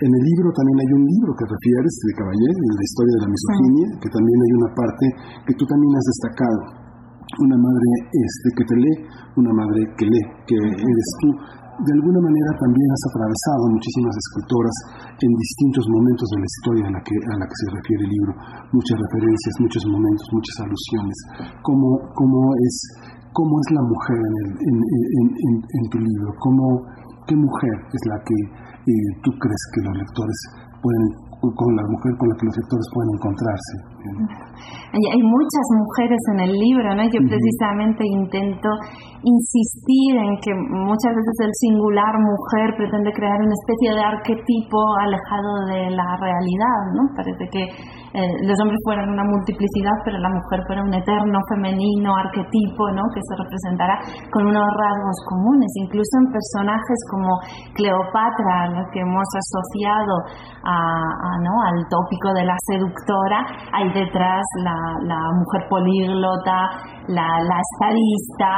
[0.00, 3.32] En el libro también hay un libro que refieres de Caballero, la historia de la
[3.32, 5.04] misoginia, que también hay una parte
[5.44, 6.79] que tú también has destacado
[7.38, 8.98] una madre este, que te lee,
[9.36, 11.30] una madre que lee, que eres tú.
[11.80, 14.76] De alguna manera también has atravesado muchísimas escritoras
[15.16, 18.12] en distintos momentos de la historia a la que, a la que se refiere el
[18.12, 18.32] libro,
[18.76, 21.16] muchas referencias, muchos momentos, muchas alusiones.
[21.64, 22.74] ¿Cómo, cómo, es,
[23.32, 26.28] cómo es la mujer en, en, en, en tu libro?
[26.36, 26.84] ¿Cómo,
[27.24, 30.38] ¿Qué mujer es la que eh, tú crees que los lectores
[30.82, 33.74] pueden con la mujer con la que los lectores pueden encontrarse.
[34.92, 37.02] Hay, hay muchas mujeres en el libro, ¿no?
[37.08, 38.68] Yo precisamente intento
[39.24, 45.52] insistir en que muchas veces el singular mujer pretende crear una especie de arquetipo alejado
[45.72, 47.02] de la realidad, ¿no?
[47.16, 47.64] Parece que
[48.12, 53.02] eh, los hombres fueran una multiplicidad, pero la mujer fuera un eterno femenino arquetipo, ¿no?
[53.14, 53.94] Que se representara
[54.32, 57.30] con unos rasgos comunes, incluso en personajes como
[57.74, 60.14] Cleopatra, a los que hemos asociado
[60.64, 61.54] a ¿no?
[61.64, 66.68] al tópico de la seductora, hay detrás la, la mujer políglota,
[67.10, 68.50] la, la estadista,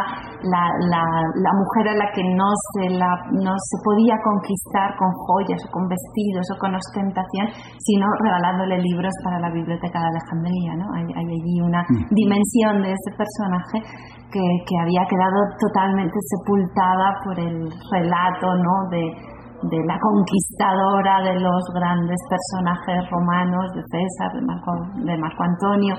[0.44, 1.02] la, la,
[1.40, 5.68] la, mujer a la que no se, la, no se podía conquistar con joyas o
[5.72, 7.48] con vestidos o con ostentación,
[7.80, 10.72] sino regalándole libros para la biblioteca de Alejandría.
[10.76, 10.86] ¿no?
[10.94, 13.80] Hay, hay allí una dimensión de ese personaje
[14.28, 18.74] que, que había quedado totalmente sepultada por el relato ¿no?
[18.90, 19.04] de,
[19.62, 24.72] de la conquistadora de los grandes personajes romanos, de César, de Marco,
[25.06, 25.94] de Marco Antonio,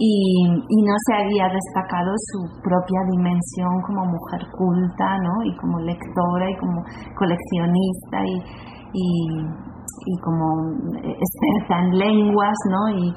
[0.00, 5.44] y, y, no se había destacado su propia dimensión como mujer culta, ¿no?
[5.44, 6.80] Y como lectora y como
[7.20, 8.36] coleccionista y,
[8.96, 9.06] y,
[10.08, 10.72] y como
[11.04, 12.96] experta en lenguas, ¿no?
[12.96, 13.12] Y,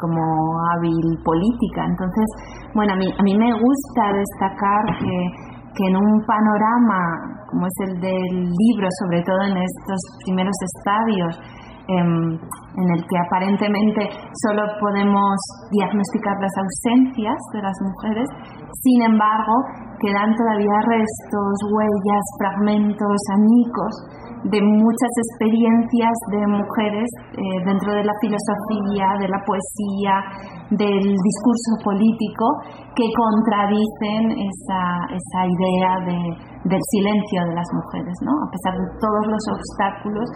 [0.00, 0.20] como
[0.72, 1.84] hábil política.
[1.84, 2.26] Entonces,
[2.74, 5.16] bueno, a mí, a mí me gusta destacar que,
[5.76, 11.38] que en un panorama como es el del libro, sobre todo en estos primeros estadios,
[11.86, 12.38] em,
[12.76, 14.02] en el que aparentemente
[14.46, 15.36] solo podemos
[15.70, 18.28] diagnosticar las ausencias de las mujeres,
[18.82, 19.54] sin embargo,
[20.00, 23.92] quedan todavía restos, huellas, fragmentos, añicos
[24.44, 30.20] de muchas experiencias de mujeres eh, dentro de la filosofía, de la poesía,
[30.68, 32.44] del discurso político
[32.92, 34.84] que contradicen esa,
[35.16, 36.18] esa idea de,
[36.68, 38.14] del silencio de las mujeres.
[38.20, 38.32] ¿no?
[38.32, 40.28] A pesar de todos los obstáculos,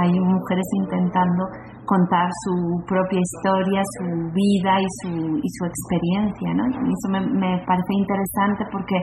[0.00, 1.44] hay mujeres intentando
[1.86, 2.54] contar su
[2.86, 6.48] propia historia, su vida y su, y su experiencia.
[6.54, 6.64] ¿no?
[6.66, 8.96] Y eso me, parece interesante porque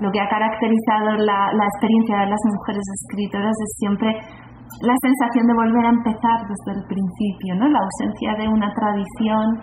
[0.00, 4.10] lo que ha caracterizado la, la, experiencia de las mujeres escritoras es siempre
[4.80, 7.68] la sensación de volver a empezar desde el principio, ¿no?
[7.68, 9.60] la ausencia de una tradición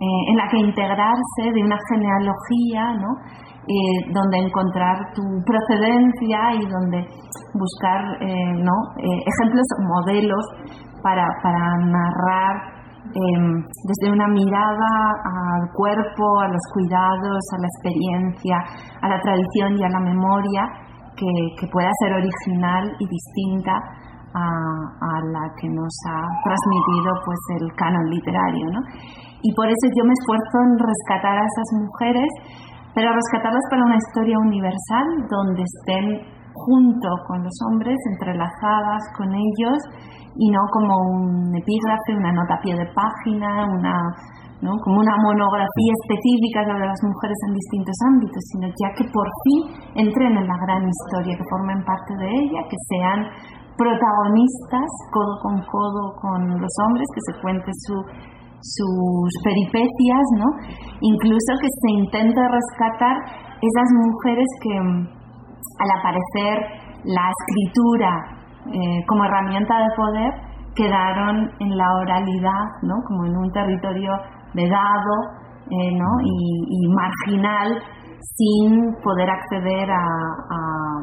[0.00, 3.12] eh, en la que integrarse, de una genealogía, ¿no?
[3.70, 7.06] Eh, donde encontrar tu procedencia y donde
[7.54, 8.74] buscar eh, ¿no?
[8.98, 10.44] ejemplos o modelos
[11.04, 14.92] para, para narrar Em, desde una mirada
[15.24, 18.56] al cuerpo, a los cuidados, a la experiencia,
[19.02, 20.62] a la tradición y a la memoria
[21.16, 23.72] que, pueda ser original y distinta
[24.32, 28.68] a, la que nos ha transmitido pues el canon literario.
[29.42, 32.30] Y por eso yo me esfuerzo en rescatar a esas mujeres,
[32.94, 36.06] pero rescatarlas para una historia universal donde estén
[36.52, 39.78] junto con los hombres, entrelazadas con ellos
[40.36, 43.94] y no como un epígrafe, una nota a pie de página, una,
[44.62, 44.72] ¿no?
[44.84, 49.60] como una monografía específica sobre las mujeres en distintos ámbitos, sino ya que por fin
[50.06, 53.18] entren en la gran historia, que formen parte de ella, que sean
[53.76, 57.96] protagonistas codo con codo con los hombres, que se cuente su,
[58.60, 60.46] sus peripecias, ¿no?
[61.00, 63.16] incluso que se intente rescatar
[63.60, 64.76] esas mujeres que
[65.80, 66.58] al aparecer
[67.04, 70.32] la escritura eh, como herramienta de poder
[70.74, 72.94] quedaron en la oralidad, ¿no?
[73.06, 74.12] como en un territorio
[74.54, 75.14] vedado
[75.70, 76.10] eh, ¿no?
[76.24, 77.82] y, marginal
[78.36, 80.04] sin poder acceder a,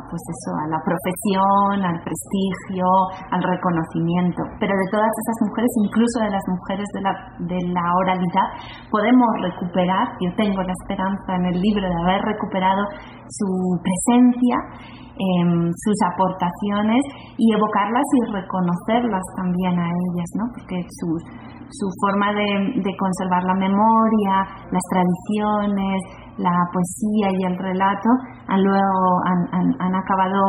[0.10, 2.88] pues eso, a la profesión, al prestigio,
[3.32, 4.44] al reconocimiento.
[4.60, 8.48] Pero de todas esas mujeres, incluso de las mujeres de la, de la oralidad,
[8.92, 12.84] podemos recuperar, yo tengo la esperanza en el libro de haber recuperado
[13.28, 13.48] su
[13.82, 17.02] presencia Em, sus aportaciones
[17.42, 20.46] y evocarlas y reconocerlas también a ellas, ¿no?
[20.54, 21.10] porque su,
[21.74, 25.98] su forma de, conservar la memoria, las tradiciones,
[26.38, 28.10] la poesía y el relato
[28.48, 30.42] han luego han, acabado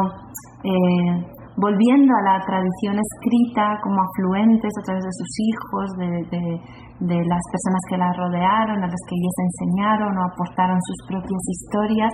[0.65, 1.27] eh,
[1.57, 6.09] volviendo a la tradición escrita como afluentes a través de sus hijos, de,
[7.01, 11.43] de, las personas que la rodearon, a las que ellas enseñaron o aportaron sus propias
[11.49, 12.13] historias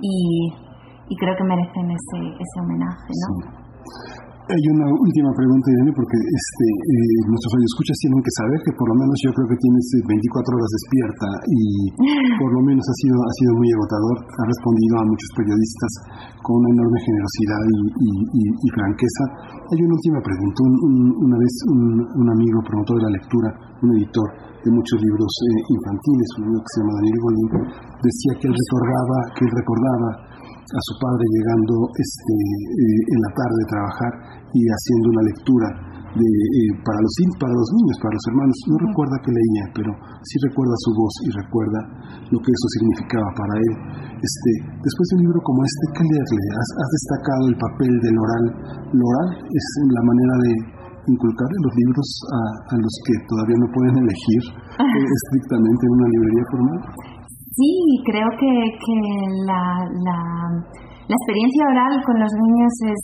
[0.00, 0.70] y
[1.10, 4.29] y creo que merecen ese, ese homenaje, ¿no?
[4.50, 8.90] Hay una última pregunta, Irene, porque este, eh, nuestros radioescuchas tienen que saber que por
[8.90, 11.62] lo menos yo creo que tienes 24 eh, horas despierta y
[12.34, 14.16] por lo menos ha sido, ha sido muy agotador.
[14.26, 15.92] Ha respondido a muchos periodistas
[16.42, 19.22] con una enorme generosidad y, franqueza.
[19.70, 20.58] Hay una última pregunta.
[20.66, 24.28] una vez un, amigo promotor de la lectura, un editor
[24.66, 27.48] de muchos libros eh, infantiles, un amigo que se llama Daniel Godín,
[28.02, 30.10] decía que él recordaba, que él recordaba
[30.70, 34.12] a su padre llegando este, eh, en la tarde a trabajar
[34.54, 35.68] y haciendo una lectura
[36.10, 38.56] de, eh, para, los, para los niños, para los hermanos.
[38.66, 39.90] No recuerda que leía, pero
[40.26, 41.80] sí recuerda su voz y recuerda
[42.34, 43.72] lo que eso significaba para él.
[44.18, 44.50] Este,
[44.82, 46.44] después de un libro como este, ¿qué leerle?
[46.58, 48.44] Has, has destacado el papel del oral.
[48.90, 50.52] Lo oral es la manera de
[51.08, 54.42] inculcar en los libros a, a los que todavía no pueden elegir
[54.84, 56.78] eh, estrictamente en una librería formal.
[57.50, 57.72] Sí,
[58.06, 58.96] creo que, que
[59.44, 60.18] la, la,
[61.08, 63.00] la, experiencia oral con los niños es,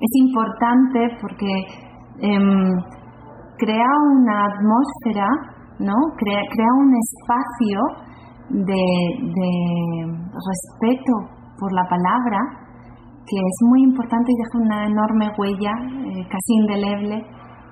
[0.00, 1.52] es importante porque
[2.20, 2.72] em,
[3.58, 5.28] crea una atmósfera,
[5.78, 5.94] ¿no?
[6.16, 7.80] Crea, crea un espacio
[8.50, 8.82] de,
[10.32, 11.12] respeto
[11.58, 12.38] por la palabra
[13.26, 17.26] que es muy importante y deja una enorme huella, eh, casi indeleble,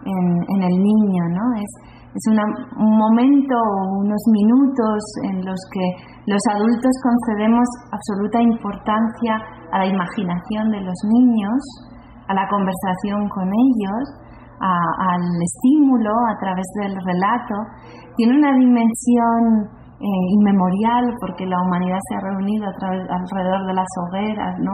[0.04, 1.44] en, el niño, ¿no?
[1.56, 1.70] Es,
[2.14, 3.54] es un momento,
[4.00, 5.86] unos minutos en los que
[6.26, 9.34] los adultos concedemos absoluta importancia
[9.72, 11.60] a la imaginación de los niños,
[12.28, 14.04] a la conversación con ellos,
[14.60, 17.54] al estímulo a través del relato.
[18.16, 19.68] Tiene una dimensión
[20.00, 24.72] eh, inmemorial porque la humanidad se ha reunido a alrededor de las hogueras, ¿no?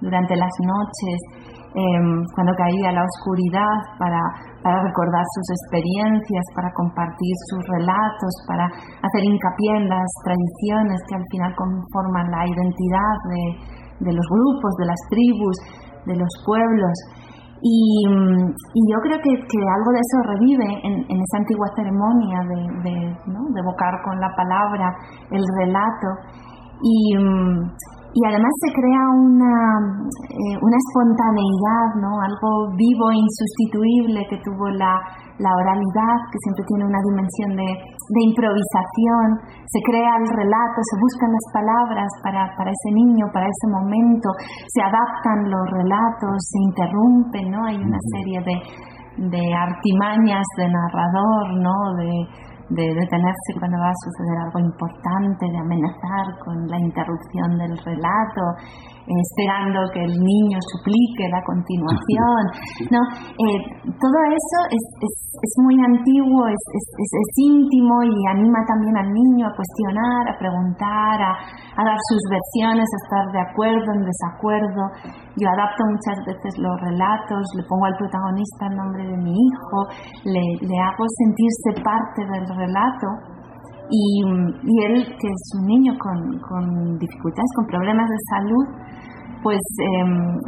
[0.00, 4.20] durante las noches Em, cuando caía la oscuridad, para,
[4.60, 11.16] para recordar sus experiencias, para compartir sus relatos, para hacer hincapié en las tradiciones que
[11.16, 15.56] al final conforman la identidad de, de los grupos, de las tribus,
[16.06, 16.92] de los pueblos.
[17.62, 23.14] Y, y, yo creo que, algo de eso revive en, esa antigua ceremonia de, de,
[23.60, 24.92] evocar con la palabra
[25.30, 26.08] el relato.
[26.82, 27.14] Y,
[28.14, 29.54] y además se crea una,
[30.28, 32.10] eh, una espontaneidad, ¿no?
[32.20, 35.00] algo vivo e insustituible que tuvo la,
[35.38, 39.26] la oralidad, que siempre tiene una dimensión de, de, improvisación,
[39.64, 44.28] se crea el relato, se buscan las palabras para, para ese niño, para ese momento,
[44.68, 47.64] se adaptan los relatos, se interrumpen, ¿no?
[47.64, 48.56] hay una serie de,
[49.32, 51.76] de artimañas de narrador, ¿no?
[51.96, 52.12] de,
[52.72, 58.42] de detenerse cuando va a suceder algo importante, de amenazar con la interrupción del relato,
[59.02, 62.42] esperando que el niño suplique la continuación.
[62.94, 63.00] ¿no?
[63.34, 63.58] Eh,
[63.98, 69.46] todo eso es, es, es, muy antiguo, es, es, íntimo y anima también al niño
[69.46, 71.32] a cuestionar, a preguntar, a,
[71.76, 74.82] a, dar sus versiones, a estar de acuerdo, en desacuerdo.
[75.36, 79.78] Yo adapto muchas veces los relatos, le pongo al protagonista el nombre de mi hijo,
[80.24, 82.61] le, le hago sentirse parte del relato.
[83.90, 88.66] Y, y, él, que es un niño con, con dificultades, con problemas de salud,
[89.42, 89.60] pues
[89.98, 90.38] em,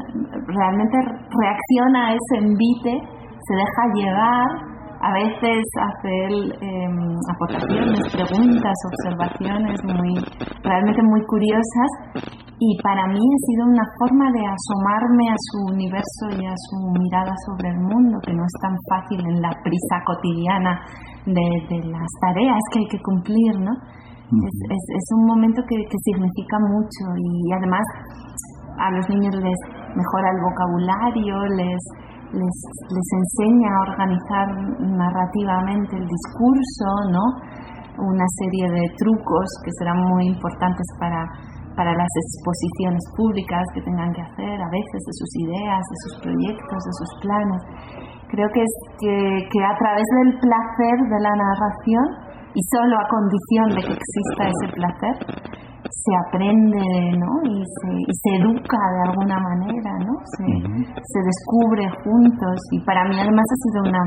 [0.47, 0.97] realmente
[1.29, 2.95] reacciona a ese envite,
[3.43, 4.49] se deja llevar,
[5.05, 6.15] a veces hace
[6.65, 6.89] eh,
[7.29, 10.15] aportaciones, preguntas, observaciones muy,
[10.63, 11.91] realmente muy curiosas.
[12.57, 16.77] Y para mí ha sido una forma de asomarme a su universo y a su
[17.03, 20.81] mirada sobre el mundo, que no es tan fácil en la prisa cotidiana
[21.27, 23.73] de, las tareas que hay que cumplir, ¿no?
[23.73, 27.85] es, un momento que, que significa mucho y además
[28.79, 29.61] a los niños les
[29.95, 31.83] mejora el vocabulario, les,
[32.35, 32.57] les,
[32.91, 34.47] les enseña a organizar
[34.81, 37.25] narrativamente el discurso, ¿no?
[37.95, 41.23] Una serie de trucos que serán muy importantes para,
[41.77, 46.15] para las exposiciones públicas que tengan que hacer a veces de sus ideas, de sus
[46.23, 47.63] proyectos, de sus planes.
[48.35, 49.15] Creo que es que,
[49.47, 52.07] que a través del placer de la narración
[52.51, 55.15] y solo a condición de que exista ese placer,
[55.87, 56.83] se aprende
[57.15, 57.31] ¿no?
[57.47, 60.15] y, se, y se educa de alguna manera, ¿no?
[60.35, 64.03] se, se descubre juntos y para mí además ha sido una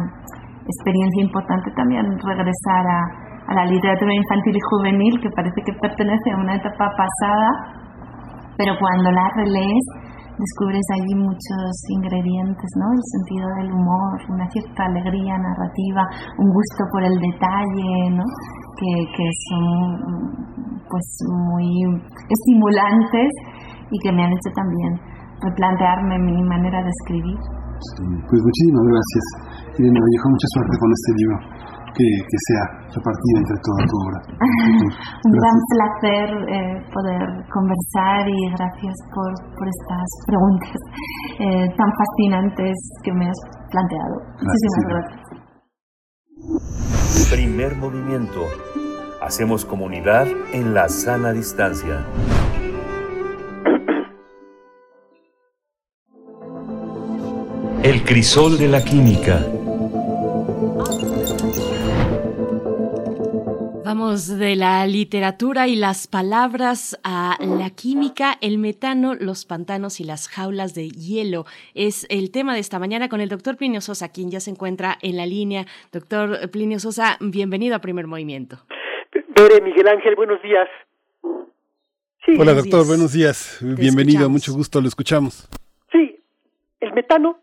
[0.67, 2.99] experiencia importante también regresar a,
[3.47, 7.49] a la literatura infantil y juvenil que parece que pertenece a una etapa pasada,
[8.57, 9.85] pero cuando la relees
[10.37, 12.85] descubres allí muchos ingredientes, ¿no?
[12.93, 16.01] El sentido del humor, una cierta alegría narrativa,
[16.37, 18.25] un gusto por el detalle, ¿no?
[18.77, 21.07] Que, que son pues
[21.49, 21.67] muy
[22.29, 23.29] estimulantes
[23.91, 24.91] y que me han hecho también
[25.41, 27.37] replantearme mi manera de escribir.
[28.29, 29.25] pues muchísimas gracias,
[29.77, 31.37] Irene Vallejo, mucha suerte con este libro.
[31.97, 34.19] Que, que sea repartido entre toda tu obra.
[35.25, 40.77] Un gran placer eh, poder conversar y gracias por, por estas preguntas
[41.39, 43.39] eh, tan fascinantes que me has
[43.73, 44.15] planteado.
[44.45, 45.25] Muchísimas gracias.
[47.33, 48.45] Primer movimiento
[49.27, 52.05] Hacemos comunidad en la sana distancia.
[57.83, 59.43] El crisol de la química.
[63.87, 70.03] Vamos de la literatura y las palabras a la química, el metano, los pantanos y
[70.03, 71.45] las jaulas de hielo.
[71.73, 74.97] Es el tema de esta mañana con el doctor Plinio Sosa, quien ya se encuentra
[75.01, 75.67] en la línea.
[75.93, 78.57] Doctor Plinio Sosa, bienvenido a Primer Movimiento.
[79.13, 80.67] Bere, Miguel Ángel, buenos días.
[82.37, 83.57] Hola, doctor, buenos días.
[83.61, 85.47] Bienvenido, mucho gusto, lo escuchamos.
[85.93, 86.19] Sí,
[86.81, 87.39] el metano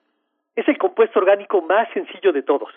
[0.54, 2.68] es el compuesto orgánico más sencillo de todos.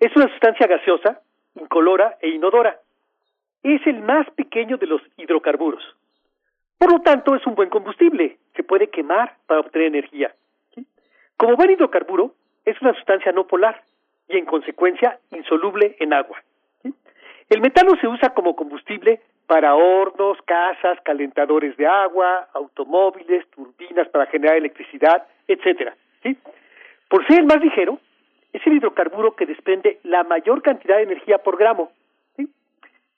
[0.00, 1.20] Es una sustancia gaseosa,
[1.54, 2.78] incolora e inodora.
[3.62, 5.82] Es el más pequeño de los hidrocarburos.
[6.78, 8.38] Por lo tanto, es un buen combustible.
[8.54, 10.34] Se puede quemar para obtener energía.
[11.36, 13.82] Como buen hidrocarburo, es una sustancia no polar
[14.28, 16.42] y, en consecuencia, insoluble en agua.
[17.48, 24.26] El metano se usa como combustible para hornos, casas, calentadores de agua, automóviles, turbinas para
[24.26, 25.96] generar electricidad, etcétera.
[27.08, 27.98] Por ser el más ligero,
[28.58, 31.90] es el hidrocarburo que desprende la mayor cantidad de energía por gramo.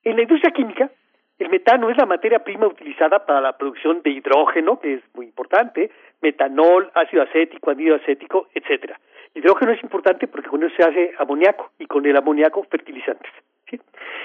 [0.02, 0.90] En la industria química,
[1.38, 5.26] el metano es la materia prima utilizada para la producción de hidrógeno, que es muy
[5.26, 8.98] importante, metanol, ácido acético, anhídrido acético, etcétera.
[9.34, 13.30] Hidrógeno es importante porque con eso se hace amoníaco y con el amoníaco fertilizantes.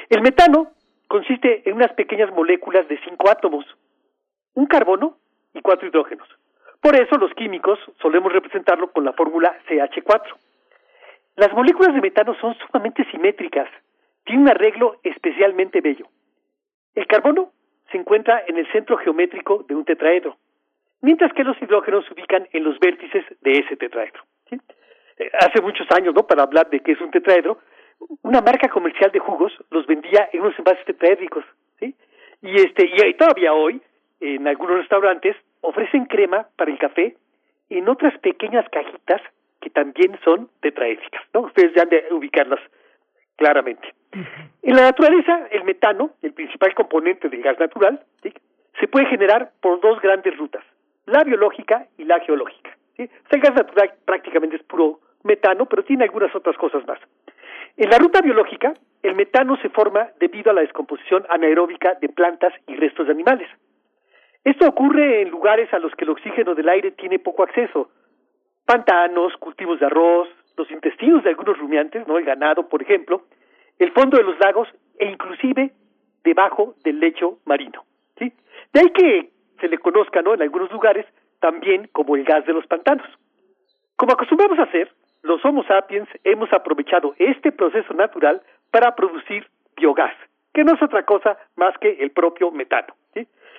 [0.09, 0.71] El metano
[1.07, 3.65] consiste en unas pequeñas moléculas de cinco átomos,
[4.53, 5.17] un carbono
[5.53, 6.27] y cuatro hidrógenos.
[6.81, 10.35] Por eso los químicos solemos representarlo con la fórmula CH4.
[11.35, 13.69] Las moléculas de metano son sumamente simétricas,
[14.25, 16.07] tienen un arreglo especialmente bello.
[16.95, 17.51] El carbono
[17.91, 20.37] se encuentra en el centro geométrico de un tetraedro,
[21.01, 24.23] mientras que los hidrógenos se ubican en los vértices de ese tetraedro.
[25.17, 26.25] Eh, hace muchos años, ¿no?
[26.25, 27.59] Para hablar de qué es un tetraedro,
[28.23, 31.43] una marca comercial de jugos los vendía en unos envases tetraédricos.
[32.41, 33.81] Y este y todavía hoy
[34.19, 37.15] en algunos restaurantes ofrecen crema para el café
[37.69, 39.21] en otras pequeñas cajitas
[39.65, 41.39] que también son tetraédricas, ¿no?
[41.39, 42.59] Ustedes ya han de ubicarlas
[43.35, 43.95] claramente.
[44.61, 49.81] En la naturaleza, el metano, el principal componente del gas natural, se puede generar por
[49.81, 50.63] dos grandes rutas,
[51.07, 52.77] la biológica y la geológica.
[52.95, 53.09] ¿sí?
[53.31, 56.99] el gas natural prácticamente es puro metano, pero tiene algunas otras cosas más.
[57.75, 62.53] En la ruta biológica, el metano se forma debido a la descomposición anaeróbica de plantas
[62.67, 63.49] y restos de animales.
[64.43, 67.89] Esto ocurre en lugares a los que el oxígeno del aire tiene poco acceso.
[68.65, 70.27] Pantanos, cultivos de arroz,
[70.57, 72.17] los intestinos de algunos rumiantes, ¿no?
[72.17, 73.23] El ganado, por ejemplo,
[73.79, 75.71] el fondo de los lagos e inclusive
[76.23, 77.83] debajo del lecho marino.
[78.17, 79.29] De ahí que
[79.61, 80.33] se le conozca, ¿no?
[80.33, 81.05] En algunos lugares
[81.39, 83.07] también como el gas de los pantanos.
[83.95, 90.13] Como acostumbramos a hacer, los Homo sapiens hemos aprovechado este proceso natural para producir biogás,
[90.53, 92.93] que no es otra cosa más que el propio metano.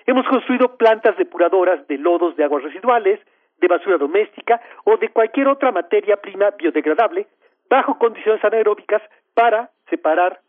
[0.07, 3.19] Hemos construido plantas depuradoras de lodos de aguas residuales,
[3.59, 7.27] de basura doméstica o de cualquier otra materia prima biodegradable
[7.69, 9.03] bajo condiciones anaeróbicas
[9.35, 10.41] para separar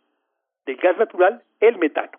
[0.66, 2.12] del gas natural el metano.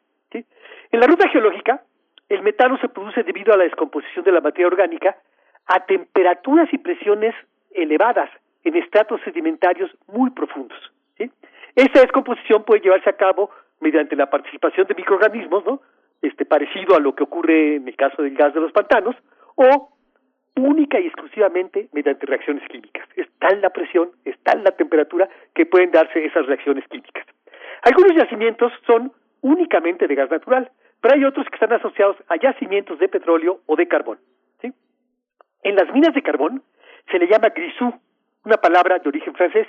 [0.91, 1.83] En la ruta geológica,
[2.29, 5.17] el metano se produce debido a la descomposición de la materia orgánica
[5.67, 7.35] a temperaturas y presiones
[7.73, 8.31] elevadas
[8.65, 10.79] en estratos sedimentarios muy profundos.
[11.19, 11.31] ¿sí?
[11.75, 13.51] Esta descomposición puede llevarse a cabo
[13.81, 15.81] mediante la participación de microorganismos, ¿no?
[16.21, 19.15] Este parecido a lo que ocurre en el caso del gas de los pantanos,
[19.55, 19.91] o
[20.59, 23.09] única y exclusivamente mediante reacciones químicas.
[23.17, 27.27] Es tal la presión, es tal la temperatura que pueden darse esas reacciones químicas.
[27.83, 30.71] Algunos yacimientos son únicamente de gas natural,
[31.01, 34.19] pero hay otros que están asociados a yacimientos de petróleo o de carbón.
[35.63, 36.63] En las minas de carbón
[37.11, 37.93] se le llama grisú,
[38.45, 39.67] una palabra de origen francés,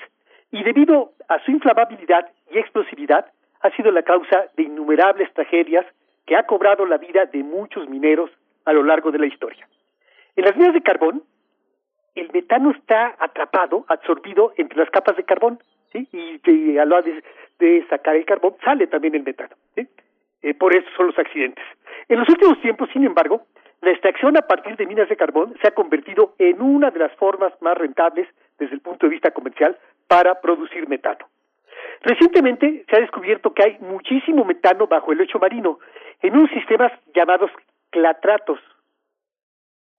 [0.52, 3.26] y debido a su inflamabilidad y explosividad
[3.62, 5.86] ha sido la causa de innumerables tragedias
[6.26, 8.30] que ha cobrado la vida de muchos mineros
[8.66, 9.68] a lo largo de la historia.
[10.40, 11.22] En las minas de carbón,
[12.16, 15.60] el metano está atrapado, absorbido entre las capas de carbón,
[15.92, 16.08] ¿sí?
[16.14, 17.12] y de, a la hora
[17.60, 19.54] de, sacar el carbón sale también el metano.
[19.76, 21.66] Eh, por eso son los accidentes.
[22.08, 23.48] En los últimos tiempos, sin embargo,
[23.82, 27.12] la extracción a partir de minas de carbón se ha convertido en una de las
[27.18, 28.26] formas más rentables
[28.58, 29.78] desde el punto de vista comercial
[30.08, 31.28] para producir metano.
[32.00, 35.80] Recientemente se ha descubierto que hay muchísimo metano bajo el lecho marino
[36.22, 37.52] en unos sistemas llamados
[37.90, 38.62] clatratos.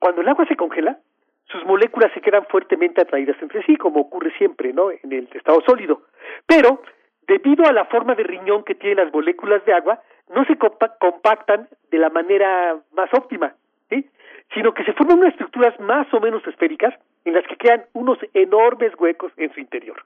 [0.00, 0.98] Cuando el agua se congela,
[1.44, 4.90] sus moléculas se quedan fuertemente atraídas entre sí, como ocurre siempre, ¿no?
[4.90, 6.02] En el estado sólido.
[6.46, 6.82] Pero,
[7.28, 10.00] debido a la forma de riñón que tienen las moléculas de agua,
[10.34, 13.54] no se compactan de la manera más óptima,
[13.88, 14.08] ¿sí?
[14.54, 18.18] Sino que se forman unas estructuras más o menos esféricas en las que quedan unos
[18.34, 20.02] enormes huecos en su interior.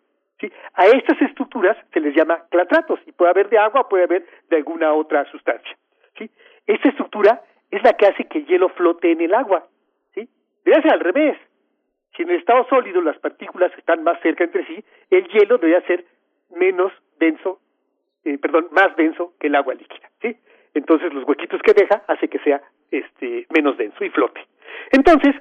[0.75, 4.57] A estas estructuras se les llama clatratos y puede haber de agua, puede haber de
[4.57, 5.77] alguna otra sustancia.
[6.67, 9.67] Esta estructura es la que hace que el hielo flote en el agua.
[10.65, 11.37] Debe ser al revés.
[12.17, 15.87] Si en el estado sólido las partículas están más cerca entre sí, el hielo debería
[15.87, 16.05] ser
[16.57, 17.61] menos denso,
[18.25, 20.09] eh, perdón, más denso que el agua líquida.
[20.23, 20.37] ¿sí?
[20.75, 24.41] Entonces los huequitos que deja hace que sea este, menos denso y flote.
[24.93, 25.35] Entonces,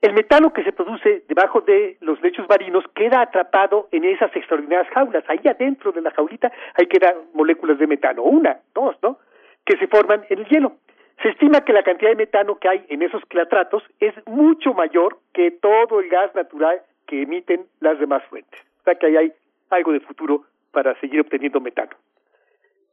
[0.00, 4.92] el metano que se produce debajo de los lechos marinos queda atrapado en esas extraordinarias
[4.92, 5.24] jaulas.
[5.28, 9.18] Ahí adentro de la jaulita hay quedan moléculas de metano, una, dos, ¿no?
[9.64, 10.76] Que se forman en el hielo.
[11.22, 15.18] Se estima que la cantidad de metano que hay en esos clatratos es mucho mayor
[15.32, 18.60] que todo el gas natural que emiten las demás fuentes.
[18.80, 19.32] O sea que ahí hay
[19.70, 21.96] algo de futuro para seguir obteniendo metano.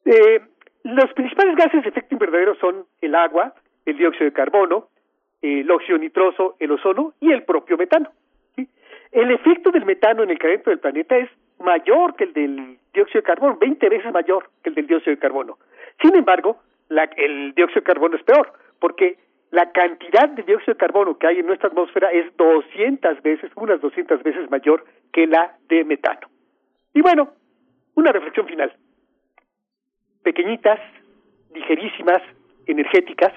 [0.06, 0.42] Eh,
[0.84, 3.54] los principales gases de efecto invernadero son el agua,
[3.86, 4.88] el dióxido de carbono,
[5.42, 8.10] el óxido nitroso, el ozono y el propio metano.
[9.12, 11.30] El efecto del metano en el calentamiento del planeta es
[11.60, 15.20] mayor que el del dióxido de carbono, 20 veces mayor que el del dióxido de
[15.20, 15.58] carbono.
[16.02, 16.58] Sin embargo,
[17.18, 19.18] el dióxido de carbono es peor, porque
[19.52, 23.80] la cantidad de dióxido de carbono que hay en nuestra atmósfera es 200 veces, unas
[23.82, 26.28] 200 veces mayor que la de metano.
[26.94, 27.34] Y bueno,
[27.96, 28.74] una reflexión final.
[30.24, 30.80] Pequeñitas,
[31.54, 32.22] ligerísimas,
[32.66, 33.34] energéticas,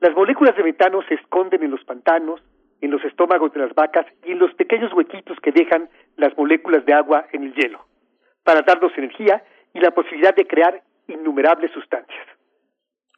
[0.00, 2.42] las moléculas de metano se esconden en los pantanos,
[2.80, 6.84] en los estómagos de las vacas y en los pequeños huequitos que dejan las moléculas
[6.86, 7.84] de agua en el hielo,
[8.42, 12.26] para darnos energía y la posibilidad de crear innumerables sustancias.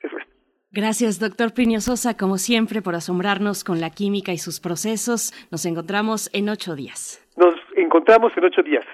[0.05, 0.25] Eso es.
[0.71, 5.33] Gracias, doctor Plinio Sosa, como siempre, por asombrarnos con la química y sus procesos.
[5.51, 7.25] Nos encontramos en ocho días.
[7.37, 8.85] Nos encontramos en ocho días.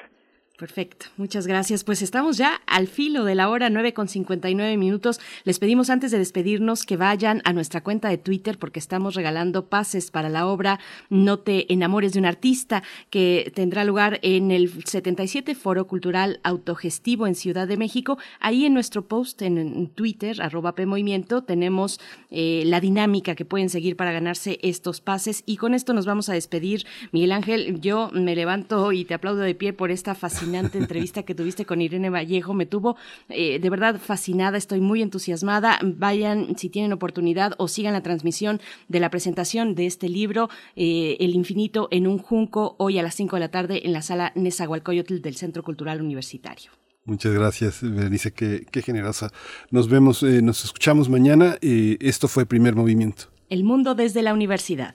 [0.61, 1.85] Perfecto, muchas gracias.
[1.85, 5.19] Pues estamos ya al filo de la hora, 9 con 59 minutos.
[5.45, 9.71] Les pedimos antes de despedirnos que vayan a nuestra cuenta de Twitter porque estamos regalando
[9.71, 14.85] pases para la obra No te enamores de un artista que tendrá lugar en el
[14.85, 18.19] 77 Foro Cultural Autogestivo en Ciudad de México.
[18.39, 23.97] Ahí en nuestro post en, Twitter, arroba PMovimiento, tenemos eh, la dinámica que pueden seguir
[23.97, 25.43] para ganarse estos pases.
[25.47, 26.85] Y con esto nos vamos a despedir.
[27.13, 31.35] Miguel Ángel, yo me levanto y te aplaudo de pie por esta fascinación entrevista que
[31.35, 32.55] tuviste con Irene Vallejo.
[32.55, 32.97] Me tuvo
[33.29, 35.79] eh, de verdad fascinada, estoy muy entusiasmada.
[35.83, 41.17] Vayan si tienen oportunidad o sigan la transmisión de la presentación de este libro, eh,
[41.21, 44.33] El infinito en un junco, hoy a las 5 de la tarde en la sala
[44.35, 46.71] Nezahualcóyotl del Centro Cultural Universitario.
[47.05, 49.31] Muchas gracias, Berenice, qué, qué generosa.
[49.71, 51.57] Nos vemos, eh, nos escuchamos mañana.
[51.61, 53.25] esto fue Primer Movimiento.
[53.49, 54.95] El mundo desde la universidad.